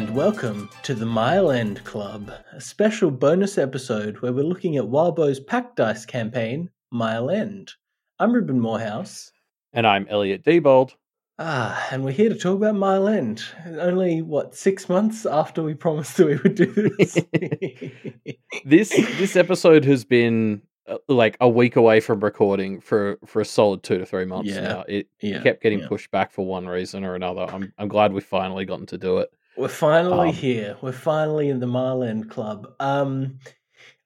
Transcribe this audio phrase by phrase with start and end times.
[0.00, 4.88] And welcome to the Mile End Club, a special bonus episode where we're looking at
[4.88, 7.72] Wildbow's Pact Dice campaign, Mile End.
[8.18, 9.30] I'm Reuben Morehouse.
[9.74, 10.92] And I'm Elliot Diebold.
[11.38, 13.44] Ah, and we're here to talk about Mile End.
[13.78, 17.18] Only, what, six months after we promised that we would do this?
[18.64, 23.44] this this episode has been uh, like a week away from recording for for a
[23.44, 24.60] solid two to three months Yeah.
[24.62, 24.84] now.
[24.88, 25.88] It, it Yeah, kept getting yeah.
[25.88, 27.42] pushed back for one reason or another.
[27.42, 29.28] I'm I'm glad we've finally gotten to do it.
[29.60, 30.76] We're finally Um, here.
[30.80, 31.68] We're finally in the
[32.08, 32.72] End Club.
[32.80, 33.38] Um,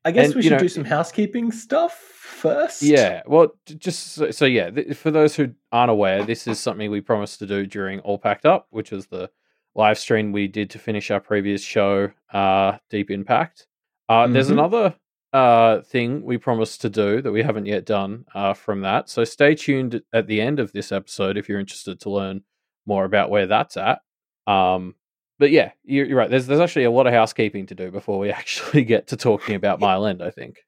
[0.04, 2.82] I guess And, we should know- do some housekeeping stuff first.
[2.82, 4.70] Yeah, well, just so, so yeah.
[4.70, 8.18] Th- for those who aren't aware, this is something we promised to do during All
[8.18, 9.30] Packed Up, which was the
[9.76, 13.66] live stream we did to finish our previous show, uh, Deep Impact.
[14.08, 14.52] Uh, There's Mhm.
[14.52, 14.94] another
[15.32, 19.08] uh, thing we promised to do that we haven't yet done uh, from that.
[19.08, 22.42] So stay tuned at the end of this episode if you're interested to learn
[22.86, 24.00] more about where that's at.
[24.46, 24.94] Um,
[25.38, 26.30] but yeah, you're, you're right.
[26.30, 29.54] There's there's actually a lot of housekeeping to do before we actually get to talking
[29.54, 30.22] about Mile End.
[30.22, 30.58] I think.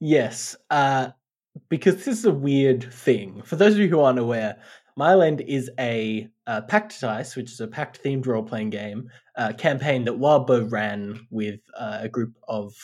[0.00, 1.10] Yes, uh,
[1.68, 3.42] because this is a weird thing.
[3.42, 4.56] For those of you who aren't aware,
[4.96, 9.10] Mile End is a uh, Pact Dice, which is a Pact themed role playing game
[9.36, 12.74] uh, campaign that Wildbow ran with uh, a group of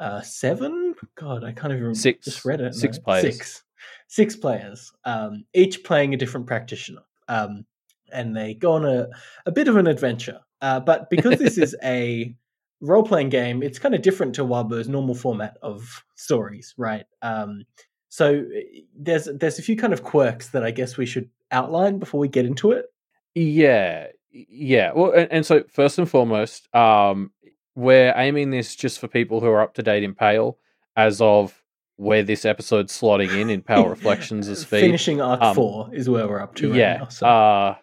[0.00, 0.94] uh, seven.
[1.16, 1.98] God, I can't even remember.
[1.98, 2.24] Six.
[2.24, 2.74] Just read it.
[2.74, 3.22] Six no, players.
[3.36, 3.64] Six.
[4.08, 7.02] Six players, um, each playing a different practitioner.
[7.28, 7.64] Um,
[8.12, 9.08] and they go on a,
[9.46, 10.40] a bit of an adventure.
[10.60, 12.34] Uh, but because this is a
[12.80, 17.06] role playing game, it's kind of different to Wildbow's normal format of stories, right?
[17.22, 17.64] Um,
[18.08, 21.98] so eh, there's there's a few kind of quirks that I guess we should outline
[21.98, 22.86] before we get into it.
[23.34, 24.92] Yeah, yeah.
[24.94, 27.32] Well, and, and so first and foremost, um,
[27.74, 30.58] we're aiming this just for people who are up to date in Pale,
[30.96, 31.62] as of
[31.96, 34.80] where this episode's slotting in in Pale Reflections as feed.
[34.80, 36.70] Finishing arc Um, four is where we're up to.
[36.70, 36.96] Right yeah.
[36.98, 37.26] now, so.
[37.26, 37.74] Uh,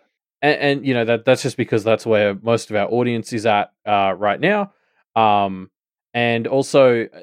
[0.42, 3.46] and, and you know that that's just because that's where most of our audience is
[3.46, 4.74] at uh, right now.
[5.16, 5.72] Um,
[6.14, 7.20] and also, uh,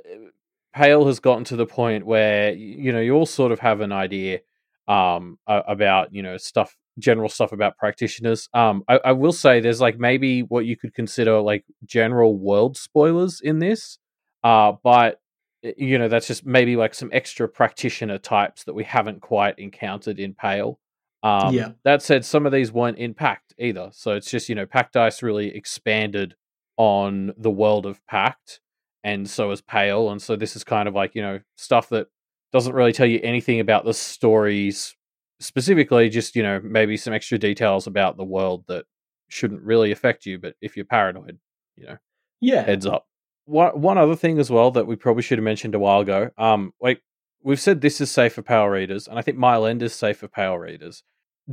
[0.75, 3.93] Pale has gotten to the point where you know you all sort of have an
[3.93, 4.41] idea
[4.89, 8.49] um, about you know stuff, general stuff about practitioners.
[8.53, 12.77] Um, I, I will say there's like maybe what you could consider like general world
[12.77, 13.99] spoilers in this,
[14.43, 15.21] uh, but
[15.63, 20.19] you know that's just maybe like some extra practitioner types that we haven't quite encountered
[20.19, 20.79] in Pale.
[21.25, 21.73] Um, Yeah.
[21.85, 23.91] That said, some of these weren't in Pact either.
[23.93, 26.37] So it's just, you know, Pact Dice really expanded
[26.77, 28.61] on the world of Pact,
[29.03, 30.11] and so is Pale.
[30.11, 32.09] And so this is kind of like, you know, stuff that
[32.53, 34.95] doesn't really tell you anything about the stories
[35.41, 38.85] specifically, just, you know, maybe some extra details about the world that
[39.29, 40.39] shouldn't really affect you.
[40.39, 41.39] But if you're paranoid,
[41.77, 41.97] you know,
[42.41, 43.07] yeah, heads up.
[43.47, 46.31] One one other thing as well that we probably should have mentioned a while ago.
[46.39, 47.03] Um, like
[47.43, 50.19] we've said, this is safe for Pale readers, and I think Mile End is safe
[50.19, 51.03] for Pale readers.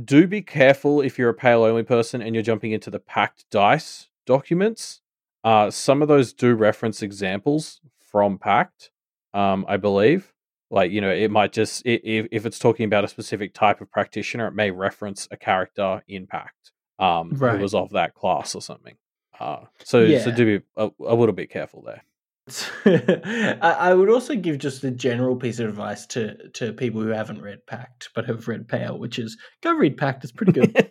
[0.02, 3.44] Do be careful if you're a pale only person and you're jumping into the Pact
[3.50, 5.00] dice documents.
[5.44, 8.90] Uh, some of those do reference examples from Pact,
[9.34, 10.32] um, I believe.
[10.70, 13.90] Like you know, it might just if if it's talking about a specific type of
[13.90, 17.56] practitioner, it may reference a character in Pact um, Right.
[17.56, 18.94] who was of that class or something.
[19.38, 22.02] Uh, so so do be a, a little bit careful there.
[22.84, 27.40] I, would also give just a general piece of advice to to people who haven't
[27.40, 30.24] read Pact but have read Pale, which is go read Pact.
[30.24, 30.90] It's pretty good.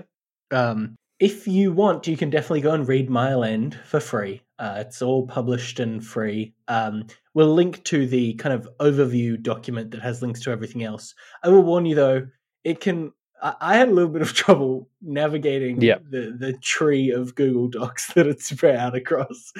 [0.52, 4.42] um, if you want, you can definitely go and read Mile End for free.
[4.60, 6.54] Uh, it's all published and free.
[6.68, 11.14] Um, we'll link to the kind of overview document that has links to everything else.
[11.42, 12.26] I will warn you though,
[12.62, 13.12] it can.
[13.60, 15.98] I, had a little bit of trouble navigating Yeah.
[16.08, 19.52] the the tree of Google Docs that it's spread out across.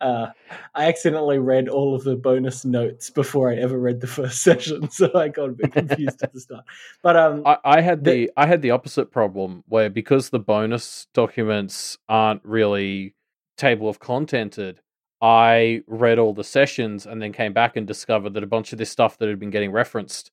[0.00, 0.26] Uh,
[0.74, 4.90] I accidentally read all of the bonus notes before I ever read the first session,
[4.90, 6.64] so I got a bit confused at the start.
[7.02, 10.38] But um, I, I had The- the I had the opposite problem where because the
[10.38, 13.14] bonus documents aren't really
[13.56, 14.80] table of contented,
[15.22, 18.78] I read all the sessions and then came back and discovered that a bunch of
[18.78, 20.30] this stuff that had been getting referenced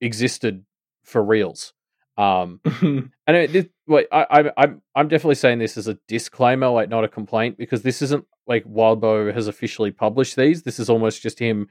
[0.00, 0.64] existed
[1.04, 1.72] for reals.
[2.18, 6.68] Um, and it, this, wait, I, I, I'm I'm definitely saying this as a disclaimer,
[6.68, 10.64] like not a complaint, because this isn't like Wildbow has officially published these.
[10.64, 11.68] This is almost just him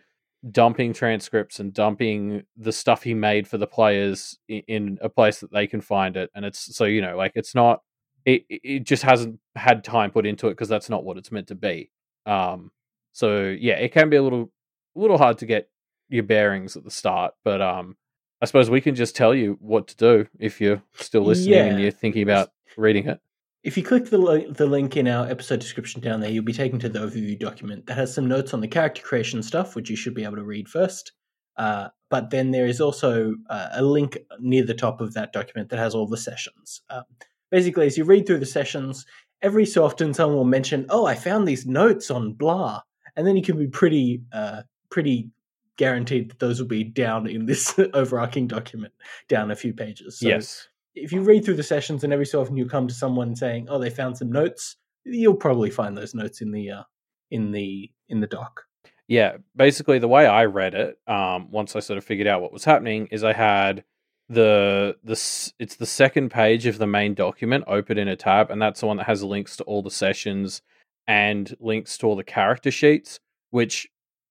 [0.51, 5.39] dumping transcripts and dumping the stuff he made for the players in, in a place
[5.41, 6.29] that they can find it.
[6.33, 7.81] And it's so you know, like it's not.
[8.25, 11.31] It it it just hasn't had time put into it because that's not what it's
[11.31, 11.91] meant to be.
[12.25, 12.71] Um,
[13.11, 14.49] so yeah, it can be a little
[14.95, 15.69] a little hard to get
[16.09, 17.97] your bearings at the start, but um,
[18.41, 21.81] I suppose we can just tell you what to do if you're still listening and
[21.81, 23.19] you're thinking about reading it.
[23.63, 26.53] If you click the, li- the link in our episode description down there, you'll be
[26.53, 29.89] taken to the overview document that has some notes on the character creation stuff, which
[29.89, 31.11] you should be able to read first.
[31.57, 35.69] Uh, but then there is also uh, a link near the top of that document
[35.69, 36.81] that has all the sessions.
[36.89, 37.03] Um,
[37.49, 39.05] basically, as you read through the sessions,
[39.41, 42.81] every so often someone will mention, "Oh, I found these notes on blah,"
[43.15, 45.31] and then you can be pretty uh, pretty
[45.77, 48.93] guaranteed that those will be down in this overarching document,
[49.27, 50.19] down a few pages.
[50.19, 50.67] So yes.
[50.95, 53.67] if you read through the sessions and every so often you come to someone saying,
[53.69, 54.75] "Oh, they found some notes,"
[55.05, 56.83] you'll probably find those notes in the uh,
[57.31, 58.63] in the in the doc.
[59.07, 62.51] Yeah, basically the way I read it, um, once I sort of figured out what
[62.51, 63.85] was happening, is I had
[64.27, 68.51] the the s- it's the second page of the main document open in a tab,
[68.51, 70.61] and that's the one that has links to all the sessions
[71.07, 73.19] and links to all the character sheets.
[73.49, 73.87] Which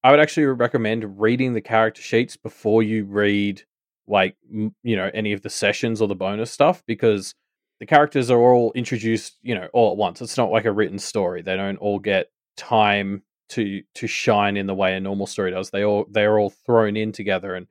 [0.07, 3.65] I would actually recommend reading the character sheets before you read
[4.07, 7.35] like you know any of the sessions or the bonus stuff because
[7.81, 10.23] the characters are all introduced you know all at once.
[10.23, 14.69] It's not like a written story; they don't all get time to to shine in
[14.69, 15.71] the way a normal story does.
[15.71, 17.67] They all they're all thrown in together, and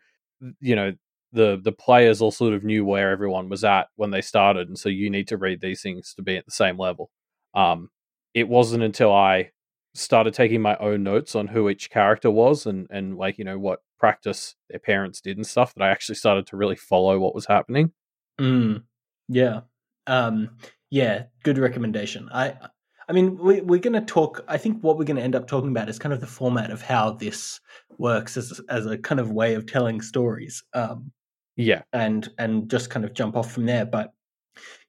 [0.60, 0.92] you know
[1.32, 4.78] the the players all sort of knew where everyone was at when they started, and
[4.78, 7.12] so you need to read these things to be at the same level.
[7.54, 7.92] Um,
[8.34, 9.52] it wasn't until I
[9.96, 13.58] started taking my own notes on who each character was and and like you know
[13.58, 17.34] what practice their parents did and stuff that I actually started to really follow what
[17.34, 17.92] was happening.
[18.40, 18.84] Mm,
[19.30, 19.62] yeah.
[20.08, 20.58] Um,
[20.90, 22.30] yeah, good recommendation.
[22.32, 22.56] I
[23.08, 24.44] I mean, we, we're going to talk.
[24.48, 26.72] I think what we're going to end up talking about is kind of the format
[26.72, 27.60] of how this
[27.98, 31.12] works as as a kind of way of telling stories, um,
[31.56, 33.86] Yeah, and and just kind of jump off from there.
[33.86, 34.12] But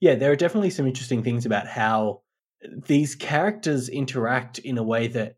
[0.01, 2.23] yeah, there are definitely some interesting things about how
[2.63, 5.37] these characters interact in a way that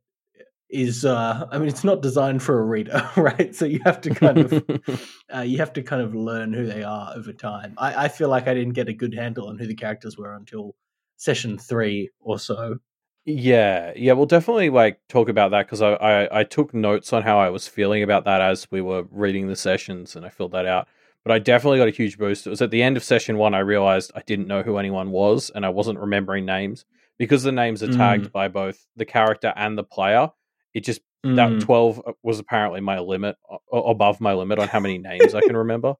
[0.70, 1.04] is.
[1.04, 3.54] Uh, I mean, it's not designed for a reader, right?
[3.54, 6.82] So you have to kind of uh, you have to kind of learn who they
[6.82, 7.74] are over time.
[7.78, 10.34] I, I feel like I didn't get a good handle on who the characters were
[10.34, 10.74] until
[11.16, 12.78] session three or so.
[13.24, 17.22] Yeah, yeah, we'll definitely like talk about that because I, I I took notes on
[17.22, 20.52] how I was feeling about that as we were reading the sessions, and I filled
[20.52, 20.88] that out.
[21.24, 22.46] But I definitely got a huge boost.
[22.46, 25.10] It was at the end of session one I realized I didn't know who anyone
[25.10, 26.86] was, and I wasn't remembering names
[27.18, 30.30] because the names are tagged by both the character and the player.
[30.74, 33.36] It just that Mm, twelve uh, was apparently my limit,
[33.72, 35.94] above my limit on how many names I can remember.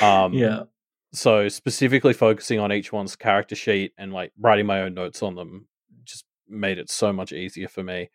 [0.00, 0.62] Um, yeah.
[1.12, 5.34] so specifically focusing on each one's character sheet and like writing my own notes on
[5.34, 5.66] them
[6.04, 8.10] just made it so much easier for me.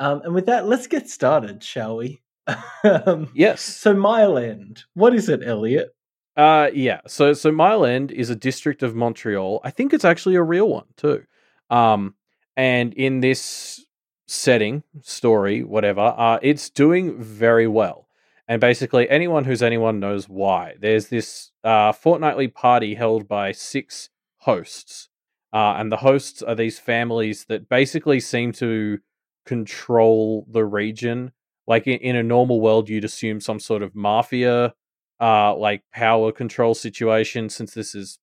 [0.00, 2.22] Um, and with that, let's get started, shall we?
[2.84, 3.60] um, Yes.
[3.60, 5.90] so Mile End, what is it, Elliot?
[6.36, 7.00] Uh yeah.
[7.06, 9.60] So so Mile End is a district of Montreal.
[9.64, 11.24] I think it's actually a real one too.
[11.70, 12.14] Um
[12.56, 13.84] and in this
[14.26, 18.08] setting, story, whatever, uh it's doing very well.
[18.46, 20.74] And basically anyone who's anyone knows why.
[20.80, 25.08] There's this uh fortnightly party held by six hosts.
[25.52, 28.98] Uh and the hosts are these families that basically seem to
[29.46, 31.32] control the region.
[31.66, 34.74] Like in, in a normal world you'd assume some sort of mafia
[35.20, 38.18] uh like power control situation since this is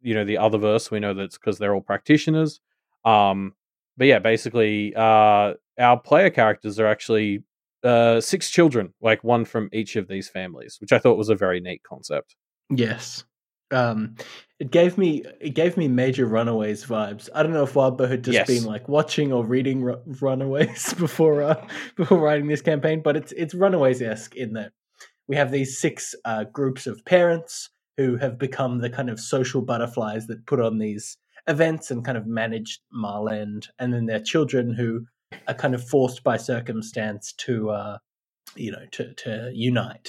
[0.00, 2.60] you know the other verse we know that's because they're all practitioners
[3.04, 3.54] um
[3.96, 7.42] but yeah basically uh our player characters are actually
[7.84, 11.34] uh six children like one from each of these families which i thought was a
[11.34, 12.36] very neat concept
[12.70, 13.24] Yes.
[13.70, 14.14] Um,
[14.60, 17.28] it gave me it gave me major Runaways vibes.
[17.34, 18.46] I don't know if Wildbow had just Yes.
[18.46, 23.32] been like watching or reading Ru- Runaways before uh, before writing this campaign, but it's
[23.32, 24.72] it's Runaways esque in that
[25.28, 29.60] we have these six uh, groups of parents who have become the kind of social
[29.60, 34.20] butterflies that put on these events and kind of manage Mile End, and then their
[34.20, 35.04] children who
[35.46, 37.98] are kind of forced by circumstance to uh,
[38.56, 40.08] you know to to unite.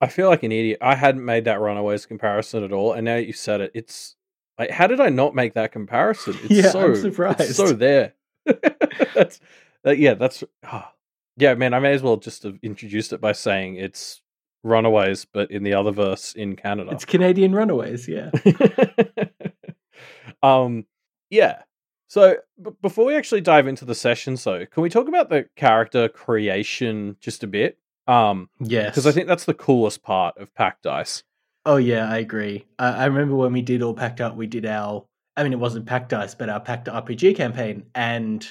[0.00, 3.16] i feel like an idiot i hadn't made that runaways comparison at all and now
[3.16, 4.16] that you said it it's
[4.58, 7.54] like how did i not make that comparison it's Yeah, so I'm it's surprised.
[7.56, 8.14] so there
[9.14, 9.38] that's
[9.84, 10.92] that, yeah that's ah.
[11.36, 14.22] yeah man i may as well just have introduced it by saying it's
[14.64, 18.30] runaways but in the other verse in canada It's Canadian Runaways, yeah.
[20.42, 20.84] um
[21.30, 21.62] yeah
[22.08, 25.46] so b- before we actually dive into the session, so can we talk about the
[25.56, 28.90] character creation just a bit um Yes.
[28.90, 31.22] because i think that's the coolest part of Pact dice
[31.66, 32.66] Oh yeah, I agree.
[32.78, 35.06] I, I remember when we did all packed up, we did our.
[35.34, 38.46] I mean, it wasn't Pact dice, but our Pact RPG campaign, and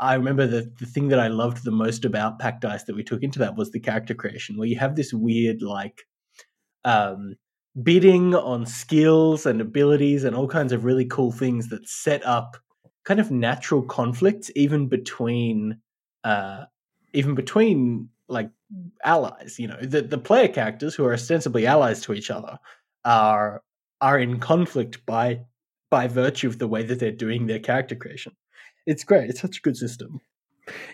[0.00, 3.04] I remember the the thing that I loved the most about Pact dice that we
[3.04, 6.02] took into that was the character creation, where you have this weird like,
[6.84, 7.36] um,
[7.82, 12.56] bidding on skills and abilities and all kinds of really cool things that set up
[13.04, 15.80] kind of natural conflicts even between,
[16.24, 16.64] uh,
[17.14, 18.50] even between like
[19.04, 19.58] allies.
[19.58, 22.58] You know, the the player characters who are ostensibly allies to each other
[23.04, 23.62] are
[24.00, 25.40] are in conflict by
[25.90, 28.32] by virtue of the way that they're doing their character creation.
[28.88, 29.30] It's great.
[29.30, 30.20] It's such a good system.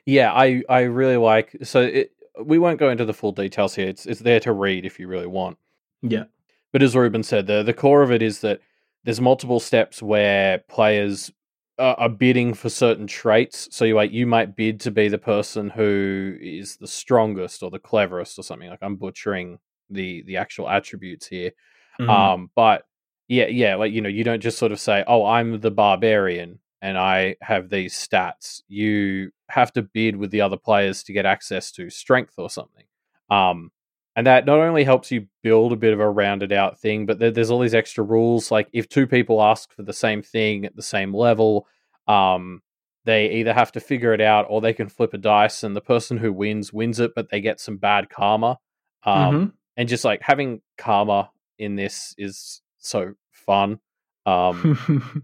[0.07, 2.13] yeah i i really like so it
[2.45, 5.09] we won't go into the full details here it's it's there to read if you
[5.09, 5.57] really want
[6.03, 6.25] Yeah.
[6.73, 8.61] But as Reuben said, the the core of it is that
[9.05, 11.31] there's multiple steps where players
[11.79, 13.69] uh, are bidding for certain traits.
[13.71, 17.71] So you like you might bid to be the person who is the strongest or
[17.71, 18.69] the cleverest or something.
[18.71, 19.59] Like I'm butchering
[19.91, 21.53] the the actual attributes here.
[22.01, 22.09] Mm.
[22.11, 22.83] Um, but
[23.29, 26.59] yeah, yeah, like you know, you don't just sort of say, "Oh, I'm the barbarian
[26.85, 31.27] and I have these stats." You have to bid with the other players to get
[31.27, 32.85] access to strength or something.
[33.31, 33.71] Um,
[34.17, 37.19] and that not only helps you build a bit of a rounded out thing, but
[37.19, 38.51] there, there's all these extra rules.
[38.51, 41.67] Like if two people ask for the same thing at the same level,
[42.07, 42.63] um,
[43.05, 45.81] they either have to figure it out or they can flip a dice, and the
[45.81, 48.59] person who wins wins it, but they get some bad karma.
[49.03, 49.53] Um, Mhm.
[49.77, 53.81] and just like having karma in this is so fun.
[54.27, 54.79] Um,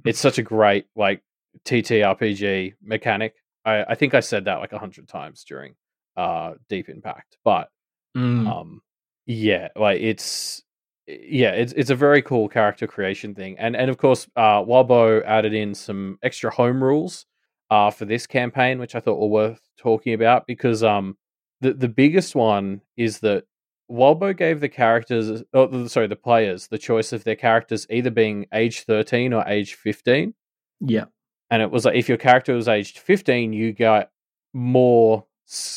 [0.05, 1.23] it's such a great like
[1.64, 3.35] TTRPG mechanic.
[3.64, 5.75] I, I think I said that like a hundred times during
[6.16, 7.69] uh Deep Impact, but
[8.16, 8.50] Mm.
[8.50, 8.83] um
[9.26, 10.64] yeah, like it's
[11.07, 15.25] yeah, it's it's a very cool character creation thing, and and of course, uh, Wildbow
[15.25, 17.26] added in some extra home rules
[17.71, 21.16] uh for this campaign, which I thought were worth talking about because um
[21.61, 23.45] the the biggest one is that
[23.90, 28.47] Wildbow gave the characters, oh, sorry, the players, the choice of their characters either being
[28.52, 30.35] age thirteen or age fifteen,
[30.80, 31.04] yeah.
[31.50, 34.11] And it was like if your character was aged 15 you got
[34.52, 35.25] more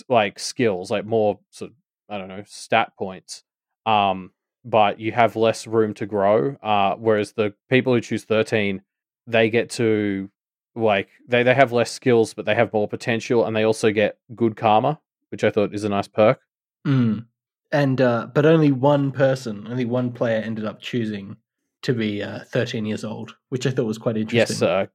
[0.10, 1.78] like skills like more sort of
[2.10, 3.44] i don't know stat points
[3.86, 4.32] um
[4.66, 8.82] but you have less room to grow uh whereas the people who choose 13
[9.28, 10.30] they get to
[10.76, 14.18] like they, they have less skills but they have more potential and they also get
[14.36, 15.00] good karma
[15.30, 16.40] which i thought is a nice perk
[16.86, 17.26] Mm.
[17.72, 21.38] And uh, but only one person, only one player ended up choosing
[21.82, 24.56] to be uh, 13 years old, which I thought was quite interesting.
[24.56, 24.86] Yes, uh,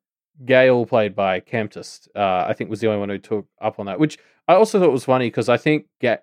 [0.45, 3.87] Gale, played by Camptus, uh, I think was the only one who took up on
[3.87, 3.99] that.
[3.99, 6.19] Which I also thought was funny because I think Ga-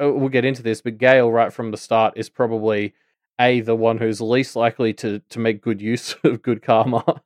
[0.00, 2.94] uh, we'll get into this, but Gale, right from the start, is probably
[3.40, 7.22] a the one who's least likely to to make good use of good karma.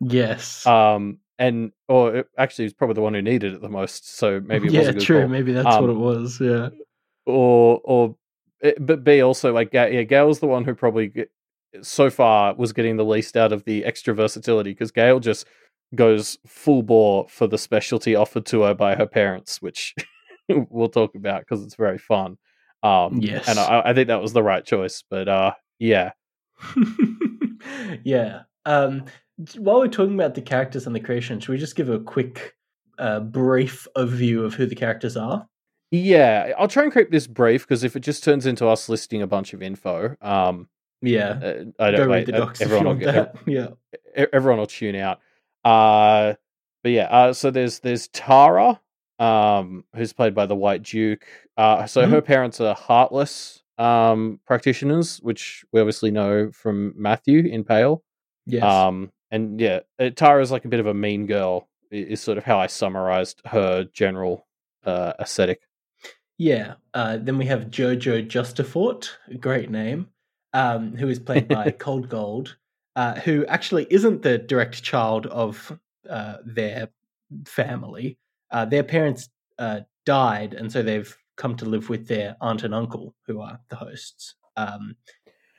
[0.00, 0.66] Yes.
[0.66, 4.16] um, and or uh, actually, he's probably the one who needed it the most.
[4.16, 5.20] So maybe it was yeah, true.
[5.20, 5.28] call.
[5.28, 6.40] Maybe that's what Um, it was.
[6.40, 6.70] Yeah.
[7.26, 8.16] or or
[8.62, 11.12] eh, but B also like Ga- yeah, Gale's the one who probably
[11.82, 15.46] so far was getting the least out of the extra versatility because Gale just
[15.94, 19.94] goes full bore for the specialty offered to her by her parents, which
[20.48, 22.36] we'll talk about because it's very fun.
[22.82, 23.48] Um, Yes.
[23.48, 25.02] and I, I think that was the right choice.
[25.08, 26.12] But uh, yeah,
[28.04, 28.40] yeah.
[28.66, 29.04] Um,
[29.56, 32.54] while we're talking about the characters and the creation, should we just give a quick,
[32.98, 35.46] uh, brief overview of who the characters are?
[35.90, 39.22] yeah, I'll try and keep this brief because if it just turns into us listing
[39.22, 40.68] a bunch of info, um,
[41.00, 41.28] Yeah.
[41.30, 43.36] uh, I Go don't read wait, the uh, docs if you everyone will get that.
[43.46, 44.26] Yeah.
[44.32, 45.20] everyone will tune out.
[45.68, 46.34] Uh,
[46.82, 48.80] but yeah, uh, so there's there's Tara,
[49.18, 51.26] um, who's played by the White Duke.
[51.56, 52.12] Uh, so Mm-hmm.
[52.12, 58.02] her parents are heartless um practitioners, which we obviously know from Matthew in Pale.
[58.46, 58.64] Yes.
[58.64, 61.68] Um, and yeah, uh, Tara's like a bit of a mean girl.
[61.90, 64.46] Is sort of how I summarized her general
[64.84, 65.60] uh aesthetic.
[66.38, 66.74] Yeah.
[66.94, 70.08] Uh, then we have Jojo Justafort, a great name,
[70.52, 72.56] um, who is played by Cold Gold,
[72.98, 75.78] uh, who actually isn't the direct child of
[76.10, 76.88] uh, their
[77.46, 78.18] family.
[78.50, 79.28] Uh, their parents
[79.60, 83.60] uh, died, and so they've come to live with their aunt and uncle, who are
[83.68, 84.34] the hosts.
[84.56, 84.96] Um,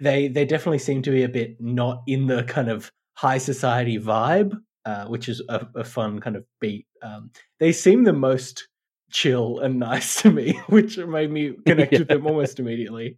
[0.01, 3.97] they they definitely seem to be a bit not in the kind of high society
[3.97, 6.87] vibe, uh, which is a, a fun kind of beat.
[7.01, 7.31] Um,
[7.61, 8.67] they seem the most
[9.11, 13.17] chill and nice to me, which made me connect with them almost immediately.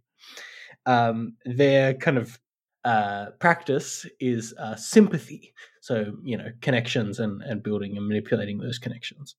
[0.86, 2.38] Um, their kind of
[2.84, 8.78] uh, practice is uh, sympathy, so you know connections and and building and manipulating those
[8.78, 9.36] connections.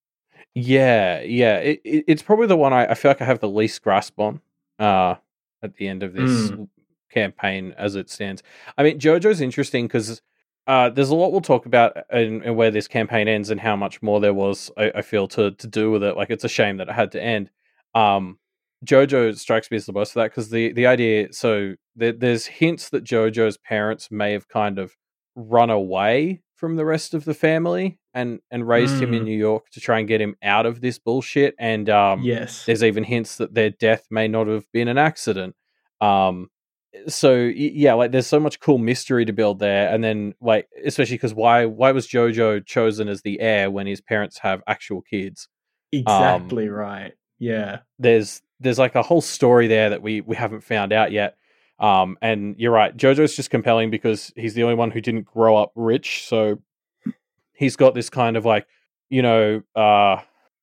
[0.55, 1.57] Yeah, yeah.
[1.57, 4.19] It, it, it's probably the one I, I feel like I have the least grasp
[4.19, 4.41] on
[4.77, 5.15] uh,
[5.61, 6.51] at the end of this
[7.09, 8.43] campaign as it stands.
[8.77, 10.21] I mean, JoJo's interesting because
[10.67, 13.75] uh, there's a lot we'll talk about and, and where this campaign ends and how
[13.75, 16.15] much more there was, I, I feel, to, to do with it.
[16.15, 17.49] Like, it's a shame that it had to end.
[17.95, 18.37] Um,
[18.83, 22.45] JoJo strikes me as the most of that because the, the idea so there, there's
[22.45, 24.93] hints that JoJo's parents may have kind of
[25.35, 29.25] run away from the rest of the family and and raised him in Mm.
[29.25, 31.55] New York to try and get him out of this bullshit.
[31.59, 35.55] And um, yes, there's even hints that their death may not have been an accident.
[35.99, 36.49] Um,
[37.07, 41.15] so yeah, like there's so much cool mystery to build there, and then like especially
[41.15, 45.47] because why why was Jojo chosen as the heir when his parents have actual kids?
[45.91, 47.13] exactly right.
[47.39, 51.37] Yeah, There's there's like a whole story there that we we haven't found out yet.
[51.79, 55.57] Um, and you're right, Jojo's just compelling because he's the only one who didn't grow
[55.57, 56.61] up rich, so
[57.53, 58.67] he's got this kind of like
[59.09, 60.21] you know uh,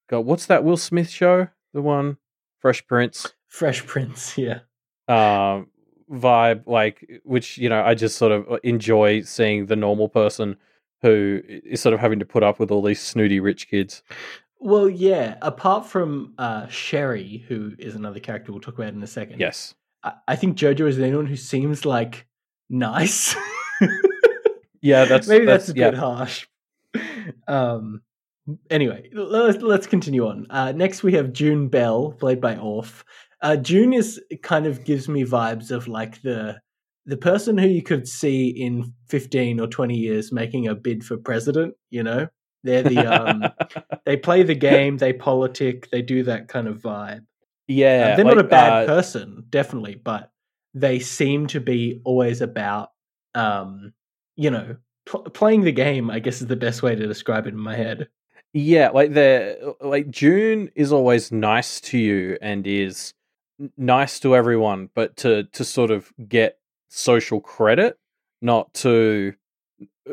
[0.09, 1.49] God, what's that Will Smith show?
[1.75, 2.17] The one
[2.59, 3.35] Fresh Prince.
[3.49, 4.37] Fresh Prince.
[4.39, 4.61] Yeah,
[5.09, 5.69] um
[6.11, 10.57] vibe like which you know i just sort of enjoy seeing the normal person
[11.03, 14.03] who is sort of having to put up with all these snooty rich kids.
[14.61, 15.37] Well, yeah.
[15.43, 19.41] Apart from uh, Sherry, who is another character we'll talk about in a second.
[19.41, 19.75] Yes.
[20.05, 22.27] I, I think Jojo is the only one who seems like
[22.69, 23.35] nice.
[24.83, 25.91] Yeah, that's maybe that's, that's a yeah.
[25.91, 26.47] bit harsh.
[27.47, 28.03] Um.
[28.71, 30.47] Anyway, let's let's continue on.
[30.51, 33.05] Uh, next, we have June Bell, played by Orf.
[33.43, 36.59] Uh, June is kind of gives me vibes of like the
[37.07, 41.17] the person who you could see in fifteen or twenty years making a bid for
[41.17, 41.75] president.
[41.91, 42.29] You know,
[42.63, 43.45] they're the um,
[44.07, 47.25] they play the game, they politic, they do that kind of vibe.
[47.69, 50.31] yeah, Uh, they're not a bad uh, person, definitely, but
[50.75, 52.91] they seem to be always about,
[53.35, 53.93] um,
[54.37, 54.77] you know,
[55.07, 56.11] pl- playing the game.
[56.11, 58.09] I guess is the best way to describe it in my head.
[58.53, 63.15] Yeah, like the like June is always nice to you and is
[63.77, 67.99] nice to everyone, but to to sort of get social credit,
[68.43, 69.35] not to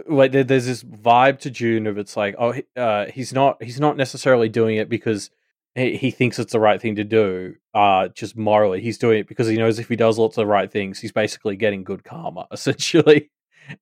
[0.07, 3.79] like there, there's this vibe to June of it's like oh uh, he's not he's
[3.79, 5.29] not necessarily doing it because
[5.75, 9.27] he, he thinks it's the right thing to do uh just morally he's doing it
[9.27, 12.47] because he knows if he does lots of right things he's basically getting good karma
[12.51, 13.29] essentially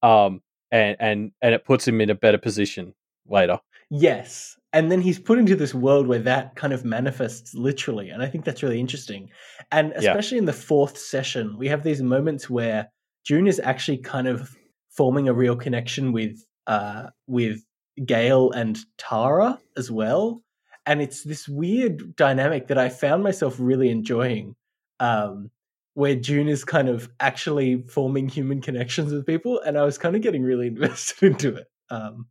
[0.03, 0.41] um
[0.71, 2.93] and and and it puts him in a better position
[3.27, 3.59] later
[3.91, 8.23] Yes, and then he's put into this world where that kind of manifests literally, and
[8.23, 9.29] I think that's really interesting.
[9.71, 10.11] And Yeah.
[10.11, 12.89] especially in the fourth session, we have these moments where
[13.23, 14.55] June is actually kind of
[14.95, 17.63] forming a real connection with uh with
[18.05, 20.41] Gail and Tara as well.
[20.85, 24.55] And it's this weird dynamic that I found myself really enjoying.
[24.99, 25.51] Um
[25.93, 30.13] where June is kind of actually forming human connections with people, and I was kind
[30.15, 31.67] of getting really invested into it.
[31.89, 32.27] Um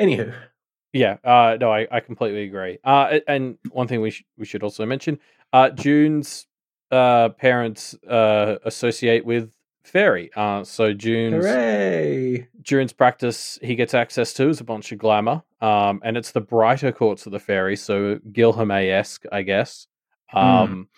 [0.00, 0.34] anywho.
[0.92, 2.78] Yeah, uh, no, I, I completely agree.
[2.82, 5.20] Uh, and one thing we sh- we should also mention,
[5.52, 6.46] uh, June's
[6.90, 9.50] uh, parents uh, associate with
[9.82, 10.30] Fairy.
[10.36, 12.48] Uh, so June's Hooray!
[12.62, 16.40] June's practice he gets access to is a bunch of glamour, um, and it's the
[16.40, 19.86] brighter courts of the Fairy, so Gilhame esque, I guess.
[20.32, 20.88] Um,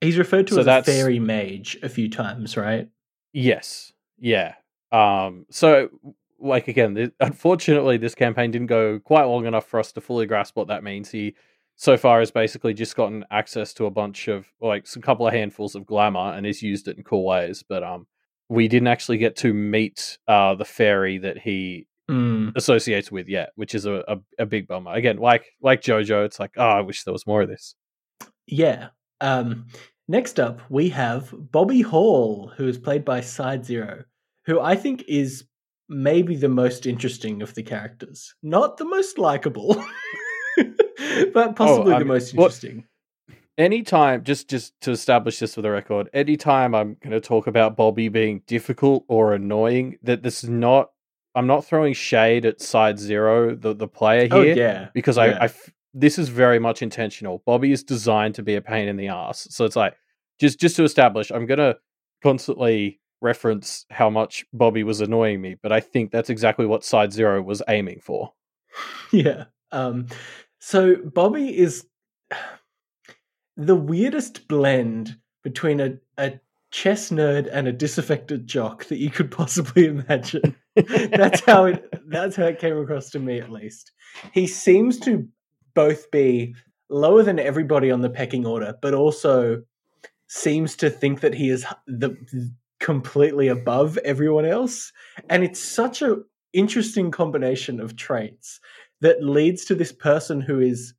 [0.00, 2.88] He's referred to So as a fairy mage a few times, right?
[3.32, 3.92] Yes.
[4.18, 4.54] Yeah.
[4.90, 5.90] Um, so,
[6.38, 10.26] like again, th- unfortunately, this campaign didn't go quite long enough for us to fully
[10.26, 11.10] grasp what that means.
[11.10, 11.34] He,
[11.76, 15.34] so far, has basically just gotten access to a bunch of like a couple of
[15.34, 17.62] handfuls of glamour and has used it in cool ways.
[17.66, 18.06] But um,
[18.50, 22.56] we didn't actually get to meet uh the fairy that he Mm.
[22.56, 24.92] associates with yet, which is a, a, a big bummer.
[24.94, 27.76] Again, like like Jojo, it's like, oh, I wish there was more of this.
[28.48, 28.88] Yeah.
[29.20, 29.68] Um,
[30.08, 34.02] next up, we have Bobby Hall, who is played by Side Zero,
[34.46, 35.44] who I think is
[35.88, 38.34] maybe the most interesting of the characters.
[38.42, 39.76] Not the most likable,
[41.32, 42.86] but possibly I the most what- interesting.
[43.60, 47.76] Anytime just just to establish this for the record anytime i'm going to talk about
[47.76, 50.90] bobby being difficult or annoying that this is not
[51.34, 54.88] i'm not throwing shade at side zero the, the player Oh, here yeah.
[54.94, 55.22] because yeah.
[55.24, 58.88] I, I f- this is very much intentional bobby is designed to be a pain
[58.88, 59.94] in the ass so it's like
[60.40, 61.76] just just to establish i'm going to
[62.22, 67.12] constantly reference how much bobby was annoying me but i think that's exactly what side
[67.12, 68.32] zero was aiming for
[69.12, 69.44] Yeah.
[69.72, 70.06] Um,
[70.60, 71.84] so Bobby is
[73.60, 79.30] the weirdest blend between a, a chess nerd and a disaffected jock that you could
[79.42, 80.56] possibly imagine.
[80.76, 83.92] that's how it that's how it came across to me at least.
[84.32, 85.28] He seems to
[85.74, 86.54] both be
[86.88, 89.62] lower than everybody on the pecking order, but also
[90.28, 92.16] seems to think that he is the
[92.78, 94.92] completely above everyone else.
[95.28, 96.16] And it's such a
[96.52, 98.58] interesting combination of traits
[99.00, 100.94] that leads to this person who is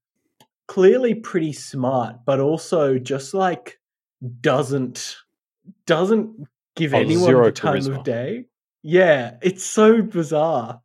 [0.72, 3.78] clearly pretty smart, but also just like
[4.40, 5.18] doesn't
[5.86, 7.98] doesn't give Oh, anyone the time charisma.
[7.98, 8.46] of day.
[8.82, 10.82] Yeah, it's so bizarre.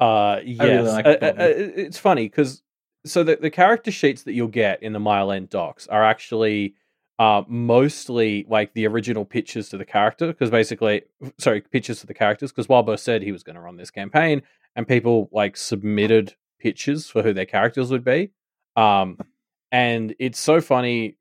[0.00, 2.64] Uh, yes, really like Uh, uh, uh, it's funny because
[3.06, 6.74] so the the character sheets that you'll get in the Mile End docs are actually
[7.20, 11.02] uh mostly like the original pictures to the character because basically,
[11.38, 14.42] sorry, pictures to the characters because Wildbow said he was going to run this campaign
[14.74, 18.30] and people like submitted pictures for who their characters would be.
[18.76, 19.18] Um,
[19.70, 21.16] and it's so funny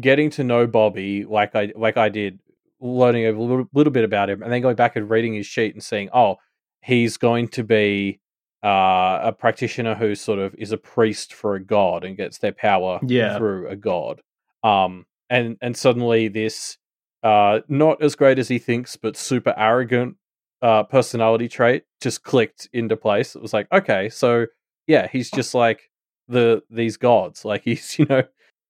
[0.00, 2.40] getting to know Bobby like I like I did,
[2.80, 5.74] learning a little, little bit about him, and then going back and reading his sheet
[5.74, 6.36] and seeing, oh,
[6.82, 8.20] he's going to be
[8.64, 12.52] uh, a practitioner who sort of is a priest for a god and gets their
[12.52, 13.36] power Yeah.
[13.38, 14.20] through a god.
[14.62, 16.78] Um, and and suddenly this
[17.22, 20.16] uh, not as great as he thinks, but super arrogant
[20.62, 23.34] uh, personality trait just clicked into place.
[23.34, 24.46] It was like, okay, so
[24.86, 25.90] yeah, he's just like
[26.28, 27.44] the these gods.
[27.44, 28.22] Like he's you know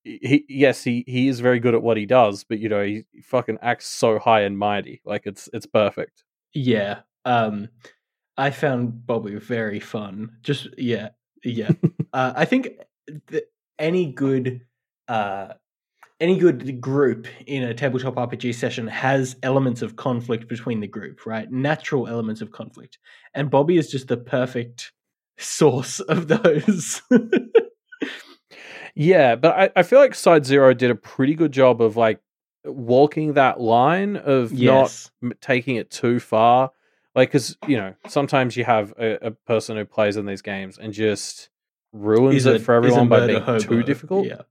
[0.03, 3.05] he yes he he is very good at what he does, but you know he
[3.23, 5.01] fucking acts so high and mighty.
[5.05, 6.23] Like it's it's perfect.
[6.53, 6.99] Yeah.
[7.25, 7.69] Um
[8.37, 10.31] I found Bobby very fun.
[10.43, 11.09] Just yeah,
[11.43, 11.71] yeah.
[12.13, 12.69] uh, I think
[13.27, 13.45] th-
[13.79, 14.61] any good
[15.07, 15.53] uh,
[16.19, 21.25] any good group in a tabletop RPG session has elements of conflict between the group,
[21.25, 21.51] right?
[21.51, 22.99] Natural elements of conflict,
[23.33, 24.91] and Bobby is just the perfect
[25.37, 27.01] source of those.
[28.95, 32.19] yeah, but I, I feel like Side Zero did a pretty good job of like
[32.65, 35.11] walking that line of yes.
[35.21, 36.71] not taking it too far.
[37.15, 40.77] Like, because you know, sometimes you have a, a, person who plays in these games
[40.77, 41.49] and just
[41.91, 43.59] ruins a, it for everyone by being hobo.
[43.59, 44.27] too difficult.
[44.27, 44.41] Yeah,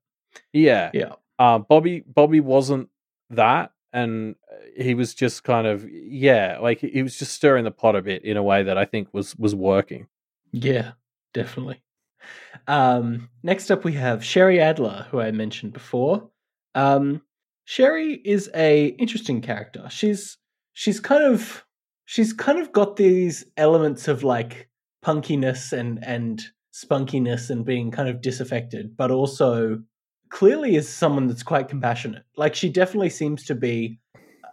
[0.52, 1.12] yeah, yeah.
[1.38, 2.88] Uh, Bobby, Bobby wasn't
[3.30, 4.34] that, and
[4.76, 8.24] he was just kind of yeah, like he was just stirring the pot a bit
[8.24, 10.08] in a way that I think was was working.
[10.56, 10.92] Yeah,
[11.34, 11.82] definitely.
[12.66, 16.30] Um, next up, we have Sherry Adler, who I mentioned before.
[16.74, 17.20] Um,
[17.66, 19.86] Sherry is a interesting character.
[19.90, 20.38] She's
[20.72, 21.66] she's kind of
[22.06, 24.70] she's kind of got these elements of like
[25.04, 26.42] punkiness and and
[26.72, 29.82] spunkiness and being kind of disaffected, but also
[30.30, 32.24] clearly is someone that's quite compassionate.
[32.38, 33.98] Like she definitely seems to be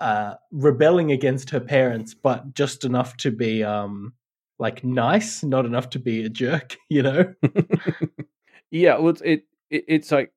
[0.02, 4.14] uh, rebelling against her parents, but just enough to be um,
[4.60, 6.78] like nice, not enough to be a jerk.
[6.90, 7.34] You know?
[8.72, 8.98] yeah.
[8.98, 10.32] Well, it, it it's like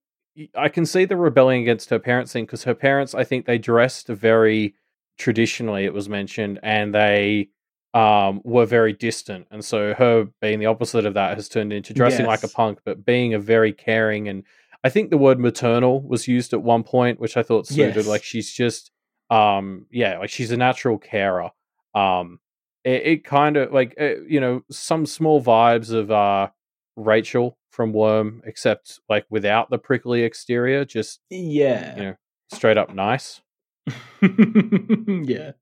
[0.54, 3.58] I can see the rebelling against her parents thing because her parents, I think, they
[3.58, 4.74] dressed very
[5.18, 5.84] traditionally.
[5.84, 7.50] It was mentioned, and they
[7.94, 11.92] um, were very distant, and so her being the opposite of that has turned into
[11.94, 12.28] dressing yes.
[12.28, 14.44] like a punk, but being a very caring and
[14.86, 17.96] I think the word maternal was used at one point, which I thought suited.
[17.96, 18.06] Yes.
[18.06, 18.92] Like she's just,
[19.30, 21.50] um, yeah, like she's a natural carer.
[21.92, 22.38] Um,
[22.86, 26.48] it, it kind of like uh, you know some small vibes of uh
[26.96, 32.14] Rachel from Worm, except like without the prickly exterior, just yeah, you know,
[32.52, 33.42] straight up nice.
[34.22, 35.52] yeah,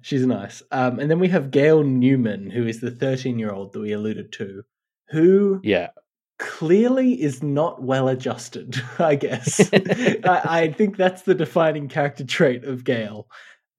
[0.00, 0.62] she's nice.
[0.70, 4.62] Um, and then we have Gail Newman, who is the thirteen-year-old that we alluded to,
[5.10, 5.88] who yeah
[6.38, 9.60] clearly is not well adjusted, I guess.
[9.72, 13.28] I, I, think that's the defining character trait of Gail.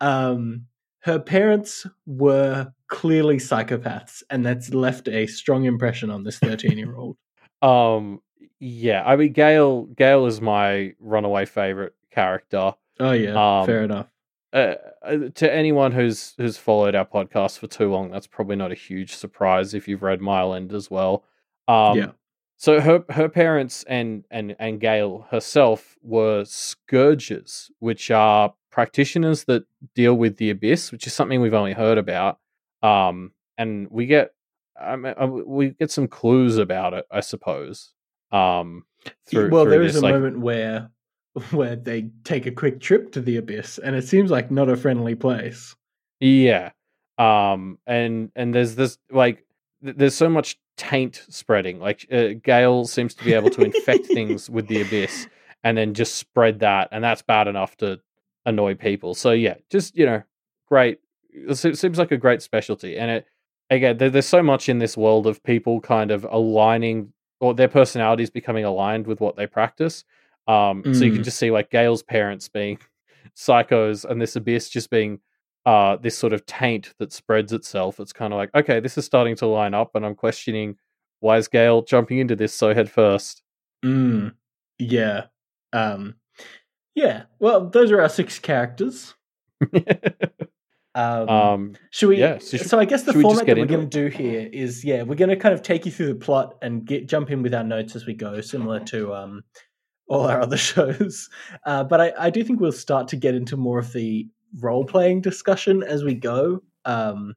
[0.01, 0.67] Um,
[1.05, 6.95] her parents were clearly psychopaths, and that's left a strong impression on this 13 year
[6.95, 7.15] old.
[7.61, 8.21] um,
[8.59, 12.73] yeah, I mean, Gail, Gail is my runaway favorite character.
[12.99, 14.07] Oh, yeah, um, fair enough.
[14.51, 18.71] Uh, uh, to anyone who's who's followed our podcast for too long, that's probably not
[18.71, 21.23] a huge surprise if you've read Mile End as well.
[21.67, 22.11] Um, yeah.
[22.57, 29.63] So her her parents and and and Gail herself were scourges, which are practitioners that
[29.95, 32.39] deal with the abyss, which is something we've only heard about.
[32.83, 34.31] Um, and we get
[34.79, 37.93] I mean, uh, we get some clues about it, I suppose.
[38.33, 38.83] Um,
[39.25, 40.91] through, well, through there this, is a like, moment where
[41.51, 44.75] where they take a quick trip to the abyss, and it seems like not a
[44.75, 45.73] friendly place.
[46.19, 46.71] Yeah,
[47.17, 49.45] um, and and there's this like
[49.81, 51.79] there's so much taint spreading.
[51.79, 55.27] Like uh, Gail seems to be able to infect things with the abyss
[55.63, 58.01] and then just spread that, and that's bad enough to
[58.45, 59.13] annoy people.
[59.13, 60.23] So yeah, just you know,
[60.67, 60.99] great.
[61.31, 63.27] It seems like a great specialty, and it
[63.69, 67.67] again, there, there's so much in this world of people kind of aligning or their
[67.67, 70.03] personalities becoming aligned with what they practice.
[70.47, 70.95] Um, mm.
[70.95, 71.25] So you can mm.
[71.25, 72.79] just see like Gail's parents being
[73.36, 75.19] psychos, and this abyss just being
[75.65, 77.99] uh, this sort of taint that spreads itself.
[77.99, 80.77] It's kind of like, okay, this is starting to line up, and I'm questioning
[81.19, 83.41] why is Gail jumping into this so headfirst.
[83.84, 84.34] Mm,
[84.77, 85.25] yeah.
[85.73, 86.15] Um,
[86.95, 87.23] yeah.
[87.39, 89.13] Well, those are our six characters.
[90.95, 92.17] um, um, should we?
[92.17, 94.84] Yeah, so, should, so I guess the format that we're going to do here is,
[94.84, 97.41] yeah, we're going to kind of take you through the plot and get jump in
[97.41, 99.43] with our notes as we go, similar to um,
[100.08, 101.29] all our other shows.
[101.65, 104.27] Uh, but I, I do think we'll start to get into more of the
[104.60, 106.63] role playing discussion as we go.
[106.86, 107.34] Um,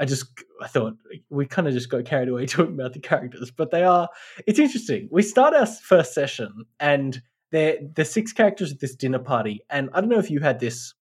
[0.00, 0.26] I just
[0.60, 0.94] I thought
[1.30, 4.08] we kind of just got carried away talking about the characters, but they are.
[4.46, 5.08] It's interesting.
[5.12, 7.22] We start our first session, and
[7.52, 10.58] they're the six characters at this dinner party, and I don't know if you had
[10.58, 10.94] this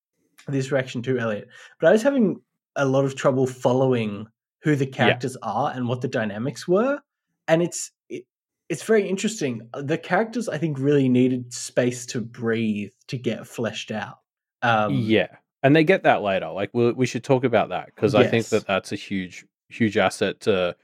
[0.47, 1.47] this reaction too, Elliot,
[1.79, 2.41] but I was having
[2.75, 4.27] a lot of trouble following
[4.61, 5.49] who the characters yeah.
[5.49, 6.99] are and what the dynamics were,
[7.47, 8.25] and it's it,
[8.69, 9.67] it's very interesting.
[9.73, 14.19] The characters I think really needed space to breathe to get fleshed out.
[14.61, 15.27] Um, yeah,
[15.63, 16.49] and they get that later.
[16.49, 18.25] Like we we should talk about that because yes.
[18.25, 20.75] I think that that's a huge huge asset to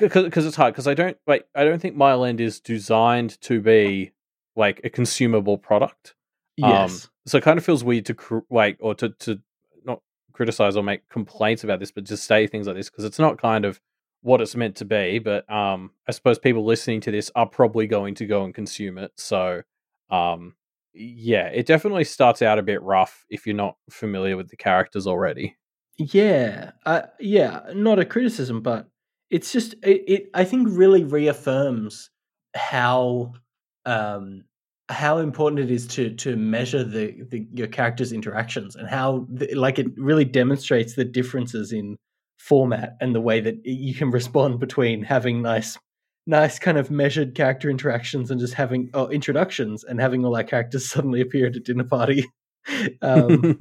[0.00, 3.60] because it's hard because I don't like I don't think Mile End is designed to
[3.60, 4.12] be
[4.56, 6.14] like a consumable product.
[6.62, 7.04] Um, yes.
[7.04, 9.40] Um, so it kind of feels weird to cr- like or to to
[9.84, 10.00] not
[10.32, 13.40] criticize or make complaints about this, but just say things like this because it's not
[13.40, 13.80] kind of
[14.22, 15.18] what it's meant to be.
[15.18, 18.98] But um, I suppose people listening to this are probably going to go and consume
[18.98, 19.12] it.
[19.16, 19.62] So
[20.10, 20.54] um,
[20.92, 25.06] yeah, it definitely starts out a bit rough if you're not familiar with the characters
[25.06, 25.56] already.
[25.98, 28.88] Yeah, uh, yeah, not a criticism, but
[29.28, 30.30] it's just it, it.
[30.34, 32.10] I think really reaffirms
[32.54, 33.34] how
[33.90, 34.44] um
[34.88, 39.54] how important it is to to measure the, the your character's interactions and how the,
[39.54, 41.96] like it really demonstrates the differences in
[42.38, 45.78] format and the way that you can respond between having nice
[46.26, 50.44] nice kind of measured character interactions and just having oh, introductions and having all our
[50.44, 52.24] characters suddenly appear at a dinner party
[53.02, 53.56] um,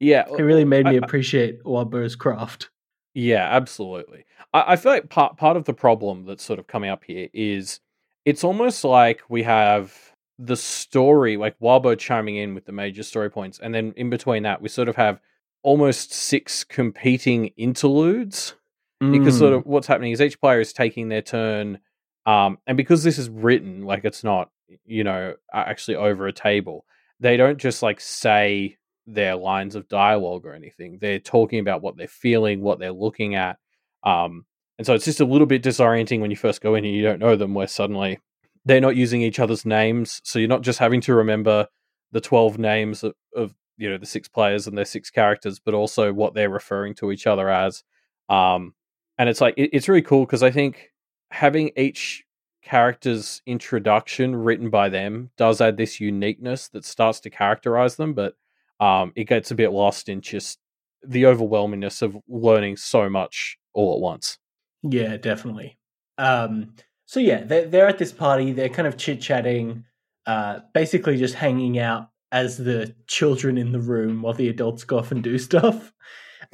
[0.00, 2.70] yeah, it really made me appreciate Wildbow's craft.
[3.14, 4.24] Yeah, absolutely.
[4.52, 7.28] I, I feel like part part of the problem that's sort of coming up here
[7.32, 7.80] is
[8.28, 9.96] it's almost like we have
[10.38, 14.42] the story, like Wildbow chiming in with the major story points, and then in between
[14.42, 15.18] that, we sort of have
[15.62, 18.54] almost six competing interludes.
[19.02, 19.12] Mm.
[19.12, 21.78] Because sort of what's happening is each player is taking their turn,
[22.26, 24.50] um, and because this is written, like it's not,
[24.84, 26.84] you know, actually over a table,
[27.20, 30.98] they don't just like say their lines of dialogue or anything.
[31.00, 33.56] They're talking about what they're feeling, what they're looking at.
[34.02, 34.44] Um,
[34.78, 37.02] and so it's just a little bit disorienting when you first go in and you
[37.02, 38.20] don't know them, where suddenly
[38.64, 40.20] they're not using each other's names.
[40.24, 41.66] So you're not just having to remember
[42.12, 45.74] the 12 names of, of you know, the six players and their six characters, but
[45.74, 47.82] also what they're referring to each other as.
[48.28, 48.74] Um,
[49.18, 50.92] and it's like, it, it's really cool because I think
[51.30, 52.24] having each
[52.62, 58.36] character's introduction written by them does add this uniqueness that starts to characterize them, but
[58.78, 60.58] um, it gets a bit lost in just
[61.02, 64.38] the overwhelmingness of learning so much all at once.
[64.82, 65.78] Yeah, definitely.
[66.16, 66.74] Um,
[67.06, 68.52] so yeah, they're, they're at this party.
[68.52, 69.84] They're kind of chit chatting,
[70.26, 74.98] uh, basically just hanging out as the children in the room while the adults go
[74.98, 75.92] off and do stuff.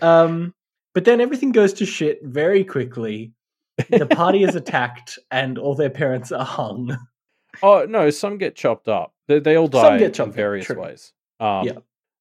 [0.01, 0.55] Um,
[0.95, 3.33] but then everything goes to shit very quickly.
[3.91, 6.97] The party is attacked, and all their parents are hung.
[7.63, 9.13] Oh no, some get chopped up.
[9.27, 11.13] They, they all die some get chopped in various up, ways.
[11.41, 11.79] Um, yeah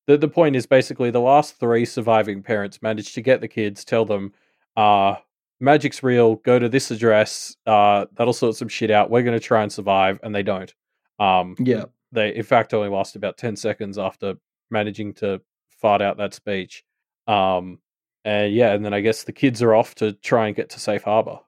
[0.07, 3.85] the the point is basically the last three surviving parents manage to get the kids,
[3.85, 4.33] tell them,
[4.75, 5.15] uh,
[5.59, 9.09] magic's real, go to this address, uh, that'll sort some shit out.
[9.09, 10.73] We're gonna try and survive, and they don't.
[11.19, 11.85] Um, yeah.
[12.11, 14.35] They in fact only last about ten seconds after
[14.69, 16.83] managing to fart out that speech.
[17.27, 17.79] Um,
[18.25, 20.79] and yeah, and then I guess the kids are off to try and get to
[20.79, 21.39] safe harbor.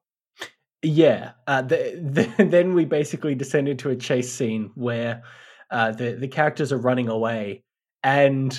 [0.81, 1.31] Yeah.
[1.47, 5.23] Uh, the, the, then we basically descend into a chase scene where
[5.71, 7.63] uh, the the characters are running away,
[8.03, 8.57] and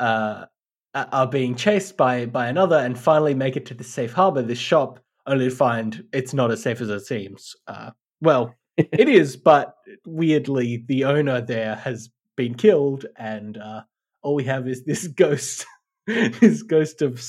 [0.00, 0.46] uh,
[0.94, 4.58] are being chased by by another, and finally make it to the safe harbor, this
[4.58, 7.54] shop, only to find it's not as safe as it seems.
[7.66, 9.74] Uh, well, it is, but
[10.04, 13.82] weirdly, the owner there has been killed, and uh,
[14.22, 15.66] all we have is this ghost,
[16.06, 17.22] this ghost of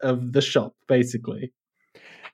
[0.00, 1.52] of the shop, basically.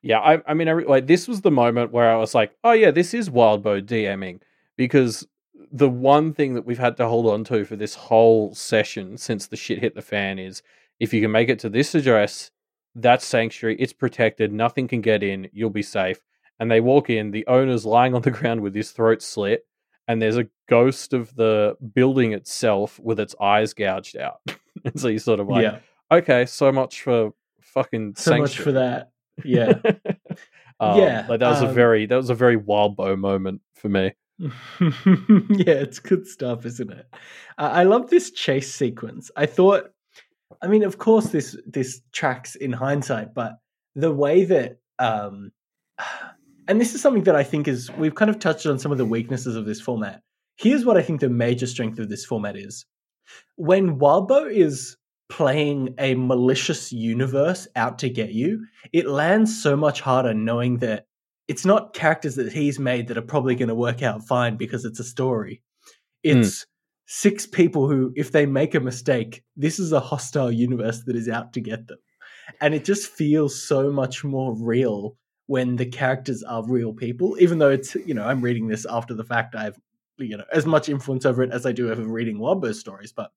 [0.03, 2.73] Yeah, I, I mean, I, like this was the moment where I was like, "Oh
[2.73, 4.41] yeah, this is wild Wildbow DMing,"
[4.77, 5.27] because
[5.73, 9.47] the one thing that we've had to hold on to for this whole session since
[9.47, 10.63] the shit hit the fan is
[11.01, 12.51] if you can make it to this address,
[12.95, 16.21] that's sanctuary, it's protected, nothing can get in, you'll be safe.
[16.59, 19.67] And they walk in, the owner's lying on the ground with his throat slit,
[20.09, 24.41] and there's a ghost of the building itself with its eyes gouged out.
[24.85, 25.79] and so you sort of like, yeah.
[26.11, 28.41] okay, so much for fucking so sanctuary.
[28.41, 29.11] much for that.
[29.45, 29.75] Yeah.
[30.81, 31.27] um, yeah.
[31.29, 34.13] Like that was um, a very that was a very wild Wildbow moment for me.
[34.39, 34.51] yeah,
[35.67, 37.07] it's good stuff, isn't it?
[37.59, 39.31] Uh, I love this chase sequence.
[39.37, 39.91] I thought,
[40.63, 43.55] I mean, of course, this this tracks in hindsight, but
[43.95, 45.53] the way that, um,
[46.69, 48.99] and this is something that I think is we've kind of touched on some of
[48.99, 50.23] the weaknesses of this format.
[50.59, 52.85] Here's what I think the major strength of this format is:
[53.57, 54.97] when Wildbow is
[55.29, 61.07] playing a malicious universe out to get you, it lands so much harder knowing that
[61.49, 64.85] it's not characters that he's made that are probably going to work out fine because
[64.85, 65.63] it's a story.
[66.23, 66.67] It's mm.
[67.07, 71.29] six people who, if they make a mistake, this is a hostile universe that is
[71.29, 71.99] out to get them.
[72.61, 77.59] And it just feels so much more real when the characters are real people, even
[77.59, 79.55] though it's, you know, I'm reading this after the fact.
[79.55, 79.79] I have,
[80.19, 83.13] you know, as much influence over it as I do over reading Wildbow stories.
[83.13, 83.31] But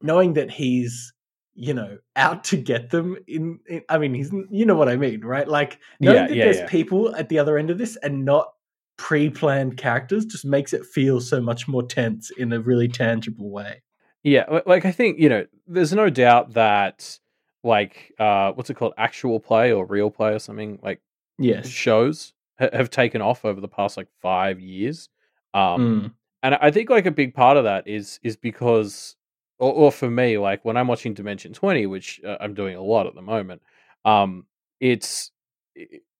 [0.00, 1.12] knowing that he's
[1.54, 4.96] you know out to get them in, in, i mean he's you know what i
[4.96, 6.66] mean right like knowing yeah, that yeah, there's yeah.
[6.66, 8.52] people at the other end of this and not
[8.96, 13.82] pre-planned characters just makes it feel so much more tense in a really tangible way
[14.22, 17.18] yeah like i think you know there's no doubt that
[17.64, 21.00] like uh what's it called actual play or real play or something like
[21.38, 25.08] yes shows ha- have taken off over the past like five years
[25.54, 26.12] um mm.
[26.42, 29.16] and i think like a big part of that is is because
[29.62, 32.82] or, or for me, like when I'm watching Dimension 20, which uh, I'm doing a
[32.82, 33.62] lot at the moment,
[34.04, 34.44] um,
[34.80, 35.30] it's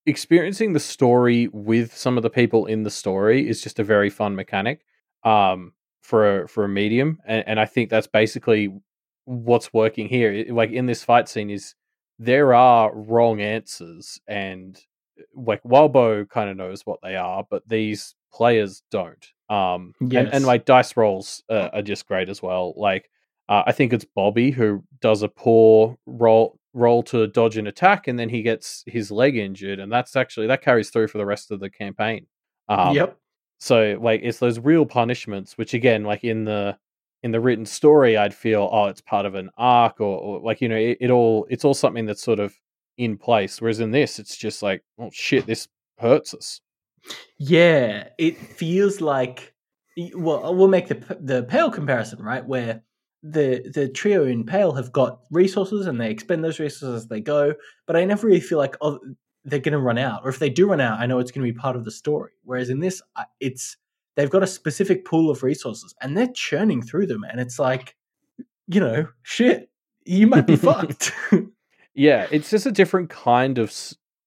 [0.06, 4.10] experiencing the story with some of the people in the story is just a very
[4.10, 4.84] fun mechanic
[5.24, 8.72] um, for a, for a medium, and, and I think that's basically
[9.24, 10.46] what's working here.
[10.48, 11.74] Like in this fight scene, is
[12.20, 14.80] there are wrong answers, and
[15.34, 19.26] like Wildbow kind of knows what they are, but these players don't.
[19.48, 20.26] Um, yes.
[20.26, 22.74] and, and like dice rolls uh, are just great as well.
[22.76, 23.10] Like
[23.52, 28.08] uh, I think it's Bobby who does a poor roll roll to dodge an attack,
[28.08, 31.26] and then he gets his leg injured, and that's actually that carries through for the
[31.26, 32.26] rest of the campaign.
[32.70, 33.18] Um, yep.
[33.60, 36.78] So like it's those real punishments, which again, like in the
[37.22, 40.62] in the written story, I'd feel oh, it's part of an arc, or, or like
[40.62, 42.54] you know, it, it all it's all something that's sort of
[42.96, 43.60] in place.
[43.60, 46.62] Whereas in this, it's just like oh shit, this hurts us.
[47.36, 49.52] Yeah, it feels like
[50.14, 52.46] well, we'll make the the pale comparison, right?
[52.46, 52.82] Where
[53.22, 57.20] the the trio in Pale have got resources and they expend those resources as they
[57.20, 57.54] go,
[57.86, 58.98] but I never really feel like oh
[59.44, 61.44] they're going to run out, or if they do run out, I know it's going
[61.44, 62.30] to be part of the story.
[62.44, 63.02] Whereas in this,
[63.40, 63.76] it's
[64.14, 67.96] they've got a specific pool of resources and they're churning through them, and it's like,
[68.68, 69.70] you know, shit,
[70.04, 71.12] you might be fucked.
[71.94, 73.72] Yeah, it's just a different kind of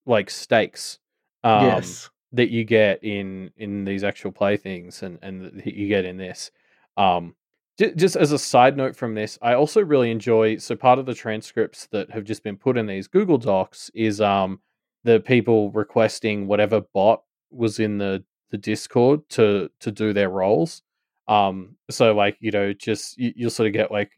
[0.05, 0.99] like stakes.
[1.43, 2.09] Um, yes.
[2.31, 6.51] That you get in in these actual playthings and and that you get in this.
[6.97, 7.35] Um,
[7.77, 10.57] just as a side note from this, I also really enjoy.
[10.57, 14.21] So part of the transcripts that have just been put in these Google Docs is
[14.21, 14.59] um
[15.03, 20.81] the people requesting whatever bot was in the the Discord to to do their rolls.
[21.27, 24.11] Um, so like you know, just you, will sort of get like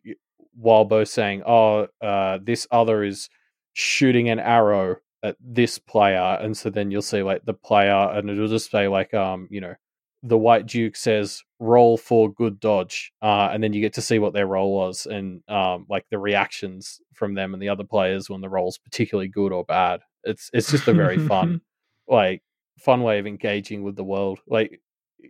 [0.61, 3.29] Wildbow saying, "Oh, uh, this other is
[3.73, 8.29] shooting an arrow at this player," and so then you'll see like the player, and
[8.29, 9.75] it'll just say like, um, you know,
[10.23, 14.19] the White Duke says roll for good dodge, uh, and then you get to see
[14.19, 18.29] what their roll was and um, like the reactions from them and the other players
[18.29, 20.01] when the roll's particularly good or bad.
[20.23, 21.61] It's it's just a very fun,
[22.07, 22.41] like
[22.79, 24.39] fun way of engaging with the world.
[24.47, 24.81] Like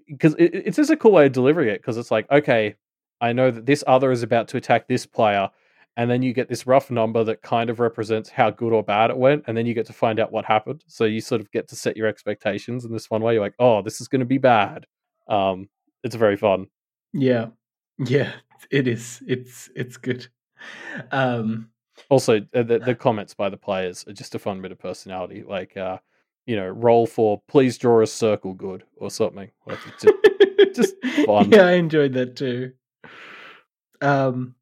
[0.07, 2.75] because it, it's just a cool way of delivering it because it's like okay,
[3.21, 5.49] I know that this other is about to attack this player.
[5.97, 9.09] And then you get this rough number that kind of represents how good or bad
[9.09, 10.83] it went, and then you get to find out what happened.
[10.87, 13.33] So you sort of get to set your expectations in this one way.
[13.33, 14.85] You're like, "Oh, this is going to be bad."
[15.27, 15.67] Um,
[16.03, 16.67] it's very fun.
[17.13, 17.47] Yeah,
[17.97, 18.33] yeah,
[18.71, 19.21] it is.
[19.27, 20.27] It's it's good.
[21.11, 21.69] Um,
[22.09, 25.43] also, uh, the, the comments by the players are just a fun bit of personality.
[25.47, 25.97] Like, uh,
[26.45, 29.49] you know, roll for please draw a circle good or something.
[29.65, 31.51] Like, just, just fun.
[31.51, 32.73] Yeah, I enjoyed that too.
[34.01, 34.55] Um,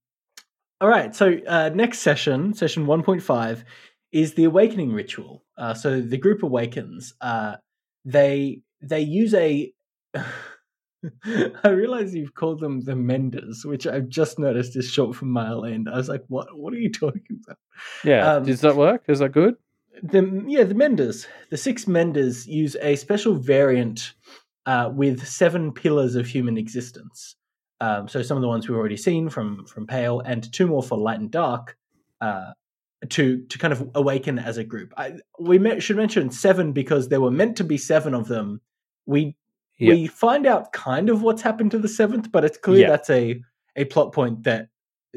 [0.81, 3.63] all right, so uh, next session, session one point five,
[4.11, 5.43] is the awakening ritual.
[5.57, 7.13] Uh, so the group awakens.
[7.21, 7.55] Uh,
[8.03, 9.73] they they use a
[11.63, 15.65] I realize you've called them the Menders, which I've just noticed is short for mile
[15.65, 15.87] end.
[15.91, 17.57] I was like, what What are you talking about?
[18.03, 18.33] Yeah.
[18.35, 19.03] Um, Does that work?
[19.07, 19.55] Is that good?
[20.03, 21.27] The yeah, the Menders.
[21.49, 24.13] The six Menders use a special variant
[24.65, 27.35] uh, with seven pillars of human existence.
[27.81, 30.83] Um, so some of the ones we've already seen from from Pale, and two more
[30.83, 31.77] for Light and Dark.
[32.21, 32.51] Uh,
[33.09, 34.93] to to kind of awaken as a group.
[34.97, 38.61] I, we should mention seven because there were meant to be seven of them.
[39.05, 39.35] We.
[39.77, 43.41] We find out kind of what's happened to the seventh, but it's clear that's a
[43.75, 44.69] a plot point that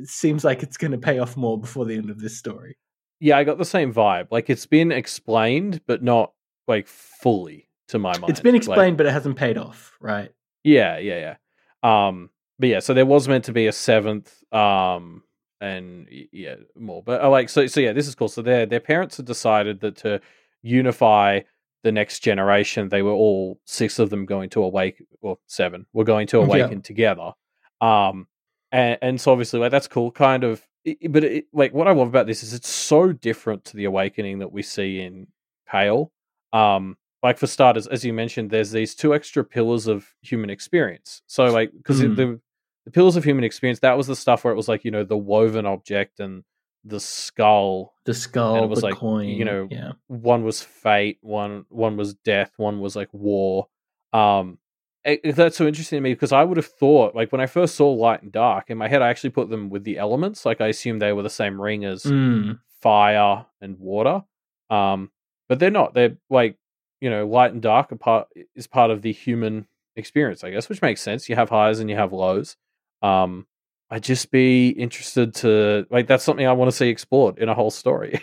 [0.05, 2.77] seems like it's going to pay off more before the end of this story.
[3.21, 4.29] Yeah, I got the same vibe.
[4.31, 6.33] Like it's been explained, but not
[6.67, 8.31] like fully to my mind.
[8.31, 10.31] It's been explained, like, but it hasn't paid off, right?
[10.65, 11.37] Yeah, yeah,
[11.83, 12.09] yeah.
[12.09, 15.23] Um, but yeah, so there was meant to be a seventh, um,
[15.61, 17.03] and yeah, more.
[17.03, 18.29] But uh, like, so, so yeah, this is cool.
[18.29, 20.21] So their their parents have decided that to
[20.63, 21.41] unify
[21.85, 26.05] the next generation, they were all six of them going to awaken, or seven, were
[26.05, 26.83] going to awaken yeah.
[26.83, 27.33] together.
[27.81, 28.27] Um,
[28.73, 30.63] and, and so obviously, like that's cool, kind of.
[31.09, 34.39] But it, like, what I love about this is it's so different to the awakening
[34.39, 35.27] that we see in
[35.71, 36.11] Pale.
[36.53, 41.23] Um, like for starters, as you mentioned, there's these two extra pillars of human experience.
[41.27, 42.17] So like, because mm.
[42.17, 42.41] the
[42.89, 45.05] the pillars of human experience, that was the stuff where it was like you know
[45.05, 46.43] the woven object and
[46.85, 47.93] the skull.
[48.07, 49.93] The skull, and it was like coin, you know, yeah.
[50.07, 53.69] one was fate, one one was death, one was like war.
[54.15, 54.57] Um,
[55.05, 57.75] it, that's so interesting to me because I would have thought, like when I first
[57.75, 60.47] saw light and dark in my head, I actually put them with the elements.
[60.47, 62.59] Like I assumed they were the same ring as mm.
[62.81, 64.25] fire and water.
[64.71, 65.11] Um,
[65.47, 65.93] but they're not.
[65.93, 66.57] They're like
[67.03, 70.71] you know, light and dark are part is part of the human experience, I guess,
[70.71, 71.29] which makes sense.
[71.29, 72.57] You have highs and you have lows.
[73.03, 73.47] Um,
[73.91, 77.55] I'd just be interested to like that's something I want to see explored in a
[77.55, 78.23] whole story.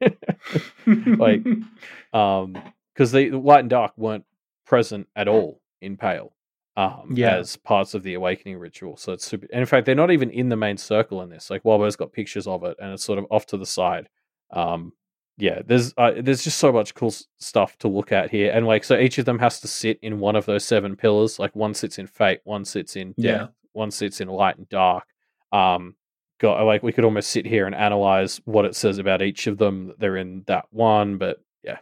[0.86, 1.44] like
[2.12, 2.56] um
[2.94, 4.24] because the light and dark weren't
[4.66, 6.32] present at all in Pale.
[6.76, 7.36] Um yeah.
[7.36, 8.96] as parts of the awakening ritual.
[8.96, 11.50] So it's super and in fact they're not even in the main circle in this.
[11.50, 14.08] Like Wildbow's got pictures of it and it's sort of off to the side.
[14.50, 14.92] Um
[15.38, 18.66] yeah, there's uh, there's just so much cool s- stuff to look at here, and
[18.66, 21.38] like so each of them has to sit in one of those seven pillars.
[21.38, 25.04] Like one sits in fate, one sits in death, one sits in light and dark.
[25.52, 25.96] Um,
[26.38, 29.58] got like we could almost sit here and analyze what it says about each of
[29.58, 29.92] them.
[29.98, 31.78] They're in that one, but yeah,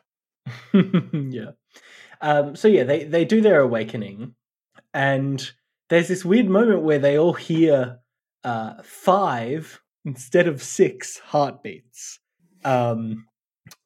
[0.75, 1.51] yeah.
[2.21, 4.35] Um, so yeah, they they do their awakening,
[4.93, 5.51] and
[5.89, 7.99] there's this weird moment where they all hear
[8.45, 12.19] uh, five instead of six heartbeats.
[12.65, 13.27] Um,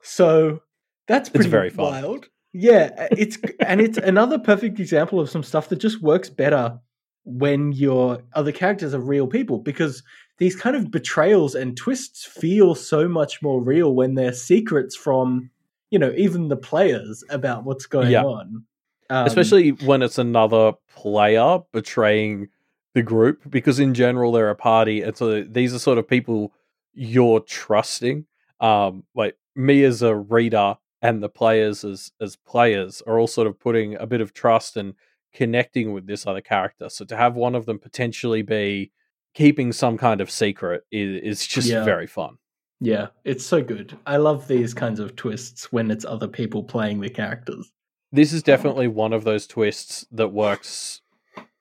[0.03, 0.61] so
[1.07, 1.85] that's pretty It's very fun.
[1.93, 2.29] wild.
[2.53, 6.79] Yeah, it's and it's another perfect example of some stuff that just works better
[7.25, 10.03] when your other characters are real people because
[10.39, 15.51] these kind of betrayals and twists feel so much more real when they're secrets from
[15.91, 18.25] you know even the players about what's going Yeah.
[18.25, 18.65] on.
[19.11, 22.49] Um, especially when it's another player betraying
[22.95, 26.53] the group because in general they're a party and so these are sort of people
[26.95, 28.25] you're trusting
[28.61, 33.47] um like me as a reader and the players as as players are all sort
[33.47, 34.95] of putting a bit of trust and
[35.35, 38.91] connecting with this other character so to have one of them potentially be
[39.35, 41.85] keeping some kind of secret is, is just Yeah.
[41.85, 42.39] very fun
[42.81, 43.97] Yeah, it's so good.
[44.07, 47.71] I love these kinds of twists when it's other people playing the characters.
[48.13, 51.01] this is definitely one of those twists that works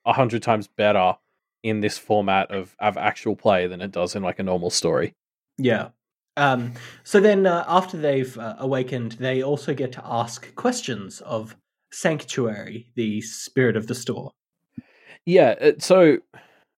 [0.05, 1.15] a hundred times better
[1.63, 5.15] in this format of, of actual play than it does in like a normal story.
[5.57, 5.89] Yeah.
[6.35, 11.55] Um, so then, uh, after they've uh, awakened, they also get to ask questions of
[11.93, 14.31] Sanctuary, the spirit of the store.
[15.25, 16.17] Yeah, so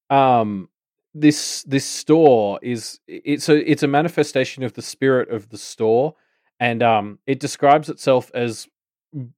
[0.09, 0.70] um
[1.13, 6.13] this this store is it's a it's a manifestation of the spirit of the store
[6.59, 8.68] and um it describes itself as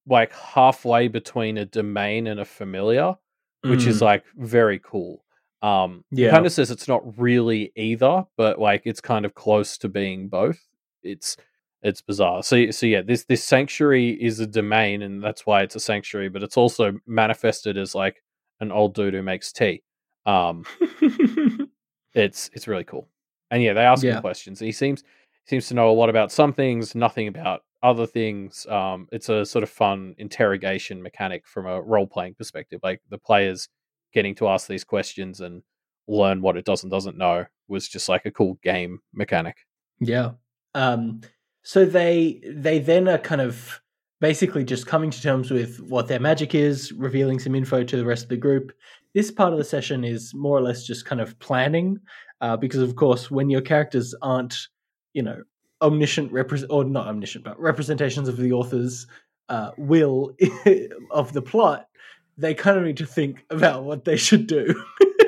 [0.08, 3.16] like halfway between a domain and a familiar
[3.62, 5.24] which is Mm, like very cool.
[5.62, 6.32] Um, Yeah.
[6.32, 10.30] kind of says it's not really either, but like it's kind of close to being
[10.30, 10.60] both.
[11.04, 11.38] It's
[11.82, 12.44] it's bizarre.
[12.44, 16.30] So so yeah, this this sanctuary is a domain, and that's why it's a sanctuary.
[16.30, 18.22] But it's also manifested as like
[18.60, 19.84] an old dude who makes tea.
[20.26, 20.66] Um,
[22.14, 23.08] it's it's really cool.
[23.52, 24.16] And yeah, they ask Yeah.
[24.16, 24.60] him questions.
[24.60, 25.04] He seems
[25.46, 28.66] seems to know a lot about some things, nothing about other things.
[28.68, 32.80] Um, it's a sort of fun interrogation mechanic from a role playing perspective.
[32.84, 33.70] Like the players
[34.14, 35.62] getting to ask these questions and
[36.08, 39.58] learn what it does and doesn't know was just like a cool game mechanic.
[40.00, 40.32] Yeah.
[40.74, 41.22] Um,
[41.68, 43.82] so they they then are kind of
[44.22, 48.06] basically just coming to terms with what their magic is, revealing some info to the
[48.06, 48.72] rest of the group.
[49.14, 52.00] This part of the session is more or less just kind of planning,
[52.40, 54.70] uh, because of course, when your characters aren't,
[55.12, 55.44] you know,
[55.82, 59.06] omniscient repres or not omniscient, but representations of the author's
[59.50, 60.32] uh, will
[61.12, 61.90] of the plot,
[62.38, 64.74] they kind of need to think about what they should do.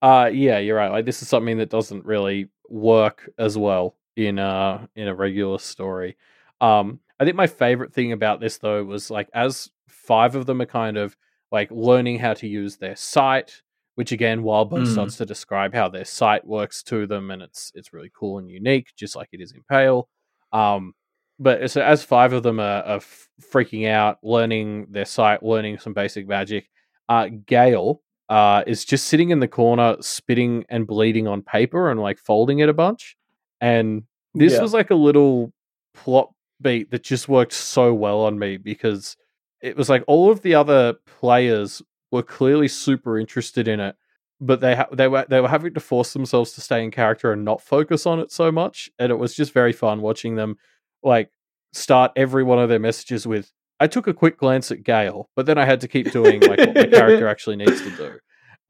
[0.03, 0.91] uh yeah, you're right.
[0.91, 5.59] Like this is something that doesn't really work as well in a in a regular
[5.59, 6.17] story.
[6.61, 10.61] Um I think my favorite thing about this though was like as five of them
[10.61, 11.15] are kind of
[11.51, 13.61] like learning how to use their sight,
[13.95, 14.88] which again Wildbow Mm.
[14.88, 18.49] starts to describe how their sight works to them and it's it's really cool and
[18.49, 20.07] unique, just like it is in Pale.
[20.51, 20.93] Um
[21.41, 22.99] but so as five of them are, are
[23.41, 26.70] freaking out, learning their sight, learning some basic magic,
[27.07, 31.99] uh, Gale uh, is just sitting in the corner, spitting and bleeding on paper and
[31.99, 33.17] like folding it a bunch.
[33.59, 34.03] And
[34.36, 34.61] this Yeah.
[34.61, 35.51] was like a little
[35.93, 39.17] plot beat that just worked so well on me because
[39.61, 43.95] it was like all of the other players were clearly super interested in it,
[44.39, 47.32] but they ha- they were they were having to force themselves to stay in character
[47.32, 48.89] and not focus on it so much.
[48.99, 50.57] And it was just very fun watching them
[51.03, 51.30] like
[51.73, 55.45] start every one of their messages with I took a quick glance at Gale, but
[55.45, 58.19] then I had to keep doing like what my character actually needs to do.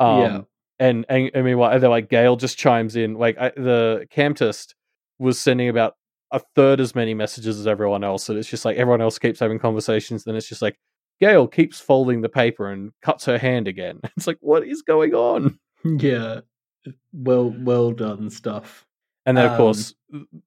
[0.03, 0.41] Um, Yeah.
[0.79, 3.15] and, and I mean, what they're like, Gale just chimes in.
[3.15, 4.75] Like I, the Camtist
[5.17, 5.93] was sending about
[6.31, 9.39] a third as many messages as everyone else, and it's just like everyone else keeps
[9.39, 10.23] having conversations.
[10.23, 10.77] Then it's just like
[11.19, 13.99] Gale keeps folding the paper and cuts her hand again.
[14.15, 15.59] It's like, what is going on?
[15.83, 16.41] yeah.
[17.11, 18.85] Well, well done stuff.
[19.25, 19.93] And then, of Um, course,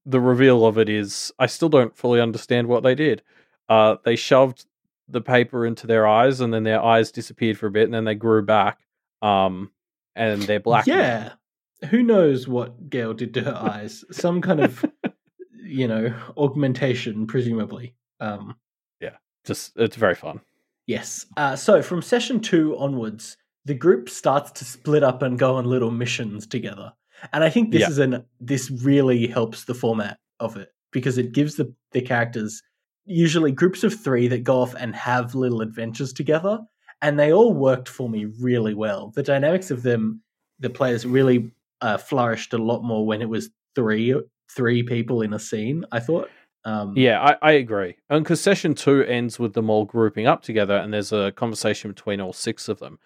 [0.06, 3.22] the reveal of it is I still don't fully understand what they did.
[3.68, 4.66] Uh, they shoved
[5.08, 8.04] the paper into their eyes, and then their eyes disappeared for a bit, and then
[8.04, 8.80] they grew back.
[9.20, 9.70] Um,
[10.16, 10.86] and they're black.
[10.86, 10.96] now.
[10.96, 11.32] Yeah.
[11.90, 14.04] Who knows what Gail did to her eyes?
[14.12, 14.84] Some kind of,
[15.64, 17.94] you know, augmentation, presumably.
[18.20, 18.56] Um,
[19.00, 20.40] yeah, just it's very fun.
[20.86, 21.26] yes.
[21.36, 25.64] Uh, so from session two onwards, the group starts to split up and go on
[25.64, 26.92] little missions together.
[27.32, 27.88] And I think this Yeah.
[27.90, 32.62] is an this really helps the format of it because it gives the, the characters
[33.04, 36.60] usually groups of three that go off and have little adventures together.
[37.00, 39.12] And they all worked for me really well.
[39.14, 40.22] The dynamics of them,
[40.60, 41.50] the players really
[41.80, 44.14] uh, flourished a lot more when it was three
[44.54, 45.84] three people in a scene.
[45.92, 46.30] I thought.
[46.64, 47.96] Um, Yeah, I, I agree.
[48.08, 51.90] And because session two ends with them all grouping up together, and there's a conversation
[51.90, 53.00] between all six of them,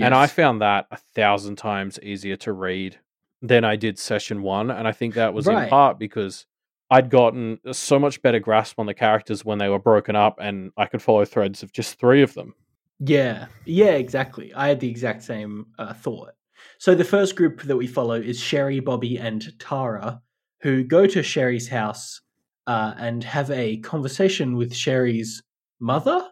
[0.00, 2.98] And I found that a thousand times easier to read
[3.42, 4.70] than I did session one.
[4.70, 6.46] And I think that was in part because
[6.92, 10.72] I'd gotten so much better grasp on the characters when they were broken up and
[10.76, 12.54] I could follow threads of just three of them.
[13.00, 14.52] Yeah, yeah, exactly.
[14.52, 16.32] I had the exact same uh, thought.
[16.76, 20.20] So the first group that we follow is Sherry, Bobby, and Tara,
[20.60, 22.20] who go to Sherry's house
[22.66, 25.42] uh, and have a conversation with Sherry's
[25.80, 26.28] mother.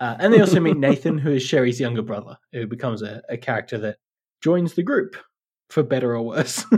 [0.00, 3.36] Uh, and they also meet Nathan, who is Sherry's younger brother, who becomes a, a
[3.36, 3.98] character that
[4.42, 5.14] joins the group,
[5.70, 6.64] for better or worse.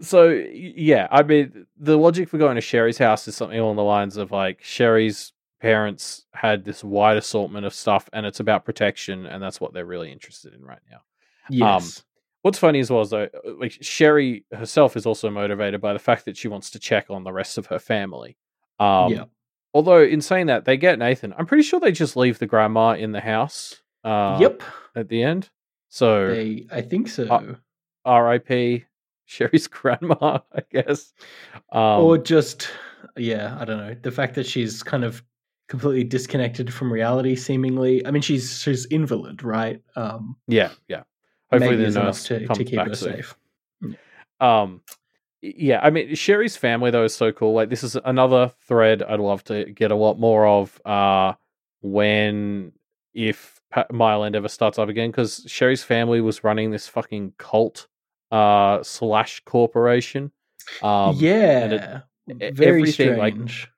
[0.00, 3.82] So yeah, I mean, the logic for going to Sherry's house is something along the
[3.82, 9.26] lines of like Sherry's parents had this wide assortment of stuff, and it's about protection,
[9.26, 11.00] and that's what they're really interested in right now.
[11.50, 12.04] yes.
[12.42, 15.98] What's funny as well is though, uh, like Sherry herself is also motivated by the
[15.98, 18.36] fact that she wants to check on the rest of her family.
[18.78, 19.24] Um, yeah.
[19.74, 21.34] Although in saying that, they get Nathan.
[21.36, 23.82] I'm pretty sure they just leave the grandma in the house.
[24.04, 24.62] Uh, yep.
[24.94, 25.50] At the end,
[25.88, 27.26] so They, I think so.
[27.26, 27.54] uh,
[28.04, 28.84] R.I.P.
[29.28, 31.12] Sherry's grandma, I guess.
[31.70, 32.70] Um, or just
[33.16, 35.22] yeah i don't know the fact that she's kind of
[35.68, 41.02] completely disconnected from reality seemingly i mean she's she's invalid right um yeah, yeah.
[41.52, 43.14] Hopefully the enough nurse to, to keep her soon.
[43.14, 43.36] safe
[44.40, 44.82] Um,
[45.40, 47.54] yeah, I mean Sherry's family though is so cool.
[47.54, 50.80] Like this is another thread I'd love to get a lot more of.
[50.84, 51.34] Uh,
[51.80, 52.72] when
[53.14, 53.60] if
[53.90, 57.86] Mile End ever starts up again, because Sherry's family was running this fucking cult,
[58.30, 60.32] uh, slash corporation.
[60.82, 63.68] Um, yeah e- very everything, like, strange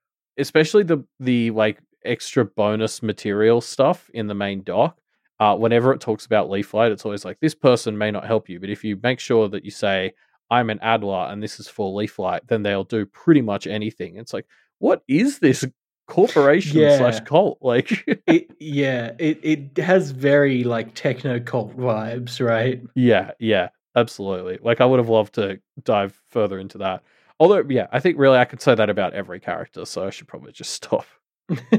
[0.40, 4.98] especially the the like extra bonus material stuff in the main doc.
[5.38, 8.48] Uh, whenever it talks about Leaf Light, it's always like this person may not help
[8.48, 10.12] you, but if you make sure that you say
[10.50, 14.16] I'm an Adler and this is for Leaf Light, then they'll do pretty much anything.
[14.16, 14.46] It's like,
[14.80, 15.64] what is this
[16.08, 17.58] corporation slash cult?
[17.62, 24.58] Like, it yeah it, it has very like techno cult vibes right yeah, yeah, absolutely.
[24.62, 27.02] Like, I would have loved to dive further into that.
[27.38, 30.28] Although, yeah, I think really I could say that about every character, so I should
[30.28, 31.06] probably just stop.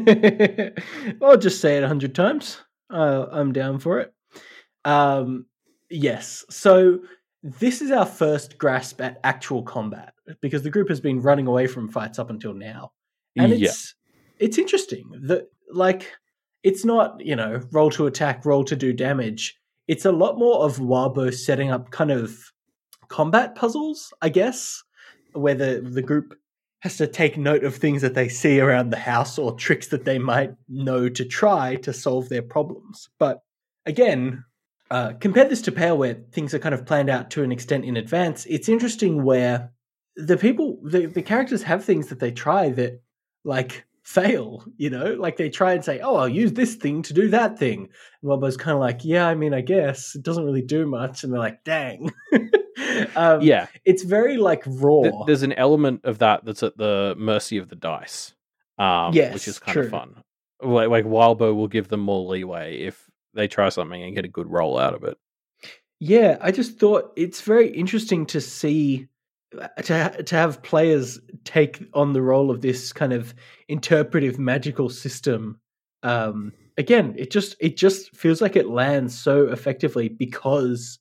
[1.22, 2.60] I'll just say it a hundred times.
[2.90, 4.14] Uh, I'm down for it.
[4.84, 5.46] Um,
[5.90, 6.44] yes.
[6.50, 7.00] So
[7.44, 11.68] this is our first grasp at actual combat because the group has been running away
[11.68, 12.92] from fights up until now,
[13.38, 13.96] and yeah, it's
[14.40, 16.12] it's interesting that like
[16.64, 19.58] it's not you know roll to attack, roll to do damage.
[19.88, 22.38] It's a lot more of Wildbow setting up kind of
[23.08, 24.84] combat puzzles, I guess,
[25.34, 26.38] where the the group
[26.82, 30.04] has to take note of things that they see around the house or tricks that
[30.04, 33.08] they might know to try to solve their problems.
[33.20, 33.44] But
[33.86, 34.44] again,
[34.90, 37.86] uh, compare this to Pale, where things are kind of planned out to an extent
[37.86, 38.46] in advance.
[38.50, 39.72] It's interesting where
[40.16, 43.02] the people, the, the characters have things that they try that
[43.44, 47.14] like fail, you know, like they try and say, oh, I'll use this thing to
[47.14, 47.90] do that thing.
[48.22, 51.24] And Wildbow's kind of like, yeah, I mean, I guess it doesn't really do much.
[51.24, 52.12] And they're like, dang.
[53.16, 53.68] um, yeah.
[53.86, 55.04] It's very like raw.
[55.04, 58.34] Th- there's an element of that that's at the mercy of the dice,
[58.78, 59.84] um, which is kind true.
[59.84, 60.24] of fun.
[60.62, 64.30] Like, like Wildbow will give them more leeway if they try something and get a
[64.30, 65.18] good roll out of it.
[66.00, 69.08] Yeah, I just thought it's very interesting to see
[69.84, 73.34] to to have players take on the role of this kind of
[73.68, 75.60] interpretive magical system.
[76.04, 81.00] Um, again, it just it just feels like it lands so effectively because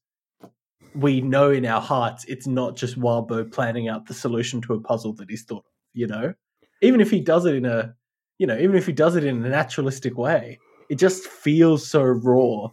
[0.94, 4.80] we know in our hearts it's not just Wildbow planning out the solution to a
[4.80, 5.72] puzzle that he's thought of.
[5.94, 6.34] You know,
[6.82, 7.94] even if he does it in a
[8.38, 12.02] you know even if he does it in a naturalistic way, it just feels so
[12.02, 12.68] raw.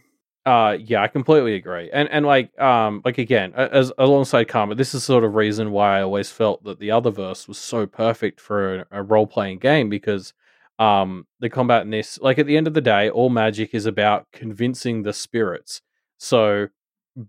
[0.47, 1.89] Uh, yeah, I completely agree.
[1.91, 5.99] And and like um like again, as alongside Karma, this is sort of reason why
[5.99, 9.59] I always felt that the other verse was so perfect for a, a role playing
[9.59, 10.33] game because
[10.79, 13.85] um the combat in this like at the end of the day, all magic is
[13.85, 15.81] about convincing the spirits.
[16.17, 16.69] So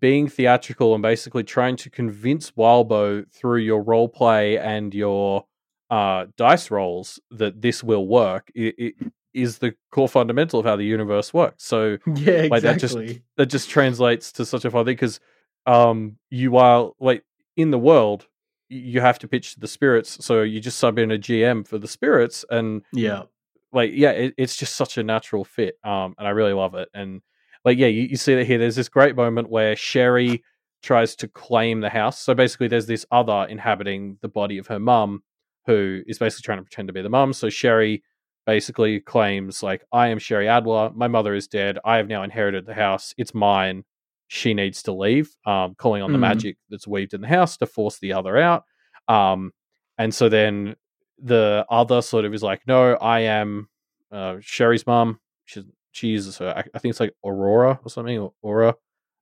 [0.00, 5.44] being theatrical and basically trying to convince Wildbow through your role play and your
[5.90, 8.94] uh dice rolls that this will work i it
[9.42, 11.64] is the core fundamental of how the universe works.
[11.64, 13.22] So Yeah, Like, that just- exactly.
[13.36, 15.20] that just translates to such a fun thing because
[15.66, 17.24] um you are like
[17.56, 18.26] in the world
[18.70, 21.78] you have to pitch to the spirits so you just sub in a gm for
[21.78, 23.22] the spirits and yeah.
[23.72, 26.88] like yeah it, it's just such a natural fit um and i really love it
[26.94, 27.20] and
[27.64, 30.42] like yeah you, you see that here there's this great moment where sherry
[30.82, 34.78] tries to claim the house so basically there's this other inhabiting the body of her
[34.78, 35.22] mum
[35.66, 38.02] who is basically trying to pretend to be the mum so sherry
[38.48, 42.64] basically claims like i am sherry adler my mother is dead i have now inherited
[42.64, 43.84] the house it's mine
[44.28, 46.28] she needs to leave um calling on the Mhm.
[46.30, 48.64] magic that's weaved in the house to force the other out
[49.06, 49.52] um
[49.98, 50.74] and so then
[51.22, 53.68] the other sort of is like no i am
[54.10, 56.50] uh, sherry's mum she's she uses her.
[56.56, 58.74] I, I think it's like Aurora or something, or Aura.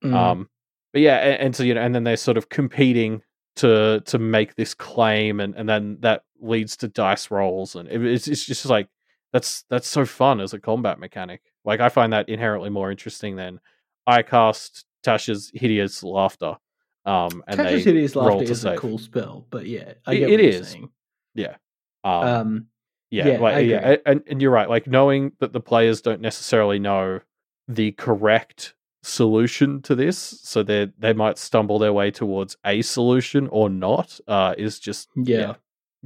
[0.03, 0.13] Mm.
[0.13, 0.49] Um,
[0.93, 3.23] but yeah, and, and so you know, and then they're sort of competing
[3.55, 8.05] to to make this claim, and and then that leads to dice rolls, and it,
[8.05, 8.89] it's it's just like
[9.33, 11.41] that's that's so fun as a combat mechanic.
[11.65, 13.59] Like I find that inherently more interesting than
[14.05, 16.57] I cast Tasha's hideous laughter.
[17.05, 20.31] Um, and Tasha's hideous laughter is a cool spell, but yeah, I It- get it
[20.31, 20.67] what you're is.
[20.69, 20.89] saying.
[22.03, 22.67] Um, Um,
[23.09, 24.69] yeah, yeah, like yeah, and, and you're right.
[24.69, 27.21] Like knowing that the players don't necessarily know
[27.67, 33.47] the correct solution to this, so they they might stumble their way towards a solution
[33.49, 34.19] or not.
[34.27, 35.37] Uh, is just yeah.
[35.39, 35.53] yeah,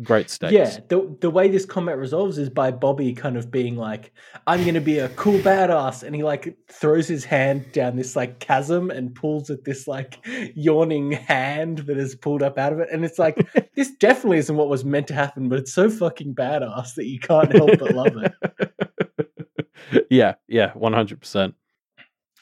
[0.02, 0.54] great stakes.
[0.54, 4.14] Yeah, the the way this combat resolves is by Bobby kind of being like,
[4.48, 8.16] "I'm going to be a cool badass," and he like throws his hand down this
[8.16, 10.26] like chasm and pulls at this like
[10.56, 13.38] yawning hand that is pulled up out of it, and it's like
[13.76, 17.20] this definitely isn't what was meant to happen, but it's so fucking badass that you
[17.20, 20.08] can't help but love it.
[20.10, 21.56] yeah, yeah, one hundred percent.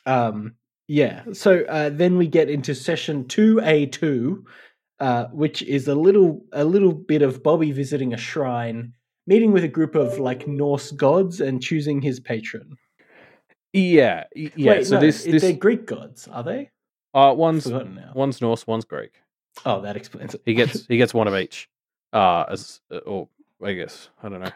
[0.05, 0.55] Um,
[0.89, 1.21] yeah.
[1.33, 4.45] So uh, then we get into session two A two,
[4.99, 8.93] uh, which is a little a little bit of Bobby visiting a shrine,
[9.27, 12.77] meeting with a group of like Norse gods, and choosing his patron.
[13.73, 14.49] Yeah, yeah.
[14.71, 16.69] Wait, so no, this, this they're Greek gods, are they?
[17.13, 18.11] uh one's forgotten now.
[18.13, 19.21] one's Norse, one's Greek.
[19.65, 20.41] Oh, that explains it.
[20.45, 21.69] He gets he gets one of each.
[22.11, 23.29] Uh, as uh, or
[23.63, 24.51] I guess I don't know.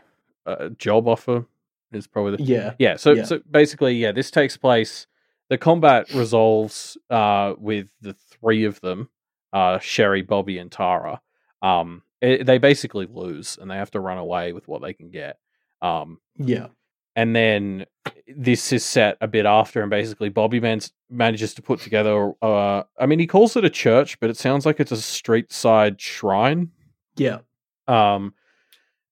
[0.46, 1.46] A job offer
[1.92, 3.24] is probably the yeah, yeah so Yeah.
[3.24, 5.06] so basically yeah this takes place
[5.50, 9.10] the combat resolves uh with the three of them
[9.54, 11.22] uh sherry bobby and tara
[11.62, 15.10] um it, they basically lose and they have to run away with what they can
[15.10, 15.40] get
[15.82, 16.68] um yeah,
[17.16, 17.86] and then
[18.28, 22.84] this is set a bit after and basically bobby mans- manages to put together uh
[23.00, 26.02] i mean he calls it a church but it sounds like it's a street side
[26.02, 26.72] shrine
[27.16, 27.40] yeah,
[27.88, 28.34] um,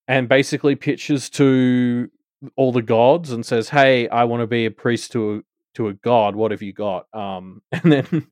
[0.08, 2.10] and basically pitches to
[2.56, 5.42] all the gods and says, "Hey, I want to be a priest to a
[5.76, 6.36] to a god.
[6.36, 8.28] What have you got?" Um, and then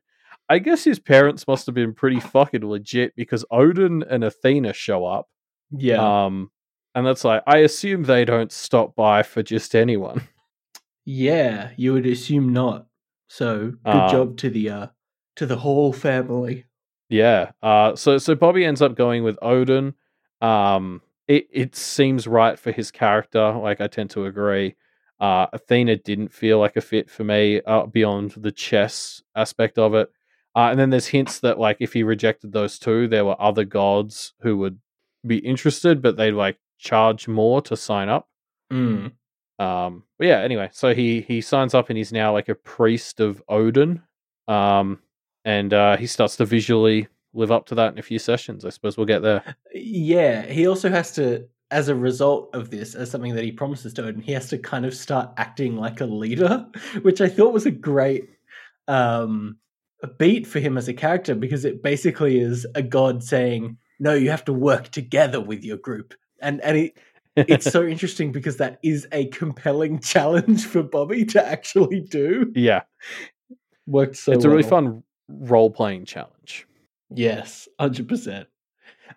[0.49, 5.05] I guess his parents must have been pretty fucking legit because Odin and Athena show
[5.05, 5.27] up.
[5.71, 6.49] yeah, Um,
[6.95, 10.27] and that's like I assume they don't stop by for just anyone.
[11.05, 11.69] yeah.
[11.77, 12.87] You would assume not.
[13.27, 14.87] So good Um, job to the uh
[15.35, 16.65] to the whole family.
[17.09, 17.51] Yeah.
[17.61, 19.93] Uh, so so Bobby ends up going with Odin.
[20.41, 23.51] Um, it it seems right for his character.
[23.53, 24.75] Like I tend to agree.
[25.19, 29.93] Uh, Athena didn't feel like a fit for me uh, beyond the chess aspect of
[29.93, 30.09] it.
[30.59, 33.63] Uh, and then there's hints that like if he rejected those two, there were other
[33.63, 34.77] gods who would
[35.25, 38.27] be interested, but they'd like charge more to sign up.
[38.69, 39.13] Mm.
[39.57, 43.21] Um, but yeah, anyway, so he he signs up and he's now like a priest
[43.21, 44.03] of Odin.
[44.49, 44.99] Um,
[45.45, 48.65] and uh, he starts to visually live up to that in a few sessions.
[48.65, 49.55] I suppose we'll get there.
[49.73, 53.93] Yeah, he also has to, as a result of this, as something that he promises
[53.93, 56.67] to Odin, he has to kind of start acting like a leader,
[57.01, 58.29] which I thought was a great
[58.89, 59.55] um,
[60.01, 64.13] a beat for him as a character because it basically is a god saying, "No,
[64.13, 66.97] you have to work together with your group," and and it,
[67.35, 72.51] it's so interesting because that is a compelling challenge for Bobby to actually do.
[72.55, 72.81] yeah,
[73.87, 74.31] Worked so.
[74.31, 76.65] it's a really fun role playing challenge.
[77.09, 78.47] Yes, hundred percent.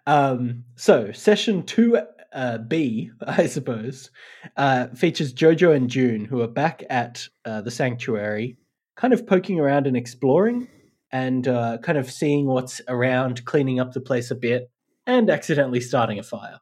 [0.06, 1.98] Um, so session two
[2.32, 4.10] uh, B, I suppose,
[4.56, 8.56] uh, features Jojo and June, who are back at uh, the sanctuary,
[9.02, 10.68] kind of poking around and exploring,
[11.10, 14.70] and uh, kind of seeing what's around, cleaning up the place a bit,
[15.08, 16.60] and accidentally starting a fire.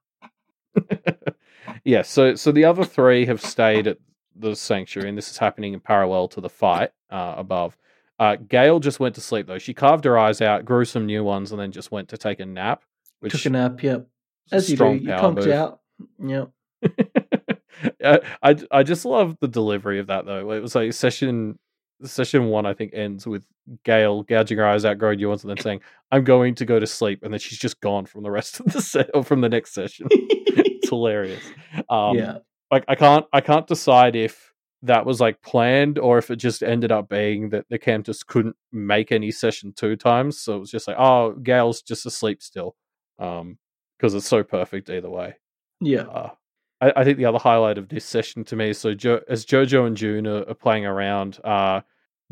[1.84, 3.98] yeah, so so the other three have stayed at
[4.34, 7.76] the sanctuary, and this is happening in parallel to the fight uh, above.
[8.18, 9.58] Uh, Gail just went to sleep though.
[9.58, 12.40] She carved her eyes out, grew some new ones, and then just went to take
[12.40, 12.84] a nap.
[13.20, 13.82] Which Took a nap.
[13.82, 14.08] Yep,
[14.50, 14.94] as you do.
[14.94, 15.48] You conked move.
[15.48, 15.80] out.
[16.18, 16.50] Yep.
[18.02, 20.50] I, I I just love the delivery of that though.
[20.50, 21.58] It was like session
[22.04, 23.44] session one, I think, ends with
[23.84, 25.80] Gail gouging her eyes out, growing new ones, and then saying,
[26.10, 28.72] "I'm going to go to sleep," and then she's just gone from the rest of
[28.72, 30.08] the set or from the next session.
[30.10, 31.42] it's hilarious.
[31.88, 32.38] Um, yeah.
[32.70, 36.62] like I can't I can't decide if that was like planned or if it just
[36.62, 40.40] ended up being that the camp just couldn't make any session two times.
[40.40, 42.76] So it was just like, oh, Gail's just asleep still.
[43.18, 43.58] Um,
[43.98, 45.34] because it's so perfect either way.
[45.80, 46.02] Yeah.
[46.02, 46.30] Uh,
[46.80, 49.44] I, I think the other highlight of this session to me is so jo- as
[49.44, 51.82] Jojo and June are, are playing around, uh,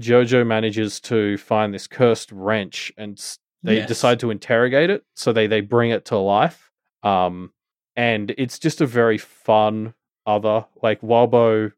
[0.01, 3.18] Jojo manages to find this cursed wrench and
[3.62, 3.88] they Yes.
[3.88, 5.05] decide to interrogate it.
[5.14, 6.70] So they they bring it to life.
[7.03, 7.53] Um,
[7.96, 9.94] and it's just a very fun
[10.26, 11.72] other like Wildbow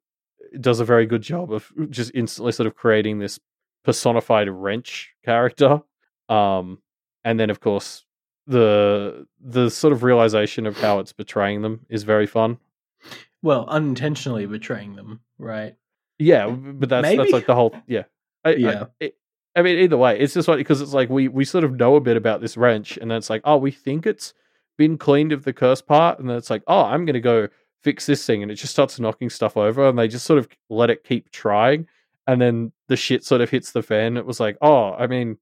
[0.61, 3.39] does a very good job of just instantly sort of creating this
[3.85, 5.81] personified wrench character.
[6.29, 6.83] Um,
[7.25, 8.05] and then of course
[8.47, 12.59] the the sort of realization of how it's betraying them is very fun.
[13.43, 15.75] Well, unintentionally betraying them, right?
[16.21, 17.17] Yeah, but that's Maybe?
[17.17, 18.05] that's like the whole yeah.
[18.45, 18.85] I, Yeah.
[19.01, 19.15] I, it,
[19.57, 21.97] I mean, either way, it's just like because it's like we we sort of know
[21.97, 24.33] a bit about this wrench, and then it's like, oh, we think it's
[24.79, 27.49] been cleaned of the curse part, and then it's like, oh, I'm gonna go
[27.83, 30.49] fix this thing, and it just starts knocking stuff over, and they just sort of
[30.69, 31.89] let it keep trying,
[32.27, 34.17] and then the shit sort of hits the fan.
[34.17, 35.37] It was like, oh, I mean,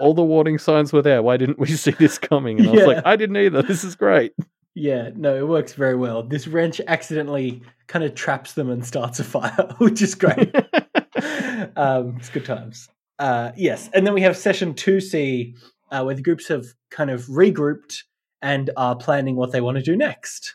[0.00, 1.22] all the warning signs were there.
[1.22, 2.58] Why didn't we see this coming?
[2.58, 3.62] And I was like, I didn't either.
[3.62, 4.32] This is great.
[4.74, 6.22] Yeah, no, it works very well.
[6.22, 10.54] This wrench accidentally kind of traps them and starts a fire, which is great.
[11.76, 12.88] um, it's good times.
[13.18, 15.54] Uh, yes, and then we have session two C,
[15.90, 18.04] uh, where the groups have kind of regrouped
[18.40, 20.54] and are planning what they want to do next.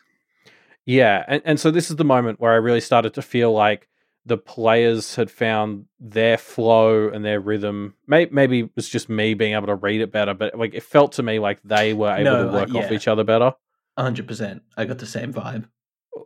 [0.86, 3.88] Yeah, and, and so this is the moment where I really started to feel like
[4.24, 7.94] the players had found their flow and their rhythm.
[8.08, 10.82] Maybe, maybe it was just me being able to read it better, but like it
[10.82, 13.52] felt to me like they were able No, to uh, work off each other better.
[13.98, 14.62] Hundred percent.
[14.76, 15.66] I got the same vibe.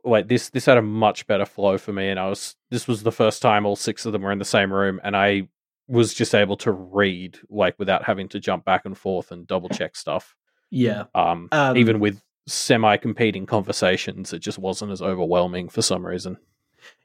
[0.04, 2.56] Like this, this had a much better flow for me, and I was.
[2.70, 5.16] This was the first time all six of them were in the same room, and
[5.16, 5.48] I
[5.88, 9.68] was just able to read like without having to jump back and forth and double
[9.68, 10.36] check stuff.
[10.70, 16.06] Yeah, Um, Um, even with semi competing conversations, it just wasn't as overwhelming for some
[16.06, 16.38] reason.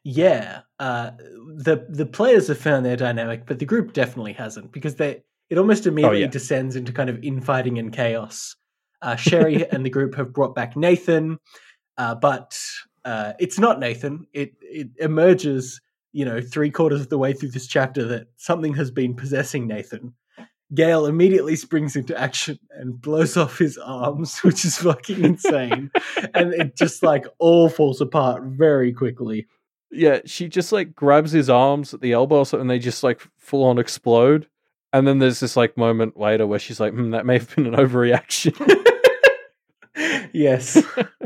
[0.03, 0.61] yeah.
[0.79, 1.11] Uh,
[1.57, 5.57] the the players have found their dynamic, but the group definitely hasn't because they it
[5.57, 6.27] almost immediately yeah.
[6.27, 8.55] descends into kind of infighting and chaos.
[9.01, 11.37] Uh, Sherry and the group have brought back Nathan,
[11.97, 12.57] uh, but
[13.03, 14.25] uh, it's not Nathan.
[14.33, 15.79] It it emerges,
[16.11, 19.67] you know, three quarters of the way through this chapter that something has been possessing
[19.67, 20.13] Nathan.
[20.73, 25.91] Gale immediately springs into action and blows off his arms, which is fucking insane.
[26.33, 29.45] and it just like all falls apart very quickly.
[29.91, 33.63] Yeah, she just like grabs his arms at the elbow and they just like full
[33.63, 34.47] on explode.
[34.95, 37.65] And then there's this like moment later where she's like, hmm, that may have been
[37.65, 38.55] an overreaction.
[40.33, 40.81] yes.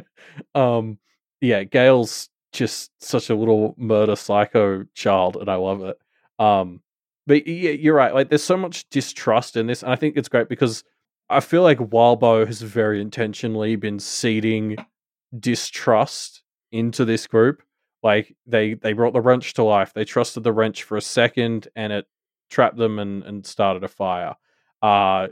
[0.56, 0.98] um,
[1.40, 6.00] yeah, Gail's just such a little murder psycho child, and I love it.
[6.40, 6.82] Um,
[7.28, 8.12] but yeah, you're right.
[8.12, 10.84] Like, there's so much distrust in this, and I think it's great because
[11.30, 14.78] I feel like Wildbow has very intentionally been seeding
[15.40, 16.42] distrust
[16.72, 17.62] into this group.
[18.02, 19.94] Like they they brought the wrench to life.
[19.94, 22.08] They trusted the wrench for a second, and it
[22.50, 24.36] trapped them and and started a fire.
[24.82, 25.28] Uh,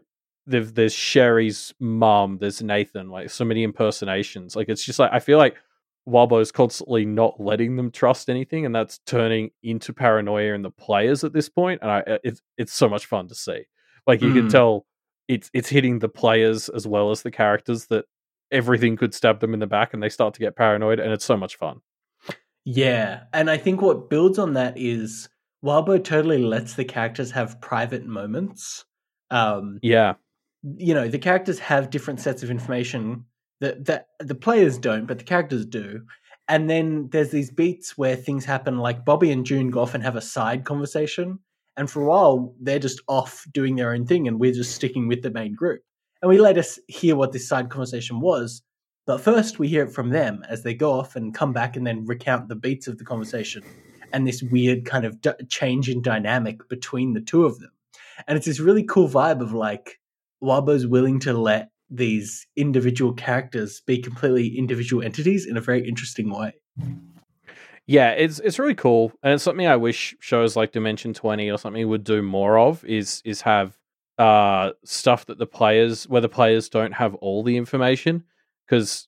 [0.45, 2.37] there's, there's Sherry's mom.
[2.39, 3.09] There's Nathan.
[3.09, 4.55] Like so many impersonations.
[4.55, 5.55] Like it's just like I feel like
[6.05, 11.25] Wildbow's constantly not letting them trust anything, and that's turning into paranoia in the players
[11.25, 11.81] at this point.
[11.81, 13.63] And I, it's it's so much fun to see.
[14.05, 14.51] Like you can Mm.
[14.51, 14.85] tell
[15.27, 18.05] it's it's hitting the players as well as the characters that
[18.51, 21.25] everything could stab them in the back, and they start to get paranoid, and it's
[21.25, 21.81] so much fun.
[22.63, 23.23] Yeah.
[23.33, 25.27] And I think what builds on that is
[25.63, 28.85] Wildbow totally lets the characters have private moments.
[29.31, 30.15] Um, Yeah,
[30.63, 33.25] you know, the characters have different sets of information
[33.61, 36.01] that, that the players don't, but the characters do.
[36.47, 40.03] And then there's these beats where things happen, like Bobby and June go off and
[40.03, 41.39] have a side conversation.
[41.75, 45.07] And for a while, they're just off doing their own thing, and we're just sticking
[45.07, 45.81] with the main group.
[46.21, 48.63] And we let us hear what this side conversation was.
[49.05, 51.85] But first, we hear it from them as they go off and come back and
[51.85, 53.63] then recount the beats of the conversation
[54.13, 57.71] and this weird kind of d- change in dynamic between the two of them.
[58.27, 59.99] And it's this really cool vibe of like,
[60.39, 66.29] Wildbow's willing to let these individual characters be completely individual entities in a very interesting
[66.29, 66.53] way.
[67.87, 71.57] yeah, it's it's really cool, and it's something I wish shows like Dimension Twenty or
[71.57, 72.83] something would do more of.
[72.85, 73.77] Is is have
[74.17, 78.23] uh stuff that the players where the players don't have all the information
[78.65, 79.07] because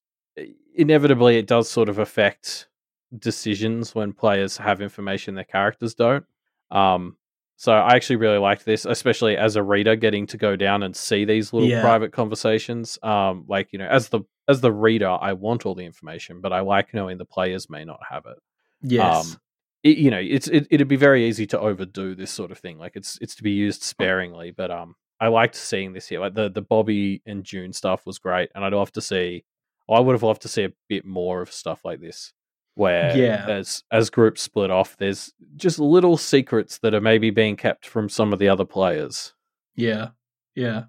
[0.74, 2.68] inevitably it does sort of affect
[3.18, 6.26] decisions when players have information their characters don't.
[6.72, 7.18] Um,
[7.55, 10.95] so I actually really liked this, especially as a reader, getting to go down and
[10.95, 11.82] see these little Yeah.
[11.82, 12.97] private conversations.
[13.03, 16.53] Um, like you know, as the as the reader, I want all the information, but
[16.53, 18.38] I like knowing the players may not have it.
[18.82, 19.34] Yes.
[19.34, 19.39] Um,
[19.84, 22.78] it, you know, it's it, it'd be very easy to overdo this sort of thing.
[22.78, 26.22] Like it's it's to be used sparingly, but um, I liked seeing this here.
[26.22, 29.43] Like the the Bobby and June stuff was great, and I'd love to see.
[29.89, 32.32] I would have loved to see a bit more of stuff like this,
[32.80, 33.45] where Yeah.
[33.47, 38.09] as as groups split off, there's just little secrets that are maybe being kept from
[38.09, 39.34] some of the other players.
[39.75, 40.09] Yeah,
[40.55, 40.86] yeah,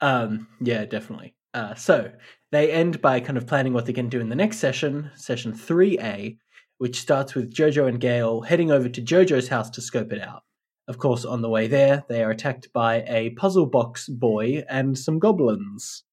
[0.00, 1.34] um, yeah, definitely.
[1.52, 2.10] Uh, so
[2.52, 5.52] they end by kind of planning what they can do in the next session, session
[5.52, 6.38] three A,
[6.78, 10.42] which starts with Jojo and Gale heading over to Jojo's house to scope it out.
[10.88, 14.98] Of course, on the way there, they are attacked by a puzzle box boy and
[14.98, 16.04] some goblins.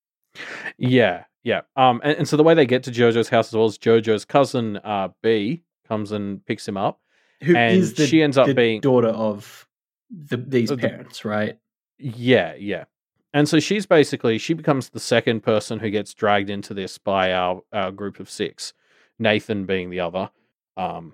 [0.78, 1.62] Yeah, yeah.
[1.76, 4.26] Um, and, and so the way they get to Jojo's house as well is Jojo's
[4.26, 7.00] cousin, uh, B, comes and picks him up.
[7.44, 9.68] Who is And the, she ends up the being- daughter of
[10.10, 11.58] the, these Uh, the- parents, right?
[12.00, 12.86] Yeah, yeah.
[13.34, 17.34] And so she's basically she becomes the second person who gets dragged into this by
[17.34, 18.74] our our group of six.
[19.20, 20.30] Nathan being the other.
[20.78, 21.14] Um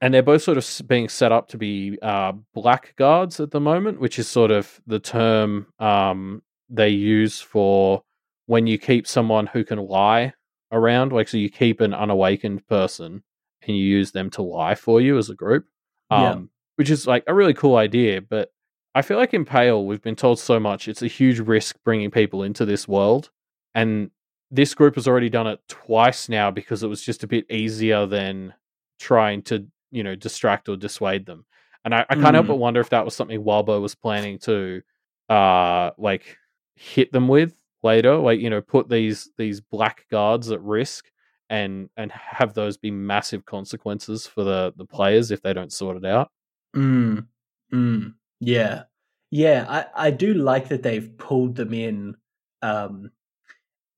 [0.00, 3.60] and they're both sort of being set up to be uh, black guards at the
[3.60, 8.02] moment, which is sort of the term um, they use for
[8.46, 10.32] when you keep someone who can lie
[10.72, 11.12] around.
[11.12, 13.22] Like, so you keep an unawakened person
[13.66, 15.66] and you use them to lie for you as a group,
[16.10, 16.38] um, Yeah.
[16.76, 18.20] which is like a really cool idea.
[18.20, 18.52] But
[18.94, 20.88] I feel like in Pale, we've been told so much.
[20.88, 23.30] It's a huge risk bringing people into this world.
[23.74, 24.10] And
[24.50, 28.06] this group has already done it twice now because it was just a bit easier
[28.06, 28.54] than
[29.00, 31.44] trying to, you know, distract or dissuade them.
[31.84, 32.48] And I, I can't help Mm.
[32.48, 34.82] but wonder if that was something Wildbow was planning to
[35.28, 36.36] uh like
[36.76, 37.52] hit them with
[37.90, 41.06] later, like, you know, put these these black guards at risk
[41.48, 45.96] and and have those be massive consequences for the the players if they don't sort
[45.96, 46.28] it out.
[46.74, 47.26] Mm,
[47.72, 48.82] mm, yeah,
[49.30, 49.64] yeah.
[49.68, 52.16] I I do like that they've pulled them in.
[52.62, 53.10] Um,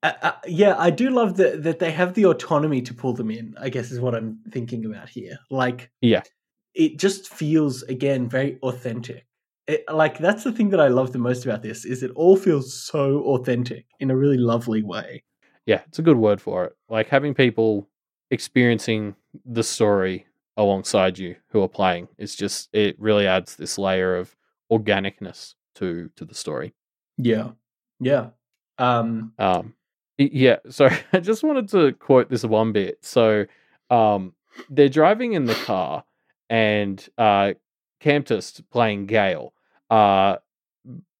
[0.03, 3.30] uh, uh, yeah, I do love that that they have the autonomy to pull them
[3.30, 3.55] in.
[3.61, 5.39] I guess is what I'm thinking about here.
[5.51, 6.22] Like, Yeah.
[6.74, 9.24] it just feels again very authentic.
[9.68, 12.36] It, like that's the thing that I love the most about this is it all
[12.36, 15.22] feels so authentic in a really lovely way.
[15.66, 16.72] Yeah, it's a good word for it.
[16.88, 17.86] Like having people
[18.30, 19.14] experiencing
[19.44, 24.34] the story alongside you who are playing is just it really adds this layer of
[24.72, 26.72] organicness to to the story.
[27.18, 27.50] Yeah,
[28.00, 28.30] yeah.
[28.78, 29.74] Um, Um
[30.16, 33.04] yeah, so I just wanted to quote this one bit.
[33.04, 33.44] So
[33.90, 34.32] um
[34.70, 36.04] they're driving in the car
[36.48, 37.52] and uh
[38.00, 39.52] Camptus playing Gale
[39.91, 40.36] uh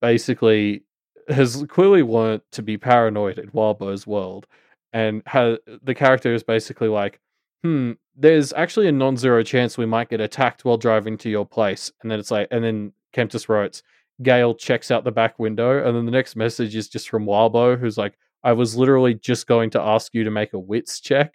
[0.01, 0.83] basically
[1.29, 4.47] has clearly learnt to be paranoid in Wildbow's world
[4.93, 7.21] and ha- the character is basically like
[7.63, 11.93] hmm there's actually a non-zero chance we might get attacked while driving to your place.
[12.03, 13.83] And then it's like and then Camptus writes
[14.23, 17.79] Gale checks out the back window and then the next message is just from Wildbow
[17.79, 21.35] who's like I was literally just going to ask you to make a wits check.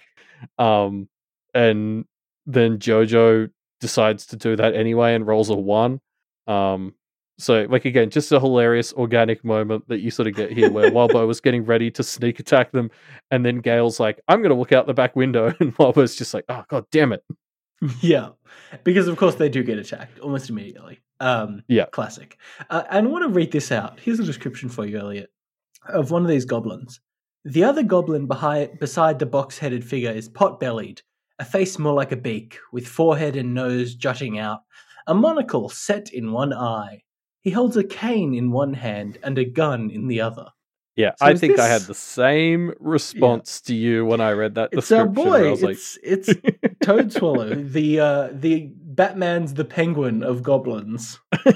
[0.59, 1.07] Um
[1.53, 2.05] and
[2.45, 6.01] then Jojo decides to do that anyway and rolls a 1
[6.47, 6.93] um
[7.37, 10.91] so, like again, just a hilarious organic moment that you sort of get here, where
[10.91, 12.91] Wildbow was getting ready to sneak attack them,
[13.31, 16.33] and then Gail's like, "I'm going to look out the back window," and Wildbow's just
[16.33, 17.23] like, "Oh god damn it!"
[18.01, 18.29] Yeah,
[18.83, 21.01] because of course they do get attacked almost immediately.
[21.19, 21.85] Um, Yeah.
[21.87, 22.37] classic.
[22.69, 23.99] Uh, and I want to read this out.
[23.99, 25.29] Here's a description for you, Elliot,
[25.89, 27.01] of one of these goblins.
[27.45, 31.01] The other goblin behind, beside the box-headed figure is pot-bellied,
[31.39, 34.61] a face more like a beak, with forehead and nose jutting out,
[35.07, 37.01] a monocle set in one eye.
[37.43, 40.47] He holds a cane in one hand and a gun in the other.
[40.95, 44.69] Yeah, So I think I had the same response to you when I read that
[44.71, 45.33] It's our description.
[45.33, 45.53] I boy.
[45.55, 46.29] like, It's it's
[46.83, 51.19] Toadswallow, the uh, the Batman's the penguin of goblins.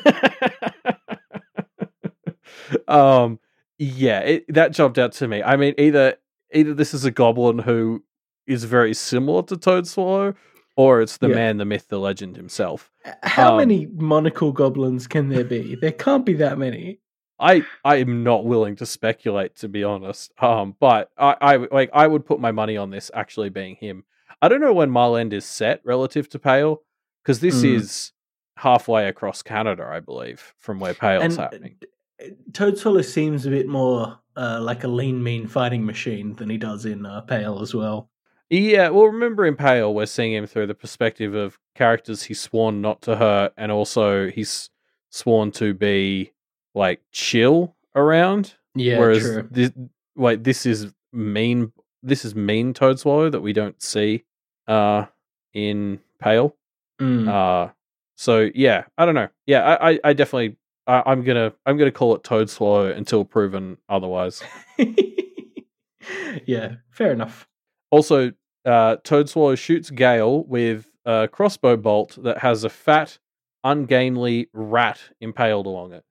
[2.88, 3.40] um,
[3.78, 5.44] yeah, it, that jumped out to me.
[5.44, 6.16] I mean, either
[6.52, 8.04] either this is a goblin who
[8.48, 10.36] is very similar to Toadswallow,
[10.78, 11.36] or it's the Yeah.
[11.36, 12.90] man, the myth, the legend himself.
[13.24, 15.76] How Um, many monocle goblins can there be?
[15.76, 17.00] There can't be that many.
[17.40, 20.32] I I am not willing to speculate to be honest.
[20.42, 24.06] Um, but I, I like I would put my money on this actually being him.
[24.42, 26.82] I don't know when Mile End is set relative to Pale
[27.24, 27.76] because this Mm.
[27.76, 28.12] is
[28.56, 31.76] halfway across Canada, I believe, from where Pale's And happening.
[32.20, 36.58] uh, Toadswallow seems a bit more uh, like a lean, mean fighting machine than he
[36.58, 38.10] does in uh, Pale as well.
[38.50, 42.82] Yeah, well, remember in Pale, we're seeing him through the perspective of characters he's sworn
[42.82, 44.70] not to hurt, and also he's
[45.10, 46.32] sworn to be
[46.74, 48.56] like chill around.
[48.76, 49.48] Yeah, Whereas true.
[49.52, 49.72] this,
[50.16, 51.72] like this is mean.
[52.04, 54.24] This is mean Toadswallow that we don't see
[54.68, 55.06] uh
[55.54, 56.56] in Pale.
[57.02, 57.28] Mm.
[57.28, 57.72] Uh
[58.16, 59.30] so yeah, I don't know.
[59.46, 63.78] Yeah, I I, I definitely I, I'm gonna I'm gonna call it Toadswallow until proven
[63.90, 64.42] otherwise.
[66.46, 67.47] yeah, fair enough.
[67.92, 68.32] Also,
[68.66, 73.18] uh, Toadswallow shoots Gale with a crossbow bolt that has a fat,
[73.64, 76.04] ungainly rat impaled along it.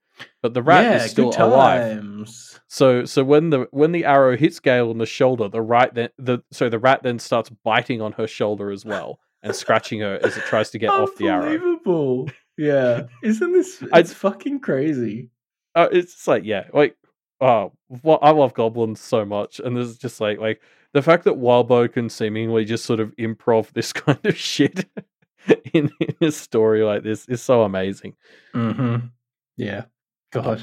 [0.42, 2.02] But the rat yeah, is still alive.
[2.68, 6.08] So so when the when the arrow hits Gale on the shoulder, the right then
[6.16, 10.18] the so the rat then starts biting on her shoulder as well and scratching her
[10.22, 11.42] as it tries to get off the arrow.
[11.52, 12.30] Unbelievable.
[12.56, 13.82] Yeah, isn't this?
[13.92, 15.30] I- It's fucking crazy.
[15.74, 16.96] Uh, it's just like yeah, like
[17.42, 20.62] oh, what I love goblins so much, and there's just like like
[20.96, 24.86] the fact that Wildbow can seemingly just sort of improv this kind of shit
[25.74, 28.14] in, in a story like this is so amazing.
[28.54, 29.08] Mm-hmm.
[29.58, 29.84] Yeah.
[30.32, 30.62] God,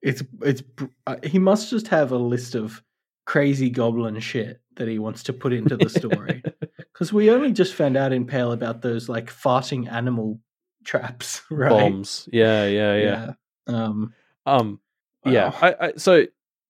[0.00, 0.62] it's it's.
[1.06, 2.82] Uh, he must just have a list of
[3.26, 6.42] crazy goblin shit that he wants to put into the story.
[6.92, 10.38] Because we only just found out in Pale about those like farting animal
[10.84, 11.68] traps, right?
[11.68, 13.32] Bombs, yeah, yeah, yeah.
[13.66, 13.74] Yeah.
[13.74, 14.14] Um.
[14.46, 14.80] Um,
[15.26, 15.52] yeah.
[15.60, 16.26] I, I so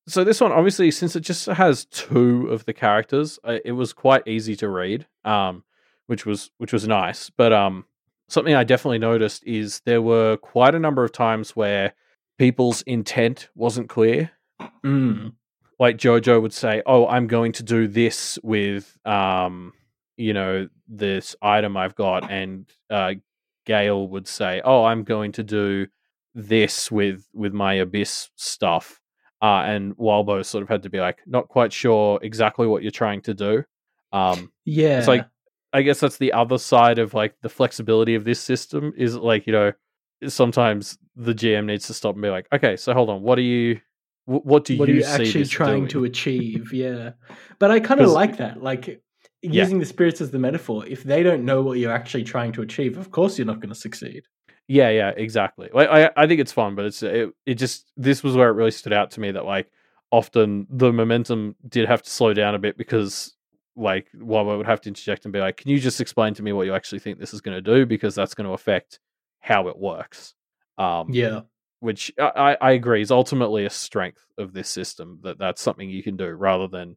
[0.06, 4.26] so this one obviously since it just has two of the characters, it was quite
[4.26, 5.06] easy to read.
[5.24, 5.64] Um,
[6.06, 7.30] which was which was nice.
[7.30, 7.84] But um,
[8.28, 11.94] something I definitely noticed is there were quite a number of times where
[12.38, 14.30] people's intent wasn't clear.
[14.84, 15.32] Mm.
[15.78, 19.72] Like Jojo would say, "Oh, I'm going to do this with um,
[20.16, 23.14] you know, this item I've got," and uh,
[23.66, 25.86] Gale would say, "Oh, I'm going to do
[26.34, 29.00] this with with my abyss stuff."
[29.44, 32.90] Uh, and Wildbow sort of had to be like, not quite sure exactly what you're
[33.04, 33.52] trying to do.
[34.10, 34.98] Um, Yeah.
[34.98, 35.26] it's like
[35.74, 39.46] I guess that's the other side of like the flexibility of this system is like
[39.46, 39.72] you know
[40.28, 43.42] sometimes the GM needs to stop and be like, okay, so hold on, what are
[43.42, 43.80] you,
[44.26, 46.72] what do what you are you see actually trying to achieve?
[46.72, 47.10] Yeah.
[47.58, 48.62] But I kind of like that.
[48.62, 48.86] Like
[49.42, 49.62] Yeah.
[49.62, 50.86] using the spirits as the metaphor.
[50.86, 53.74] If they don't know what you're actually trying to achieve, of course you're not going
[53.74, 54.22] to succeed.
[54.66, 55.68] Yeah, yeah, exactly.
[55.72, 58.52] Like I, I think it's fun, but it's it, it just this was where it
[58.54, 59.70] really stood out to me that like
[60.10, 63.34] often the momentum did have to slow down a bit because
[63.76, 66.52] like Wildbow would have to interject and be like, "Can you just explain to me
[66.52, 69.00] what you actually think this is going to do?" Because that's going to affect
[69.40, 70.34] how it works.
[70.78, 71.40] Um, Yeah.
[71.80, 75.90] which I, I I agree is ultimately a strength of this system that that's something
[75.90, 76.96] you can do rather than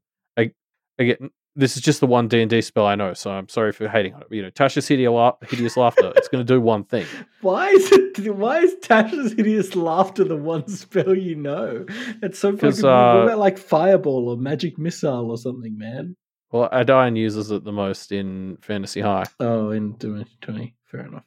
[1.00, 3.72] again this is just the one D and D spell I know, so I'm sorry
[3.74, 4.28] for hating on it.
[4.32, 6.14] You know, Tasha's hideous, la- hideous laughter.
[6.16, 7.06] It's going to do one thing.
[7.42, 8.34] Why is it?
[8.36, 11.86] Why is Tasha's hideous laughter the one spell you know?
[12.22, 12.86] That's so fucking.
[12.86, 16.16] uh, what about like fireball or magic missile or something, man?
[16.52, 19.26] Well, Adaine uses it the most in Fantasy High.
[19.40, 21.24] Oh, in Dimension Twenty, fair enough.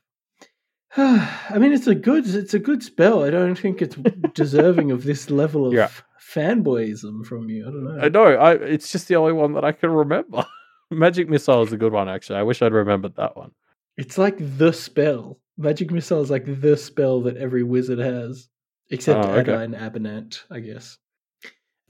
[0.97, 3.22] I mean, it's a good, it's a good spell.
[3.24, 3.97] I don't think it's
[4.35, 5.91] deserving of this level of Yeah.
[6.35, 7.62] Fanboyism from you.
[7.66, 8.01] I don't know.
[8.01, 8.24] I know.
[8.39, 10.45] I it's just the only one that I can remember.
[10.91, 12.39] Magic Missile is a good one, actually.
[12.39, 13.53] I wish I'd remembered that one.
[13.97, 15.39] It's like the spell.
[15.59, 18.49] Magic missile is like the spell that every wizard has,
[18.89, 19.53] except Oh, okay.
[19.53, 20.97] Adaine Abernant, I guess.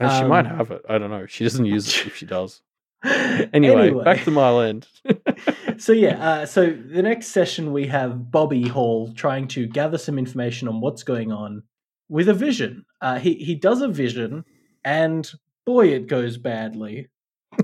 [0.00, 0.82] And she might Um, have it.
[0.88, 1.26] I don't know.
[1.26, 2.62] She doesn't use it if she does.
[3.04, 4.88] Anyway, back to Mile End.
[5.78, 10.18] so yeah, uh, so the next session we have Bobby Hall trying to gather some
[10.18, 11.62] information on what's going on
[12.10, 12.84] with a vision.
[13.00, 14.44] Uh, he he does a vision,
[14.84, 15.30] and
[15.64, 17.08] boy, it goes badly.
[17.52, 17.58] I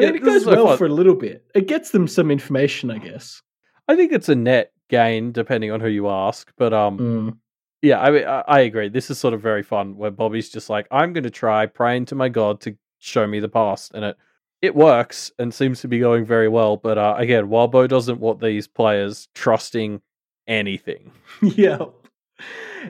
[0.00, 1.44] mean, it is goes well for a little bit.
[1.54, 3.42] It gets them some information, I guess.
[3.88, 7.36] I think it's a net gain depending on who you ask, but um, Mm.
[7.82, 8.88] yeah, I mean, I, I agree.
[8.88, 12.06] This is sort of very fun where Bobby's just like, I'm going to try praying
[12.06, 14.16] to my god to show me the past, and it
[14.60, 16.76] it works and seems to be going very well.
[16.76, 20.00] But uh, again, Wildbow doesn't want these players trusting
[20.46, 21.12] anything.
[21.42, 21.78] yeah,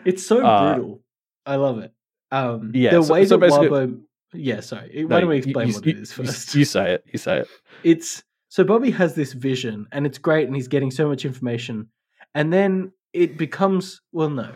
[0.04, 1.00] it's so Uh, brutal.
[1.46, 1.92] I love it.
[2.30, 4.00] Um, Yeah, the so- way so that basically- Wildbow.
[4.34, 5.04] Yeah, sorry.
[5.06, 6.54] Why don't we explain you- what you- it is you- first?
[6.54, 7.04] You say it.
[7.10, 7.48] You say it.
[7.84, 11.88] it's so Bobby has this vision and it's great and he's getting so much information
[12.34, 14.50] and then it becomes well no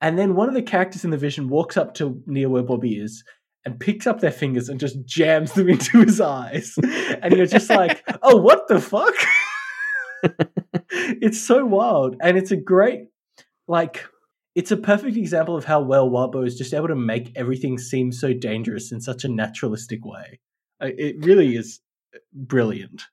[0.00, 2.98] and then one of the characters in the vision walks up to near where Bobby
[2.98, 3.22] is
[3.64, 6.74] and picks up their fingers and just jams them into his eyes
[7.22, 9.14] and you're just like oh what the fuck
[10.90, 13.06] it's so wild and it's a great
[13.68, 14.04] like
[14.54, 18.12] it's a perfect example of how well Wildbow is just able to make everything seem
[18.12, 20.38] so dangerous in such a naturalistic way
[20.80, 21.80] it really is
[22.32, 23.04] brilliant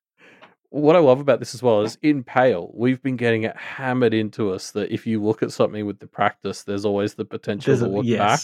[0.71, 4.13] what I love about this as well is in Pale, we've been getting it hammered
[4.13, 7.71] into us that if you look at something with the practice, there's always the potential
[7.71, 8.39] There's to a- look back.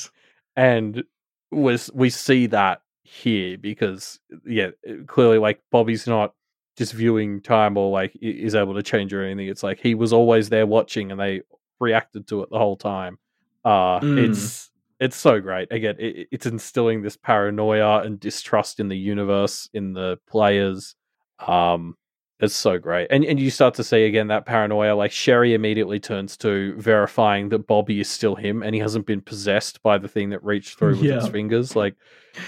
[0.58, 1.06] And
[1.52, 4.72] we we see that here because, yeah,
[5.06, 6.34] clearly, like Bobby's not
[6.78, 9.48] just viewing time or like is able to change or anything.
[9.48, 11.44] It's like he was always there watching and they
[11.80, 13.18] reacted to it the whole time.
[13.66, 14.30] Uh, Mm.
[14.30, 15.72] It's it's so great.
[15.72, 20.96] Again, it, it's instilling this paranoia and distrust in the universe, in the players.
[21.46, 21.96] Um,
[22.40, 23.08] it's so great.
[23.12, 24.94] And and you start to see again that paranoia.
[24.96, 29.22] Like Sherry immediately turns to verifying that Bobby is still him and he hasn't been
[29.22, 31.28] possessed by the thing that reached through with Yeah.
[31.30, 31.76] fingers.
[31.76, 31.96] Like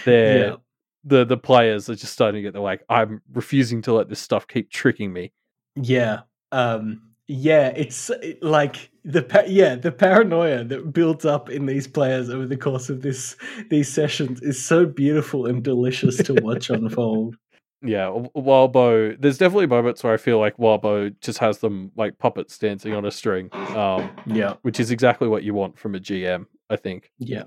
[0.06, 0.56] they're Yeah.
[1.04, 4.20] the the players are just starting to get the like, I'm refusing to let this
[4.20, 5.34] stuff keep tricking me.
[5.76, 6.22] Yeah.
[6.52, 11.88] Um yeah, it's it- like the pa- yeah, the paranoia that builds up in these
[11.88, 13.36] players over the course of this
[13.70, 17.36] these sessions is so beautiful and delicious to watch unfold.
[17.82, 19.16] Yeah, w- Wildbow.
[19.22, 23.06] There's definitely moments where I feel like Wildbow just has them like puppets dancing on
[23.06, 24.56] a string, um, Yeah.
[24.64, 27.12] which is exactly what you want from a GM, I think.
[27.20, 27.44] Yeah.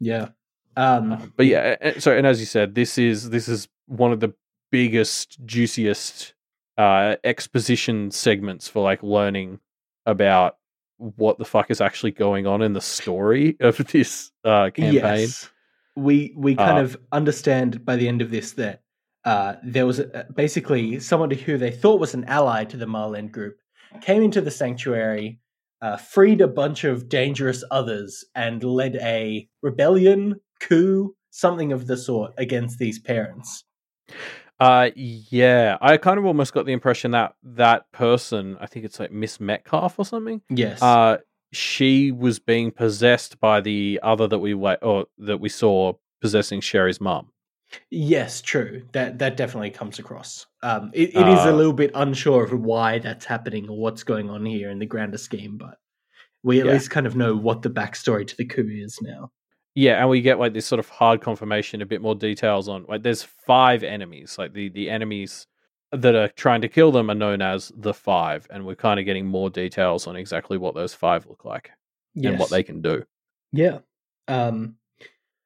[0.00, 0.28] Yeah.
[0.76, 4.20] Um Um, but yeah, so and as you said, this is this is one of
[4.20, 4.34] the
[4.72, 6.34] biggest, juiciest
[6.78, 9.60] uh, exposition segments for like learning
[10.04, 10.56] about
[10.98, 14.94] what the fuck is actually going on in the story of this uh, campaign.
[14.94, 15.50] Yes.
[15.94, 18.82] We we kind Uh, of understand by the end of this that
[19.24, 23.16] uh, there was a, basically someone who they thought was an ally to the Mile
[23.16, 23.56] End group
[24.02, 25.40] came into the sanctuary,
[25.80, 31.96] uh, freed a bunch of dangerous others, and led a rebellion, coup, something of the
[31.96, 33.64] sort against these parents.
[34.58, 38.98] Uh, yeah, I kind of almost got the impression that that person, I think it's
[38.98, 40.40] like Miss Metcalf or something.
[40.48, 40.80] Yes.
[40.80, 41.18] Uh,
[41.52, 46.60] she was being possessed by the other that we wa- or that we saw possessing
[46.60, 47.30] Sherry's mom.
[47.90, 48.82] Yes, true.
[48.92, 50.46] That that definitely comes across.
[50.62, 54.04] Um, it, it is a Uh, little bit unsure of why that's happening or what's
[54.04, 55.78] going on here in the grander scheme, but
[56.42, 56.72] we at Yeah.
[56.72, 59.30] least kind of know what the backstory to the coup is now.
[59.76, 62.86] Yeah, and we get like this sort of hard confirmation, a bit more details on
[62.88, 64.36] like there's five enemies.
[64.38, 65.46] Like the the enemies
[65.92, 69.04] that are trying to kill them are known as the five, and we're kind of
[69.04, 71.70] getting more details on exactly what those five look like
[72.16, 73.04] and what they can do.
[73.52, 73.80] Yeah.
[74.28, 74.76] Um,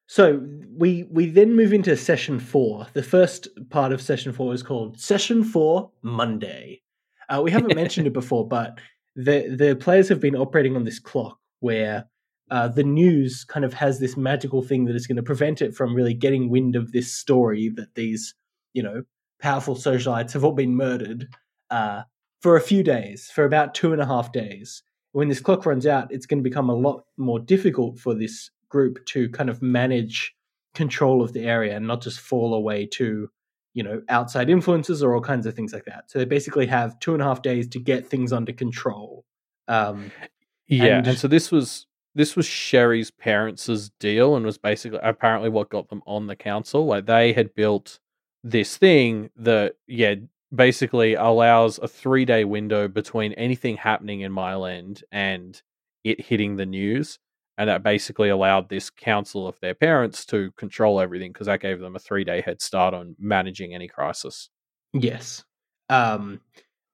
[0.07, 0.41] so
[0.77, 2.87] we we then move into session four.
[2.93, 6.81] The first part of session four is called Session Four Monday.
[7.27, 8.79] Uh, we haven't mentioned it before, but
[9.13, 12.05] the the players have been operating on this clock where
[12.51, 15.73] uh, the news kind of has this magical thing that is going to prevent it
[15.75, 18.35] from really getting wind of this story that these
[18.73, 19.03] you know
[19.39, 21.27] powerful socialites have all been murdered
[21.71, 22.03] uh,
[22.41, 25.85] for a few days, for about two and a half days when this clock runs
[25.85, 29.61] out, it's going to become a lot more difficult for this group to kind of
[29.61, 30.33] manage
[30.73, 33.29] control of the area and not just fall away to,
[33.73, 36.09] you know, outside influences or all kinds of things like that.
[36.09, 39.25] So they basically have two and a half days to get things under control.
[39.67, 40.11] Um,
[40.67, 45.49] Yeah, And- and, so this was this was Sherry's parents' deal, and was basically apparently
[45.49, 46.85] what got them on the council.
[46.85, 47.99] Like they had built
[48.43, 50.15] this thing that yeah
[50.53, 55.61] basically allows a three day window between anything happening in Mile End and
[56.03, 57.19] it hitting the news.
[57.57, 61.79] And that basically allowed this council of their parents to control everything because that gave
[61.79, 64.49] them a three day head start on managing any crisis.
[64.93, 65.43] yes.
[65.89, 66.39] Um,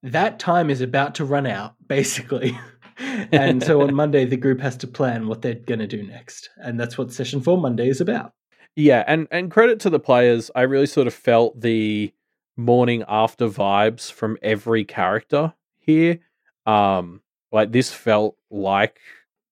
[0.01, 2.57] that time is about to run out, basically.
[2.99, 6.49] And so on Monday, the group has to plan what they're going to do next.
[6.57, 8.33] And that's what session four Monday is about.
[8.75, 10.51] Yeah, and and credit to the players.
[10.53, 12.13] I really sort of felt the
[12.55, 16.19] morning after vibes from every character here.
[16.65, 17.21] Um,
[17.51, 18.99] like this felt like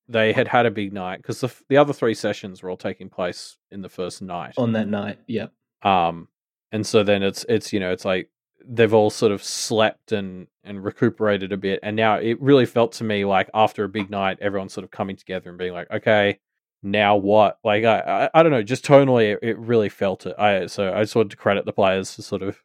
[0.08, 3.10] they had had a big night because the the other three sessions were all taking
[3.10, 4.54] place in the first night.
[4.58, 5.52] On that night, yep.
[5.82, 6.28] Um,
[6.72, 8.30] and so then it's it's you know it's like
[8.68, 12.92] they've all sort of slept and and recuperated a bit, and now it really felt
[12.94, 15.90] to me like after a big night, everyone's sort of coming together and being like,
[15.92, 16.40] okay,
[16.84, 17.60] now what?
[17.64, 20.36] Like I I, I don't know, just tonally, it, it really felt it.
[20.38, 22.62] I so I just wanted to credit the players for sort of.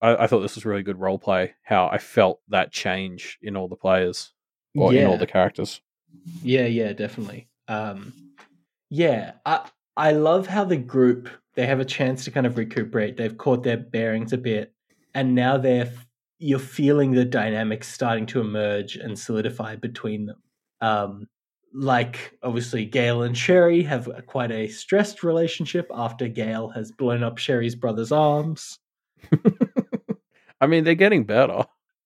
[0.00, 1.54] I, I thought this was really good role play.
[1.62, 4.32] How I felt that change in all the players
[4.76, 5.80] or in all the characters.
[6.42, 7.48] Yeah, yeah, definitely.
[7.68, 8.12] Um,
[8.90, 13.16] yeah, I I love how the group they have a chance to kind of recuperate.
[13.16, 14.72] They've caught their bearings a bit,
[15.16, 15.90] and now they're
[16.38, 20.42] you're feeling the dynamics starting to emerge and solidify between them.
[20.82, 21.26] Um,
[21.72, 27.22] like obviously, Gail and Sherry have a, quite a stressed relationship after Gail has blown
[27.22, 28.78] up Sherry's brother's arms.
[30.60, 31.64] I mean, they're getting better.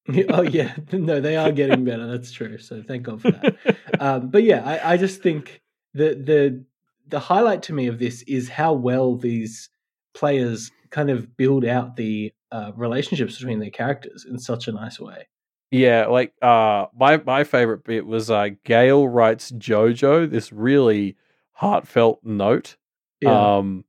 [0.30, 2.06] oh yeah, no, they are getting better.
[2.06, 2.58] That's true.
[2.58, 3.76] So thank God for that.
[3.98, 5.62] um, but yeah, I, I just think
[5.94, 6.64] the the
[7.08, 9.68] the highlight to me of this is how well these
[10.14, 14.98] players kind of build out the uh, relationships between their characters in such a nice
[15.00, 15.28] way.
[15.70, 21.16] Yeah, like uh my my favorite bit was uh Gail writes Jojo this really
[21.52, 22.76] heartfelt note.
[23.20, 23.84] Yeah, Um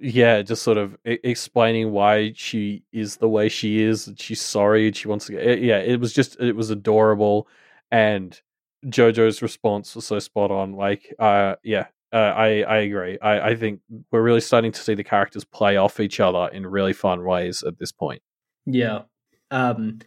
[0.00, 4.88] yeah, just sort of explaining why she is the way she is and she's sorry
[4.88, 7.46] and she wants to get yeah, it was just it was adorable
[7.92, 8.40] and
[8.86, 13.18] Jojo's response was so spot on like uh yeah, uh, I I agree.
[13.20, 13.80] I I think
[14.10, 17.62] we're really starting to see the characters play off each other in really fun ways
[17.66, 18.22] at this point.
[18.66, 19.02] yeah.
[19.50, 19.98] Um,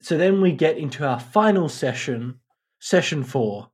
[0.00, 2.40] so then we get into our final session,
[2.78, 3.68] session four,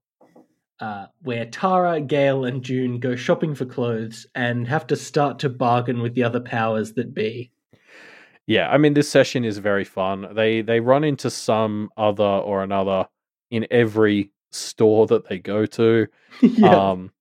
[0.81, 5.49] uh, where Tara, Gail, and June go shopping for clothes and have to start to
[5.49, 7.53] bargain with the other powers that be.
[8.47, 10.29] Yeah, I mean this session is very fun.
[10.35, 13.07] They they run into some other or another
[13.51, 16.07] in every store that they go to.
[16.41, 16.91] yeah.
[16.91, 17.13] Um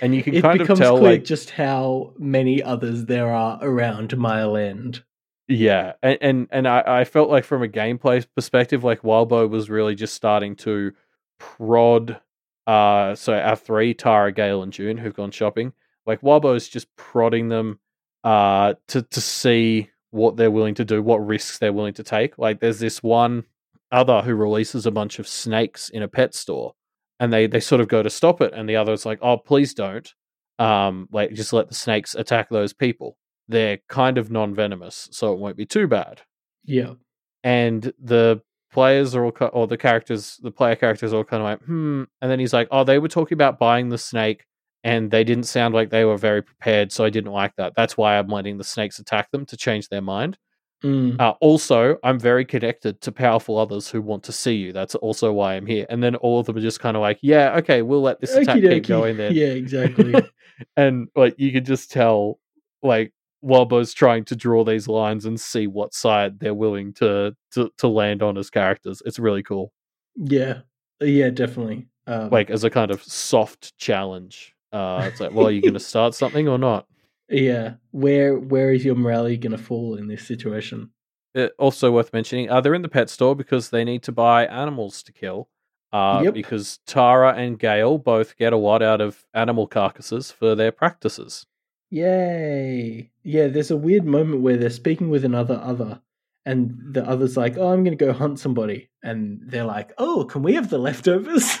[0.00, 4.16] and you can it kind of tell like just how many others there are around
[4.16, 5.02] Mile End.
[5.48, 9.70] yeah, and and, and I, I felt like from a gameplay perspective like Wildbow was
[9.70, 10.92] really just starting to
[11.38, 12.20] prod
[12.66, 15.72] uh so our three Tara, Gale and June who've gone shopping.
[16.06, 17.78] Like Wildbow is just prodding them
[18.24, 22.38] uh to to see what they're willing to do, what risks they're willing to take.
[22.38, 23.44] Like there's this one
[23.90, 26.74] other who releases a bunch of snakes in a pet store
[27.20, 29.74] and they they sort of go to stop it and the other's like, "Oh, please
[29.74, 30.12] don't."
[30.58, 33.16] Um like just let the snakes attack those people.
[33.48, 36.22] They're kind of non-venomous, so it won't be too bad.
[36.64, 36.94] Yeah.
[37.42, 38.42] And the
[38.72, 42.04] players are all or the characters, the player characters are all kind of like, "Hmm."
[42.22, 44.44] And then he's like, "Oh, they were talking about buying the snake
[44.84, 47.74] and they didn't sound like they were very prepared, so I didn't like that.
[47.76, 50.38] That's why I'm letting the snakes attack them to change their mind.
[50.84, 51.18] Mm.
[51.18, 54.72] Uh, also, I'm very connected to powerful others who want to see you.
[54.72, 55.86] That's also why I'm here.
[55.88, 58.34] And then all of them are just kind of like, yeah, okay, we'll let this
[58.34, 59.34] attack Okie keep going then.
[59.34, 60.14] Yeah, exactly.
[60.76, 62.38] and like you can just tell,
[62.82, 67.70] like Wildbow's trying to draw these lines and see what side they're willing to to,
[67.78, 69.02] to land on as characters.
[69.06, 69.72] It's really cool.
[70.16, 70.60] yeah,
[71.00, 71.86] yeah, definitely.
[72.06, 74.54] Um, Like as a kind of soft challenge.
[74.70, 76.86] Uh, it's like, well, are you going to start something or not?
[77.34, 80.90] Yeah, where where is your morality going to fall in this situation?
[81.36, 84.46] Uh, also worth mentioning, uh, they're in the pet store because they need to buy
[84.46, 85.48] animals to kill.
[85.92, 86.34] Uh, Yep.
[86.34, 91.46] Because Tara and Gail both get a lot out of animal carcasses for their practices.
[91.90, 93.10] Yay!
[93.22, 96.00] Yeah, there's a weird moment where they're speaking with another other,
[96.44, 100.24] and the other's like, "Oh, I'm going to go hunt somebody," and they're like, "Oh,
[100.24, 101.58] can we have the leftovers?"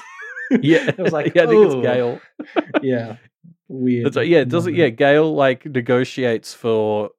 [0.50, 2.20] Yeah, I was like, yeah, I think it's "Oh." Gale.
[2.82, 3.16] yeah,
[3.74, 4.12] weird.
[4.12, 4.26] That's.
[4.26, 4.74] Yeah, it doesn't.
[4.74, 7.10] Yeah, Gale like negotiates for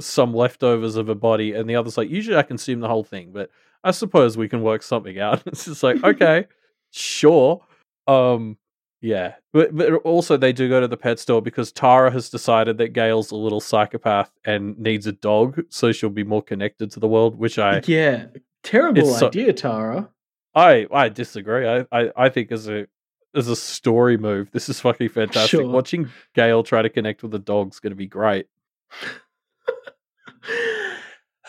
[0.00, 3.30] some leftovers of a body, and the other's like, usually I consume the whole thing,
[3.32, 3.50] but
[3.84, 5.42] I suppose we can work something out.
[5.46, 6.46] It's just like, okay,
[6.90, 7.64] sure.
[8.06, 8.56] Um,
[9.00, 12.78] yeah, but but also they do go to the pet store because Tara has decided
[12.78, 17.00] that Gail's a little psychopath and needs a dog, so she'll be more connected to
[17.00, 17.38] the world.
[17.38, 18.26] Which I Yeah,
[18.62, 20.08] terrible It's so- idea, Tara.
[20.54, 21.66] I I disagree.
[21.68, 22.86] I, I I think as a
[23.34, 25.60] as a story move, this is fucking fantastic.
[25.60, 25.68] Sure.
[25.68, 28.46] Watching Gale try to connect with the dog's is going to be great.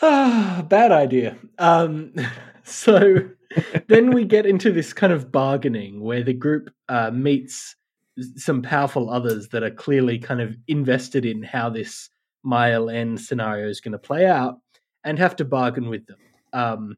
[0.00, 1.36] Bad idea.
[1.58, 2.12] Um,
[2.64, 3.28] so
[3.88, 7.76] then we get into this kind of bargaining where the group uh, meets
[8.36, 12.08] some powerful others that are clearly kind of invested in how this
[12.42, 14.58] Mile End scenario is going to play out
[15.04, 16.18] and have to bargain with them.
[16.52, 16.96] Um,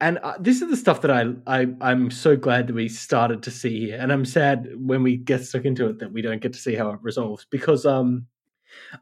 [0.00, 3.42] and uh, this is the stuff that I, I I'm so glad that we started
[3.44, 6.40] to see here, and I'm sad when we get stuck into it that we don't
[6.42, 8.26] get to see how it resolves because um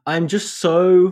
[0.05, 1.11] I'm just so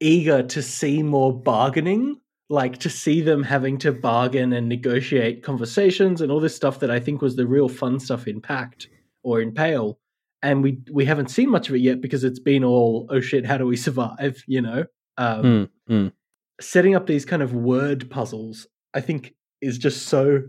[0.00, 6.20] eager to see more bargaining, like to see them having to bargain and negotiate conversations
[6.20, 8.88] and all this stuff that I think was the real fun stuff in Pact
[9.22, 9.98] or in Pale.
[10.42, 13.46] And we we haven't seen much of it yet because it's been all oh shit,
[13.46, 14.42] how do we survive?
[14.46, 14.84] You know,
[15.16, 16.12] um, Mm, mm.
[16.60, 20.42] setting up these kind of word puzzles, I think, is just so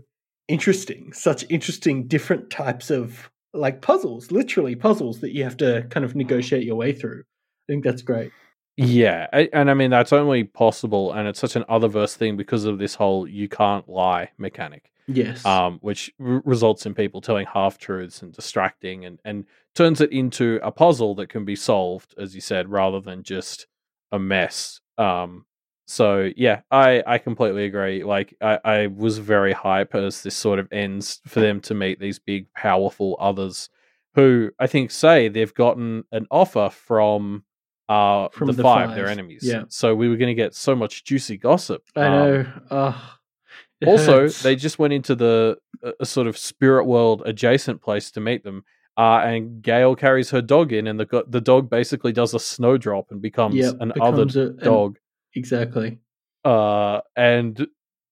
[0.48, 1.12] interesting.
[1.12, 6.16] Such interesting, different types of like puzzles, literally puzzles that you have to kind of
[6.16, 7.20] negotiate your way through.
[7.20, 8.32] I think that's great.
[8.76, 12.78] Yeah, and I mean that's only possible, and it's such an otherverse thing because of
[12.78, 15.46] this whole "you can't lie" mechanic, Yes.
[15.46, 19.44] um, which r- results in people telling half truths and distracting, and and
[19.76, 23.68] turns it into a puzzle that can be solved, as you said, rather than just
[24.10, 24.80] a mess.
[24.98, 25.46] Um,
[25.86, 28.04] so yeah, I I completely agree.
[28.04, 32.00] Like I I was very hype as this sort of ends for them to meet
[32.00, 33.68] these big powerful others,
[34.14, 37.44] who I think say they've gotten an offer from
[37.88, 39.42] uh From the, the five, their enemies.
[39.44, 39.64] yeah.
[39.68, 41.82] So we were going to get so much juicy gossip.
[41.94, 42.46] I Um, know.
[42.70, 42.94] Ugh,
[43.86, 44.42] also, hurts.
[44.42, 48.42] they just went into the a, a sort of spirit world adjacent place to meet
[48.44, 48.64] them.
[48.96, 53.10] Uh, and Gail carries her dog in, and the the dog basically does a snowdrop
[53.10, 54.98] and becomes Yep, an other a- dog.
[55.34, 55.98] Exactly.
[56.44, 57.66] Uh, and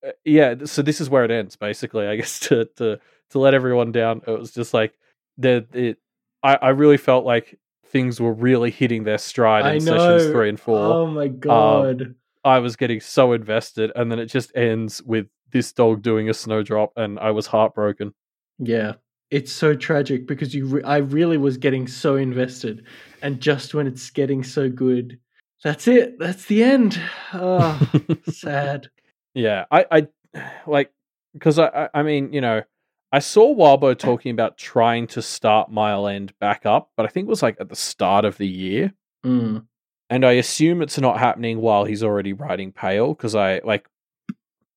[0.07, 2.07] uh, yeah, so this is where it ends, basically.
[2.07, 2.99] I guess to to
[3.31, 4.94] to let everyone down, it was just like
[5.39, 5.99] the it.
[6.43, 9.99] I I really felt like things were really hitting their stride I in know.
[9.99, 10.78] sessions three and four.
[10.78, 12.15] Oh my god.
[12.44, 16.35] I was getting so invested, and then it just ends with this dog doing a
[16.35, 18.15] snowdrop, and I was heartbroken.
[18.59, 18.94] yeah.
[19.31, 22.85] It's so tragic because you re- I really was getting so invested
[23.23, 25.19] and just when it's getting so good
[25.62, 26.18] that's it.
[26.18, 27.01] That's the end.
[27.32, 27.80] Oh,
[28.30, 28.89] sad.
[29.34, 30.09] yeah, I, I
[30.66, 30.93] like
[31.34, 32.62] because I, I, mean, you know,
[33.10, 37.26] I saw Wildbow talking about trying to start Mile End back up, but I think
[37.26, 38.93] it was like at the start of the year,
[39.24, 39.66] Mm.
[40.10, 43.89] and I assume it's not happening while he's already writing Pale because I like,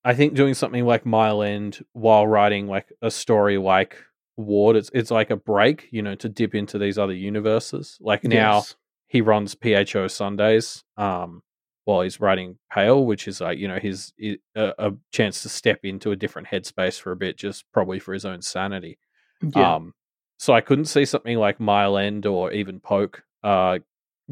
[0.03, 3.97] I think doing something like Mile End while writing like a story like
[4.37, 7.97] Ward, it's it's like a break, you know, to dip into these other universes.
[8.01, 8.63] Like now.
[9.07, 11.41] He runs PHO Sundays um,
[11.85, 15.79] while he's writing Pale, which is like you know his a, a chance to step
[15.83, 18.97] into a different headspace for a bit, just probably for his own sanity.
[19.41, 19.75] Yeah.
[19.75, 19.93] Um,
[20.37, 23.79] so I couldn't see something like Mile End or even Poke uh,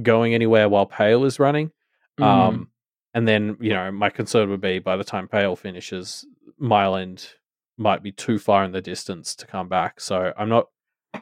[0.02, 1.72] going anywhere while Pale is running.
[2.20, 2.26] Mm.
[2.26, 2.70] Um,
[3.14, 6.26] and then you know my concern would be by the time Pale finishes,
[6.58, 7.30] Mile End
[7.78, 10.00] might be too far in the distance to come back.
[10.00, 10.68] So I'm not,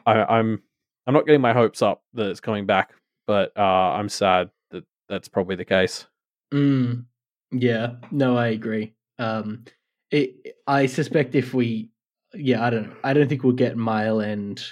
[0.06, 0.62] I, I'm,
[1.06, 2.92] I'm not getting my hopes up that it's coming back,
[3.26, 6.06] but uh, I'm sad that that's probably the case.
[6.52, 7.04] Mm,
[7.50, 8.94] yeah, no, I agree.
[9.18, 9.64] Um,
[10.10, 11.90] it, I suspect if we,
[12.34, 12.92] yeah, I don't.
[13.04, 14.62] I don't think we'll get Mile End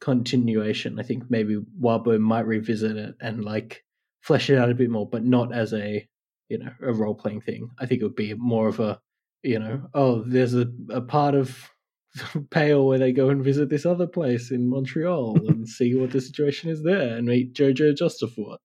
[0.00, 0.98] continuation.
[0.98, 3.84] I think maybe Wildbow might revisit it and like
[4.20, 6.06] flesh it out a bit more, but not as a
[6.48, 7.70] you know a role playing thing.
[7.78, 9.00] I think it would be more of a
[9.42, 11.71] you know oh there's a, a part of
[12.50, 16.20] Pale where they go and visit this other place in Montreal and see what the
[16.20, 18.58] situation is there and meet Jojo Justafort.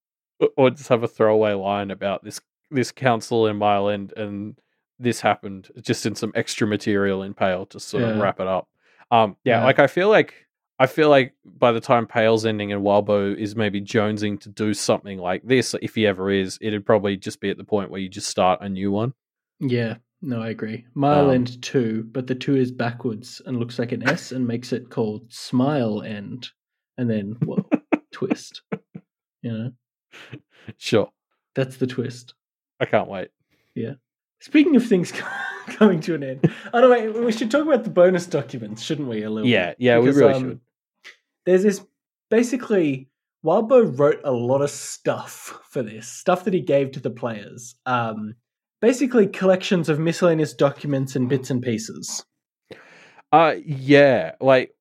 [0.56, 4.60] Or just have a throwaway line about this this council in Mile End and
[5.00, 8.68] this happened just in some extra material in Pale to sort of wrap it up.
[9.10, 9.66] Um, yeah, Yeah.
[9.66, 10.34] like I feel like
[10.80, 14.74] I feel like by the time Pale's ending and Wildbow is maybe jonesing to do
[14.76, 18.00] something like this, if he ever is, it'd probably just be at the point where
[18.02, 19.14] you just start a new one.
[19.60, 20.86] Yeah, no, I agree.
[20.96, 24.46] Mile Um, End 2, but the 2 is backwards and looks like an S and
[24.48, 26.50] makes it called Smile End.
[26.98, 27.68] And then, whoa,
[28.12, 28.62] twist.
[29.44, 29.72] You know,
[30.78, 31.10] Sure,
[31.56, 32.34] that's the twist.
[32.80, 33.30] I can't wait.
[33.76, 33.94] Yeah.
[34.40, 35.12] Speaking of things
[35.68, 39.08] coming to an end, oh no, wait, we should talk about the bonus documents, shouldn't
[39.08, 39.24] we?
[39.24, 39.78] A little Yeah, bit?
[39.80, 40.60] yeah, we really um, should.
[41.46, 41.86] There's this
[42.30, 43.10] basically,
[43.46, 47.76] Wildbow wrote a lot of stuff for this, stuff that he gave to the players.
[47.86, 48.36] Um,
[48.82, 52.26] basically, collections of miscellaneous documents and bits and pieces.
[53.32, 54.74] Uh yeah, like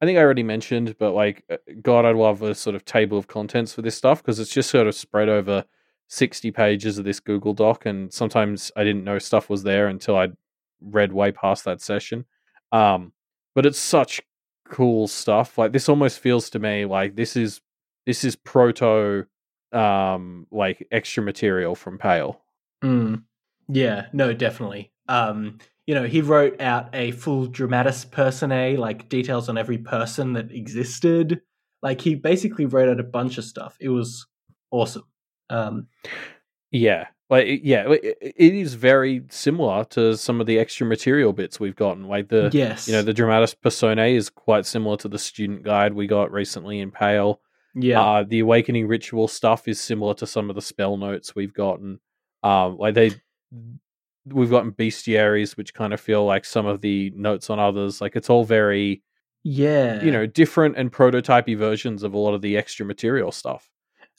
[0.00, 3.18] I think I already mentioned, but like uh, God, I'd love a sort of table
[3.18, 5.64] of contents for this stuff because it's just sort of spread over
[6.08, 10.16] sixty pages of this Google Doc, and sometimes I didn't know stuff was there until
[10.16, 10.36] I'd
[10.80, 12.24] read way past that session.
[12.72, 13.12] Um,
[13.54, 14.20] but it's such
[14.68, 15.58] cool stuff.
[15.58, 17.60] Like this almost feels to me like this is
[18.06, 19.26] this is proto
[19.72, 22.40] um like extra material from Pale.
[22.82, 23.22] Mm.
[23.68, 24.92] Yeah, no, definitely.
[25.08, 30.34] Um, you know, he wrote out a full dramatis personae, like details on every person
[30.34, 31.40] that existed.
[31.82, 33.76] Like he basically wrote out a bunch of stuff.
[33.80, 34.26] It was
[34.70, 35.04] awesome.
[35.50, 35.86] Um,
[36.70, 41.76] Yeah, like yeah, it, is very similar to some of the extra material bits we've
[41.76, 42.04] gotten.
[42.08, 45.94] Like the yes, you know the dramatis personae is quite similar to the student guide
[45.94, 47.40] we got recently in Pale.
[47.74, 51.54] yeah, Uh, the awakening ritual stuff is similar to some of the spell notes we've
[51.54, 52.00] gotten.
[52.42, 53.12] Um, like they,
[54.26, 58.00] we've gotten bestiaries, which kind of feel like some of the notes on others.
[58.00, 59.02] Like it's all very
[59.42, 60.02] yeah.
[60.02, 63.70] you know different and prototypey versions of a lot of the extra material stuff.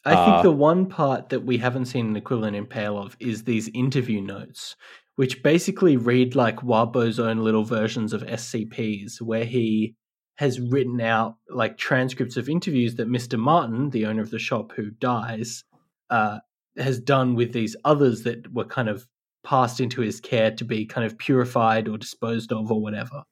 [0.06, 3.18] I think uh, the one part that we haven't seen an equivalent in Pale of
[3.20, 4.76] is these interview notes,
[5.18, 9.96] which basically read like Wildbow's own little versions of SCPs, where he
[10.38, 13.38] has written out like transcripts of interviews that Mr.
[13.38, 15.66] Martin, the owner of the shop who dies,
[16.10, 16.40] uh,
[16.78, 19.08] has done with these others that were kind of
[19.44, 23.24] passed into his care to be kind of purified or disposed of or whatever.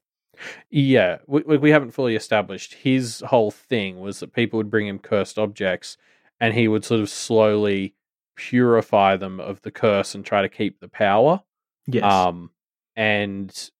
[0.69, 2.75] Yeah, we, we haven't fully established.
[2.75, 5.97] His whole thing was that people would bring him cursed objects,
[6.39, 7.95] and he would sort of slowly
[8.35, 11.41] purify them of the curse and try to keep the power.
[11.87, 12.03] Yes.
[12.03, 12.51] Um,
[12.95, 13.71] and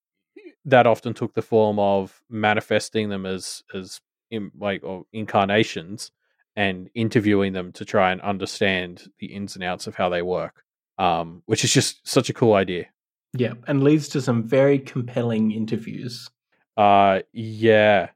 [0.65, 4.01] that often took the form of manifesting them as as
[4.31, 6.11] in, like or incarnations
[6.57, 10.63] and interviewing them to try and understand the ins and outs of how they work.
[10.97, 12.87] Um, which is just such a cool idea.
[13.33, 16.27] yeah, and leads to some very compelling interviews.
[16.75, 18.09] Uh, yeah.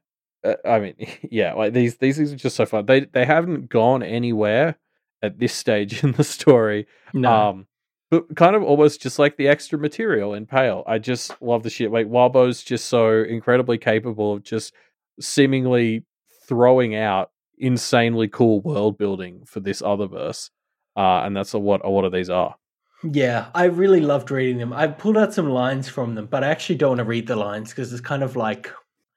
[0.44, 0.94] Uh, I mean,
[1.30, 1.54] yeah.
[1.54, 2.86] Like these, these things are just so fun.
[2.86, 4.76] They they haven't gone anywhere
[5.22, 6.88] at this stage in the story.
[7.14, 7.32] No.
[7.32, 7.66] Um,
[8.10, 10.82] but kind of almost just like the extra material in Pale.
[10.86, 11.92] I just love the shit.
[11.92, 14.74] Like Wildbow's just so incredibly capable of just
[15.20, 16.04] seemingly
[16.48, 17.30] throwing out
[17.62, 20.50] insanely cool world building for this other verse.
[20.96, 22.56] Uh, and that's a, what a lot of these are.
[23.04, 24.72] Yeah, I really loved reading them.
[24.72, 27.36] I pulled out some lines from them, but I actually don't want to read the
[27.36, 28.70] lines because it's kind of like,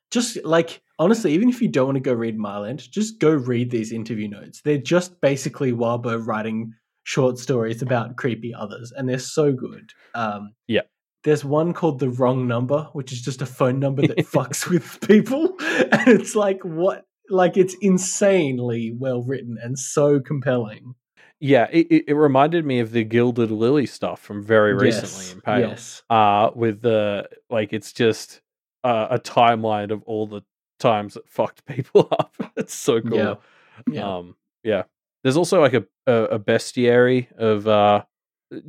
[0.10, 3.30] just like, honestly, even if you don't want to go read Mile End, just go
[3.30, 4.62] read these interview notes.
[4.64, 6.74] They're just basically Wildbow writing
[7.04, 9.92] short stories about creepy others, and they're so good.
[10.14, 10.82] Um, Yeah.
[11.24, 15.00] There's one called The Wrong Number, which is just a phone number that fucks with
[15.08, 15.58] people.
[15.92, 17.06] And it's like, what?
[17.30, 20.96] Like, it's insanely well written and so compelling.
[21.40, 25.42] Yeah, it, it, reminded me of the Gilded Lily stuff from very recently Yes, in
[25.42, 25.70] Pale.
[25.70, 26.04] Yes.
[26.10, 28.42] uh with the like it's just
[28.86, 30.42] uh, a timeline of all the
[30.80, 33.36] times that fucked people up it's so cool Yeah.
[33.92, 34.16] Yeah.
[34.18, 34.84] um yeah
[35.24, 38.04] there's also like a, a a bestiary of uh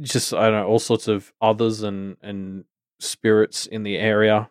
[0.00, 2.64] just i don't know all sorts of others and and
[2.98, 4.50] spirits in the area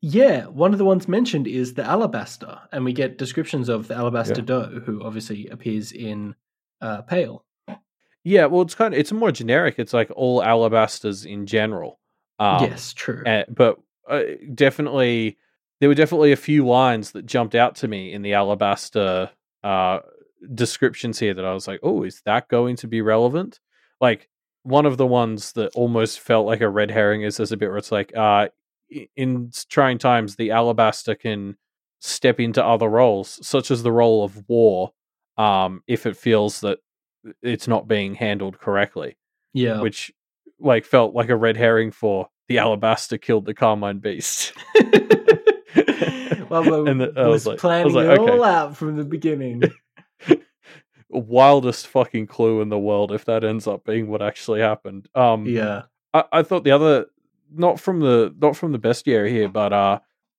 [0.00, 3.94] Yeah, one of the ones mentioned is the alabaster, and we get descriptions of the
[3.94, 4.44] alabaster Yeah.
[4.44, 6.34] doe, who obviously appears in
[6.80, 7.44] uh, Pale.
[8.24, 11.98] yeah well it's kind of it's more generic it's like all alabasters in general
[12.40, 13.22] um yes, true.
[13.24, 13.78] Uh, but
[14.08, 14.22] uh,
[14.54, 15.38] definitely,
[15.80, 19.30] there were definitely a few lines that jumped out to me in the Alabaster
[19.62, 20.00] uh,
[20.54, 23.60] descriptions here that I was like, oh, is that going to be relevant?
[24.00, 24.28] Like,
[24.64, 27.68] one of the ones that almost felt like a red herring is there's a bit
[27.68, 28.48] where it's like, uh,
[29.16, 31.56] in trying times, the Alabaster can
[32.00, 34.92] step into other roles, such as the role of war,
[35.38, 36.78] um, if it feels that
[37.42, 39.16] it's not being handled correctly,
[39.52, 39.80] Yeah.
[39.80, 40.12] which
[40.58, 44.52] like felt like a red herring for the alabaster killed the carmine beast.
[45.74, 48.32] Wildbow And the- I was, was like- planning was like, it okay.
[48.32, 49.62] all out from the beginning.
[51.08, 55.08] Wildest fucking clue in the world if that ends up being what actually happened.
[55.14, 55.82] Um, yeah.
[56.14, 57.06] I, I thought the other
[57.54, 59.98] not from the not from the bestiary here, but uh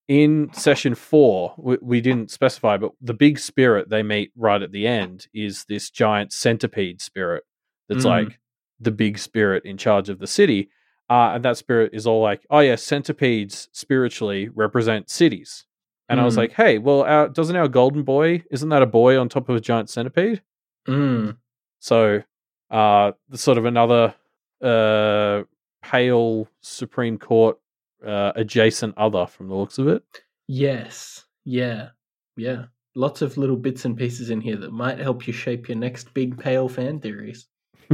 [0.09, 4.71] in session four we, we didn't specify, but the big spirit they meet right at
[4.71, 7.43] the end is this giant centipede spirit
[7.87, 8.09] that's Mm.
[8.09, 8.39] like
[8.79, 10.69] the big spirit in charge of the city.
[11.09, 15.65] Uh, and that spirit is all like, oh yeah, centipedes spiritually represent cities.
[16.09, 16.37] And I was Mm.
[16.39, 19.55] like, hey, well, our, doesn't our golden boy isn't that a boy on top of
[19.55, 20.41] a giant centipede?
[20.87, 21.37] Mm.
[21.79, 22.23] So,
[22.71, 24.15] uh, sort of another
[24.61, 25.43] uh,
[25.83, 27.59] pale Supreme Court
[28.05, 30.03] uh, adjacent other from the looks of it.
[30.47, 31.25] Yes.
[31.45, 31.89] Yeah.
[32.35, 32.65] Yeah.
[32.95, 36.13] Lots of little bits and pieces in here that might help you shape your next
[36.13, 37.47] big pale fan theories.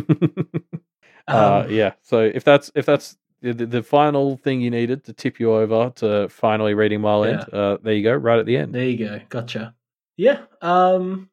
[1.27, 1.93] uh, Um, yeah.
[2.01, 5.53] So if that's if that's the, the, the final thing you needed to tip you
[5.53, 8.73] over to finally reading Mile End, uh, there you go, right at the end.
[8.73, 9.21] There you go.
[9.29, 9.73] Gotcha.
[10.17, 10.41] Yeah.
[10.61, 11.29] Um.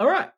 [0.00, 0.30] All right.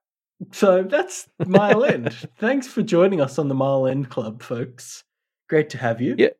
[0.50, 2.12] So that's Mile End.
[2.38, 5.04] Thanks for joining us on the Mile End Club, folks.
[5.48, 6.14] Great to have you.
[6.18, 6.30] Yeah.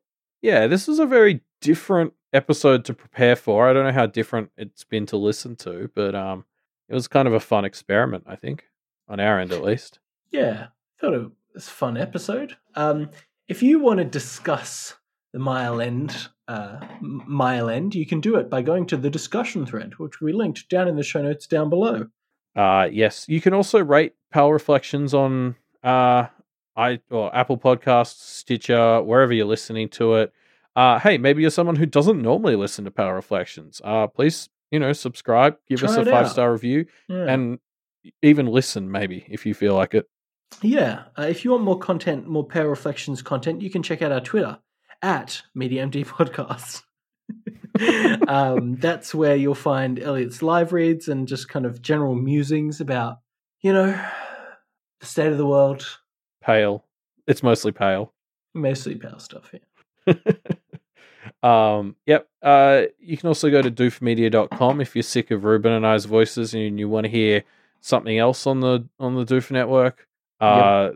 [0.41, 3.67] Yeah, this was a very different episode to prepare for.
[3.67, 6.45] I don't know how different it's been to listen to, but um,
[6.89, 8.65] it was kind of a fun experiment, I think,
[9.07, 9.99] on our end at least.
[10.31, 10.67] Yeah.
[10.99, 12.57] Thought it was a fun episode.
[12.75, 13.09] Um.
[13.47, 14.95] If you want to discuss
[15.31, 19.67] the Mile End, uh, Mile End, you can do it by going to the discussion
[19.67, 22.07] thread, which we linked down in the show notes down below.
[22.55, 26.25] Uh, yes, you can also rate Power Reflections on uh,
[26.75, 30.33] I or Apple Podcasts, Stitcher, wherever you're listening to it.
[30.75, 33.81] Uh, hey, maybe you're someone who doesn't normally listen to Power Reflections.
[33.83, 37.31] Uh, please, you know, subscribe, give us a five star review, Yeah.
[37.31, 37.59] and
[38.21, 40.09] even listen maybe if you feel like it.
[40.61, 41.03] Yeah.
[41.17, 44.19] Uh, if you want more content, more Power Reflections content, you can check out our
[44.19, 44.59] Twitter
[45.01, 46.81] at MediaMD Podcast.
[48.27, 53.19] um, that's where you'll find Elliot's live reads and just kind of general musings about,
[53.61, 53.99] you know,
[54.99, 55.85] the state of the world,
[56.45, 56.83] Pale,
[57.27, 58.13] it's mostly pale.
[58.53, 60.15] mostly pale stuff here.
[61.43, 62.27] um, yep.
[62.41, 66.53] Uh, you can also go to doofmedia.com if you're sick of Ruben and I's voices
[66.53, 67.43] and you want to hear
[67.81, 70.07] something else on the on the Doof network.
[70.39, 70.91] Uh,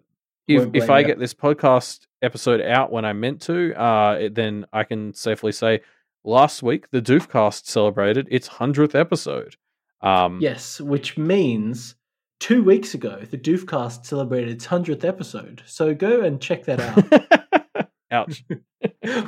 [0.48, 1.06] if if I you.
[1.08, 5.52] get this podcast episode out when I meant to, uh, it- then I can safely
[5.52, 5.82] say
[6.24, 9.56] last week the Doofcast celebrated its hundredth episode.
[10.02, 11.96] Um, Yes, which means
[12.40, 15.64] two weeks ago, the Doofcast celebrated its 100th episode.
[15.66, 17.90] So go and check that out.
[18.12, 18.44] Ouch.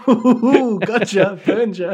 [0.07, 1.93] Ooh, gotcha, burned ya.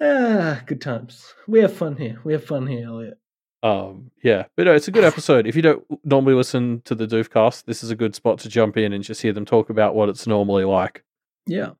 [0.00, 1.34] Ah, good times.
[1.46, 2.20] We have fun here.
[2.24, 3.18] We have fun here, Elliot.
[3.62, 5.46] Um, yeah, but no, it's a good episode.
[5.46, 8.76] If you don't normally listen to the Doofcast, this is a good spot to jump
[8.76, 11.04] in and just hear them talk about what it's normally like.
[11.46, 11.70] Yeah.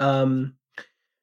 [0.00, 0.54] Um,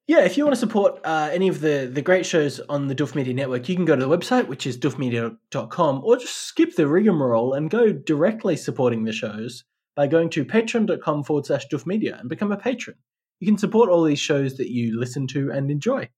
[0.08, 2.96] yeah, if you want to support uh, any of the, the great shows on the
[2.96, 6.76] Doof Media Network, you can go to the website, which is doofmedia.com, or just skip
[6.76, 9.64] the rigmarole and go directly supporting the shows
[9.96, 12.98] by going to patreon.com forward slash doofmedia and become a patron.
[13.40, 16.10] You can support all these shows that you listen to and enjoy.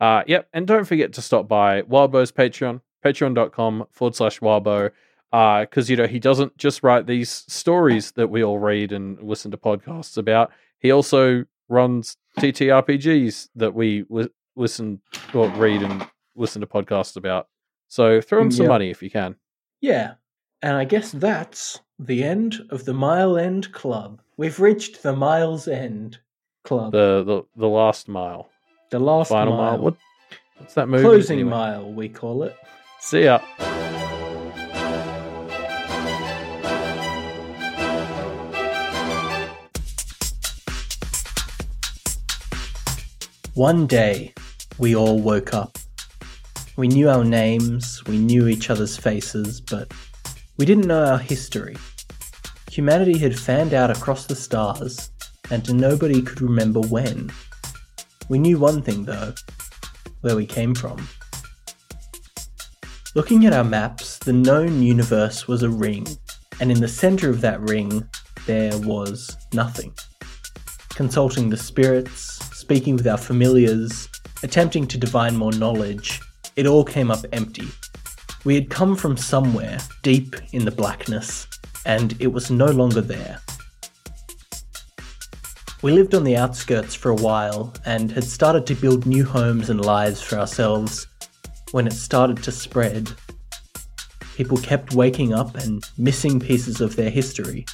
[0.00, 4.90] Uh, yep, and don't forget to stop by Wildbow's Patreon, patreon.com forward slash Wildbow,
[5.30, 9.50] because, you know, he doesn't just write these stories that we all read and listen
[9.52, 10.50] to podcasts about.
[10.78, 15.00] He also runs TTRPGs that we li- listen
[15.34, 17.48] or read and listen to podcasts about.
[17.88, 18.68] So throw him mm, some Yep.
[18.70, 19.36] money if you can.
[19.80, 20.14] Yeah,
[20.62, 24.20] and I guess that's the end of the Mile End Club.
[24.36, 26.18] We've reached the Miles End
[26.64, 26.92] Club.
[26.92, 28.48] The the, the last mile.
[28.90, 29.72] The last Final mile.
[29.72, 29.78] mile.
[29.78, 29.96] What,
[30.58, 31.02] what's that movie?
[31.04, 31.50] Closing Anyway.
[31.50, 32.56] mile, we call it.
[33.00, 33.40] See ya.
[43.56, 44.34] One day,
[44.76, 45.78] we all woke up.
[46.76, 49.90] We knew our names, we knew each other's faces, but
[50.58, 51.74] we didn't know our history.
[52.70, 55.10] Humanity had fanned out across the stars,
[55.50, 57.32] and nobody could remember when.
[58.28, 59.32] We knew one thing, though
[60.20, 61.08] where we came from.
[63.14, 66.06] Looking at our maps, the known universe was a ring,
[66.60, 68.06] and in the center of that ring,
[68.44, 69.94] there was nothing.
[70.90, 72.35] Consulting the spirits,
[72.66, 74.08] speaking with our familiars,
[74.42, 76.20] attempting to divine more knowledge,
[76.56, 77.68] it all came up empty.
[78.44, 81.46] We had come from somewhere, deep in the blackness,
[81.84, 83.38] and it was no longer there.
[85.80, 89.70] We lived on the outskirts for a while and had started to build new homes
[89.70, 91.06] and lives for ourselves
[91.70, 93.12] when it started to spread.
[94.34, 97.64] People kept waking up and missing pieces of their history.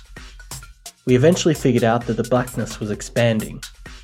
[1.06, 3.62] We eventually figured out that the blackness was expanding,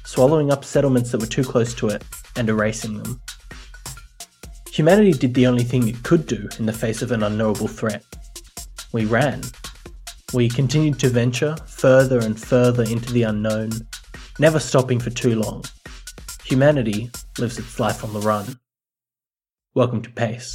[0.09, 2.03] swallowing up settlements that were too close to it
[2.35, 3.21] and erasing them.
[4.73, 8.03] Humanity did the only thing it could do in the face of an unknowable threat.
[8.91, 9.43] We ran.
[10.33, 13.73] We continued to venture further and further into the unknown,
[14.39, 15.65] never stopping for too long.
[16.45, 18.59] Humanity lives its life on the run.
[19.75, 20.55] Welcome to Pace.